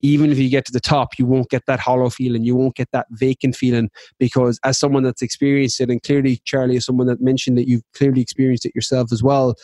even 0.02 0.30
if 0.30 0.38
you 0.38 0.50
get 0.50 0.66
to 0.66 0.72
the 0.72 0.80
top, 0.80 1.18
you 1.18 1.24
won't 1.24 1.48
get 1.48 1.62
that 1.66 1.80
hollow 1.80 2.10
feeling. 2.10 2.44
You 2.44 2.56
won't 2.56 2.76
get 2.76 2.90
that 2.92 3.06
vacant 3.12 3.56
feeling 3.56 3.88
because, 4.18 4.60
as 4.62 4.78
someone 4.78 5.02
that's 5.02 5.22
experienced 5.22 5.80
it, 5.80 5.88
and 5.88 6.02
clearly, 6.02 6.42
Charlie, 6.44 6.76
is 6.76 6.84
someone 6.84 7.06
that 7.06 7.22
mentioned 7.22 7.56
that 7.56 7.68
you've 7.68 7.84
clearly 7.96 8.20
experienced 8.20 8.66
it 8.66 8.74
yourself 8.74 9.12
as 9.12 9.22
well. 9.22 9.54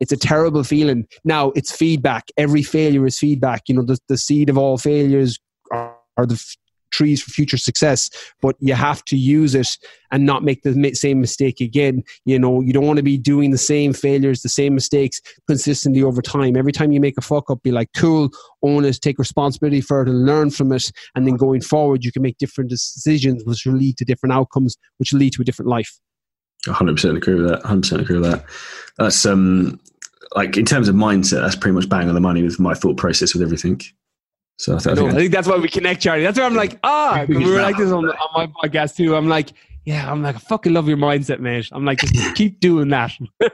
It's 0.00 0.12
a 0.12 0.16
terrible 0.16 0.64
feeling. 0.64 1.06
Now, 1.24 1.50
it's 1.54 1.70
feedback. 1.70 2.28
Every 2.38 2.62
failure 2.62 3.04
is 3.04 3.18
feedback. 3.18 3.68
You 3.68 3.74
know, 3.74 3.82
the, 3.82 3.98
the 4.08 4.16
seed 4.16 4.48
of 4.48 4.56
all 4.56 4.78
failures 4.78 5.38
are, 5.70 5.96
are 6.16 6.24
the 6.24 6.42
trees 6.90 7.22
for 7.22 7.30
future 7.30 7.56
success, 7.56 8.10
but 8.40 8.56
you 8.60 8.74
have 8.74 9.04
to 9.06 9.16
use 9.16 9.54
it 9.54 9.68
and 10.10 10.24
not 10.24 10.42
make 10.42 10.62
the 10.62 10.92
same 10.94 11.20
mistake 11.20 11.60
again. 11.60 12.02
You 12.24 12.38
know, 12.38 12.60
you 12.60 12.72
don't 12.72 12.86
want 12.86 12.96
to 12.98 13.02
be 13.02 13.18
doing 13.18 13.50
the 13.50 13.58
same 13.58 13.92
failures, 13.92 14.42
the 14.42 14.48
same 14.48 14.74
mistakes 14.74 15.20
consistently 15.46 16.02
over 16.02 16.22
time. 16.22 16.56
Every 16.56 16.72
time 16.72 16.92
you 16.92 17.00
make 17.00 17.18
a 17.18 17.22
fuck 17.22 17.50
up, 17.50 17.62
be 17.62 17.72
like, 17.72 17.90
cool, 17.96 18.30
own 18.62 18.84
it, 18.84 18.98
take 19.00 19.18
responsibility 19.18 19.80
for 19.80 20.02
it, 20.02 20.08
and 20.08 20.24
learn 20.24 20.50
from 20.50 20.72
it. 20.72 20.90
And 21.14 21.26
then 21.26 21.36
going 21.36 21.60
forward, 21.60 22.04
you 22.04 22.12
can 22.12 22.22
make 22.22 22.38
different 22.38 22.70
decisions, 22.70 23.44
which 23.44 23.66
will 23.66 23.74
lead 23.74 23.98
to 23.98 24.04
different 24.04 24.32
outcomes, 24.32 24.76
which 24.98 25.12
will 25.12 25.20
lead 25.20 25.34
to 25.34 25.42
a 25.42 25.44
different 25.44 25.68
life. 25.68 25.98
100% 26.66 27.16
agree 27.16 27.34
with 27.34 27.48
that. 27.48 27.62
100% 27.62 28.00
agree 28.00 28.18
with 28.18 28.30
that. 28.30 28.44
That's 28.98 29.24
um, 29.24 29.80
like 30.34 30.56
in 30.56 30.64
terms 30.64 30.88
of 30.88 30.94
mindset, 30.94 31.42
that's 31.42 31.56
pretty 31.56 31.74
much 31.74 31.88
bang 31.88 32.08
on 32.08 32.14
the 32.14 32.20
money 32.20 32.42
with 32.42 32.58
my 32.58 32.74
thought 32.74 32.96
process 32.96 33.32
with 33.34 33.42
everything. 33.42 33.80
So 34.58 34.74
I, 34.74 34.78
think, 34.80 34.98
I 34.98 35.12
think, 35.12 35.32
that's 35.32 35.46
why 35.46 35.56
we 35.56 35.68
connect, 35.68 36.02
Charlie. 36.02 36.24
That's 36.24 36.36
why 36.36 36.44
I'm 36.44 36.54
like, 36.54 36.80
ah, 36.82 37.24
we 37.28 37.48
were 37.48 37.62
like 37.62 37.76
this 37.76 37.92
on, 37.92 38.08
on 38.08 38.28
my 38.34 38.46
podcast 38.68 38.96
too. 38.96 39.14
I'm 39.14 39.28
like, 39.28 39.52
yeah, 39.84 40.10
I'm 40.10 40.20
like, 40.20 40.34
I 40.34 40.38
fucking 40.40 40.74
love 40.74 40.88
your 40.88 40.96
mindset, 40.96 41.38
mate. 41.38 41.68
I'm 41.70 41.84
like, 41.84 41.98
just 41.98 42.34
keep 42.34 42.58
doing 42.58 42.88
that. 42.88 43.12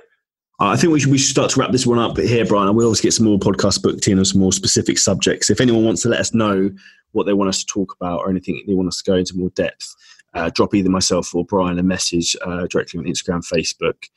I 0.61 0.76
think 0.76 0.92
we 0.92 1.00
should, 1.00 1.11
we 1.11 1.18
should 1.18 1.30
start 1.30 1.50
to 1.50 1.61
wrap 1.61 1.72
this 1.72 1.86
one 1.86 1.98
up 1.98 2.16
here, 2.16 2.46
Brian. 2.46 2.68
And 2.68 2.76
we'll 2.76 2.86
always 2.86 3.02
get 3.02 3.12
some 3.12 3.26
more 3.26 3.38
podcasts 3.38 3.82
booked 3.82 4.09
in 4.09 4.18
on 4.18 4.24
some 4.24 4.40
more 4.40 4.52
specific 4.52 4.98
subjects. 4.98 5.50
If 5.50 5.61
anyone 5.61 5.84
wants 5.84 6.02
to 6.02 6.09
let 6.09 6.20
us 6.20 6.32
know 6.32 6.70
what 7.12 7.26
they 7.26 7.34
want 7.34 7.50
us 7.50 7.61
to 7.61 7.66
talk 7.66 7.94
about 8.00 8.20
or 8.20 8.30
anything 8.30 8.62
they 8.66 8.72
want 8.72 8.88
us 8.88 9.02
to 9.02 9.11
go 9.11 9.16
into 9.16 9.36
more 9.36 9.50
depth, 9.50 9.94
uh, 10.32 10.50
drop 10.55 10.74
either 10.74 10.88
myself 10.88 11.34
or 11.34 11.44
Brian 11.44 11.78
a 11.78 11.82
message 11.82 12.34
uh, 12.46 12.66
directly 12.68 12.98
on 12.98 13.05
Instagram, 13.05 13.46
Facebook, 13.46 14.09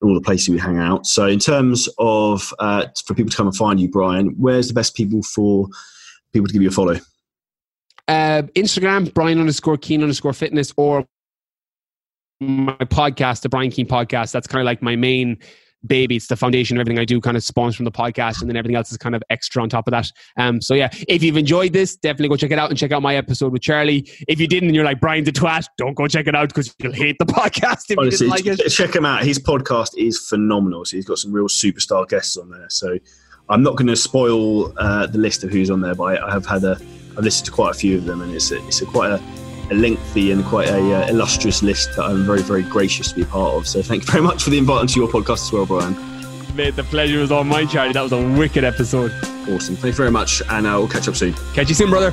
all 0.00 0.14
the 0.14 0.20
places 0.20 0.48
we 0.48 0.58
hang 0.58 0.78
out. 0.78 1.06
So, 1.06 1.26
in 1.26 1.38
terms 1.38 1.88
of 1.98 2.54
uh, 2.58 2.86
for 3.04 3.14
people 3.14 3.30
to 3.30 3.36
come 3.36 3.48
and 3.48 3.56
find 3.56 3.80
you, 3.80 3.88
Brian, 3.88 4.34
where's 4.38 4.68
the 4.68 4.74
best 4.74 4.94
people 4.94 5.22
for 5.22 5.68
people 6.32 6.46
to 6.46 6.52
give 6.52 6.62
you 6.62 6.68
a 6.68 6.72
follow? 6.72 6.96
Uh, 8.08 8.42
Instagram, 8.54 9.12
Brian 9.12 9.40
underscore 9.40 9.76
Keane 9.76 10.02
underscore 10.02 10.32
fitness, 10.32 10.72
or 10.76 11.04
my 12.40 12.76
podcast, 12.76 13.42
the 13.42 13.48
Brian 13.48 13.70
Keane 13.70 13.88
podcast. 13.88 14.32
That's 14.32 14.46
kind 14.46 14.60
of 14.60 14.66
like 14.66 14.82
my 14.82 14.96
main 14.96 15.38
baby. 15.86 16.16
It's 16.16 16.26
the 16.26 16.36
foundation 16.36 16.76
of 16.76 16.80
everything 16.80 16.98
I 16.98 17.04
do, 17.04 17.20
kind 17.20 17.36
of 17.36 17.42
spawns 17.42 17.74
from 17.76 17.84
the 17.84 17.90
podcast, 17.90 18.40
and 18.40 18.48
then 18.48 18.56
everything 18.56 18.76
else 18.76 18.90
is 18.90 18.98
kind 18.98 19.14
of 19.14 19.22
extra 19.30 19.62
on 19.62 19.68
top 19.68 19.86
of 19.86 19.92
that. 19.92 20.10
Um, 20.36 20.60
so 20.60 20.74
yeah, 20.74 20.88
if 21.08 21.22
you've 21.22 21.36
enjoyed 21.36 21.72
this, 21.72 21.96
definitely 21.96 22.28
go 22.28 22.36
check 22.36 22.50
it 22.50 22.58
out 22.58 22.70
and 22.70 22.78
check 22.78 22.92
out 22.92 23.02
my 23.02 23.16
episode 23.16 23.52
with 23.52 23.62
Charlie. 23.62 24.08
If 24.28 24.40
you 24.40 24.46
didn't, 24.46 24.68
and 24.68 24.76
you're 24.76 24.84
like 24.84 25.00
Brian's 25.00 25.28
a 25.28 25.32
twat, 25.32 25.66
don't 25.78 25.94
go 25.94 26.06
check 26.06 26.26
it 26.26 26.34
out 26.34 26.48
because 26.48 26.74
you'll 26.78 26.92
hate 26.92 27.16
the 27.18 27.26
podcast 27.26 27.84
if 27.88 27.98
Honestly, 27.98 28.26
you 28.26 28.32
didn't 28.32 28.58
like 28.58 28.66
it. 28.66 28.70
Check 28.70 28.94
him 28.94 29.04
out. 29.04 29.24
His 29.24 29.38
podcast 29.38 29.90
is 29.96 30.18
phenomenal. 30.18 30.84
So 30.84 30.96
he's 30.96 31.06
got 31.06 31.18
some 31.18 31.32
real 31.32 31.48
superstar 31.48 32.08
guests 32.08 32.36
on 32.36 32.50
there. 32.50 32.66
So 32.68 32.98
I'm 33.48 33.62
not 33.62 33.76
going 33.76 33.86
to 33.86 33.96
spoil 33.96 34.72
uh, 34.76 35.06
the 35.06 35.18
list 35.18 35.44
of 35.44 35.50
who's 35.50 35.70
on 35.70 35.80
there, 35.80 35.94
but 35.94 36.04
I, 36.04 36.26
I, 36.26 36.32
have 36.32 36.46
had 36.46 36.64
a 36.64 36.78
I've 37.16 37.24
listened 37.24 37.46
to 37.46 37.52
quite 37.52 37.74
a 37.74 37.78
few 37.78 37.96
of 37.96 38.04
them, 38.04 38.20
and 38.20 38.34
it's 38.34 38.50
a, 38.50 38.56
it's 38.66 38.82
a 38.82 38.86
quite 38.86 39.10
a, 39.12 39.22
a 39.70 39.74
lengthy 39.74 40.32
and 40.32 40.44
quite 40.44 40.68
a 40.68 40.94
uh, 40.94 41.08
illustrious 41.08 41.62
list 41.62 41.94
that 41.96 42.04
I'm 42.04 42.24
very 42.24 42.42
very 42.42 42.64
gracious 42.64 43.12
to 43.12 43.14
be 43.14 43.24
part 43.24 43.54
of. 43.54 43.68
So 43.68 43.82
thank 43.82 44.04
you 44.04 44.10
very 44.10 44.22
much 44.22 44.42
for 44.42 44.50
the 44.50 44.58
invite 44.58 44.80
onto 44.80 44.98
your 44.98 45.08
podcast 45.08 45.46
as 45.46 45.52
well, 45.52 45.66
Brian. 45.66 45.96
Mate, 46.56 46.74
the 46.74 46.84
pleasure 46.84 47.20
was 47.20 47.30
all 47.30 47.44
mine, 47.44 47.68
Charlie. 47.68 47.92
That 47.92 48.02
was 48.02 48.12
a 48.12 48.32
wicked 48.36 48.64
episode. 48.64 49.12
Awesome. 49.48 49.76
Thank 49.76 49.84
you 49.84 49.92
very 49.92 50.10
much, 50.10 50.42
and 50.48 50.66
uh, 50.66 50.70
will 50.70 50.88
catch 50.88 51.06
up 51.06 51.14
soon. 51.14 51.34
Catch 51.54 51.68
you 51.68 51.74
soon, 51.74 51.90
brother. 51.90 52.12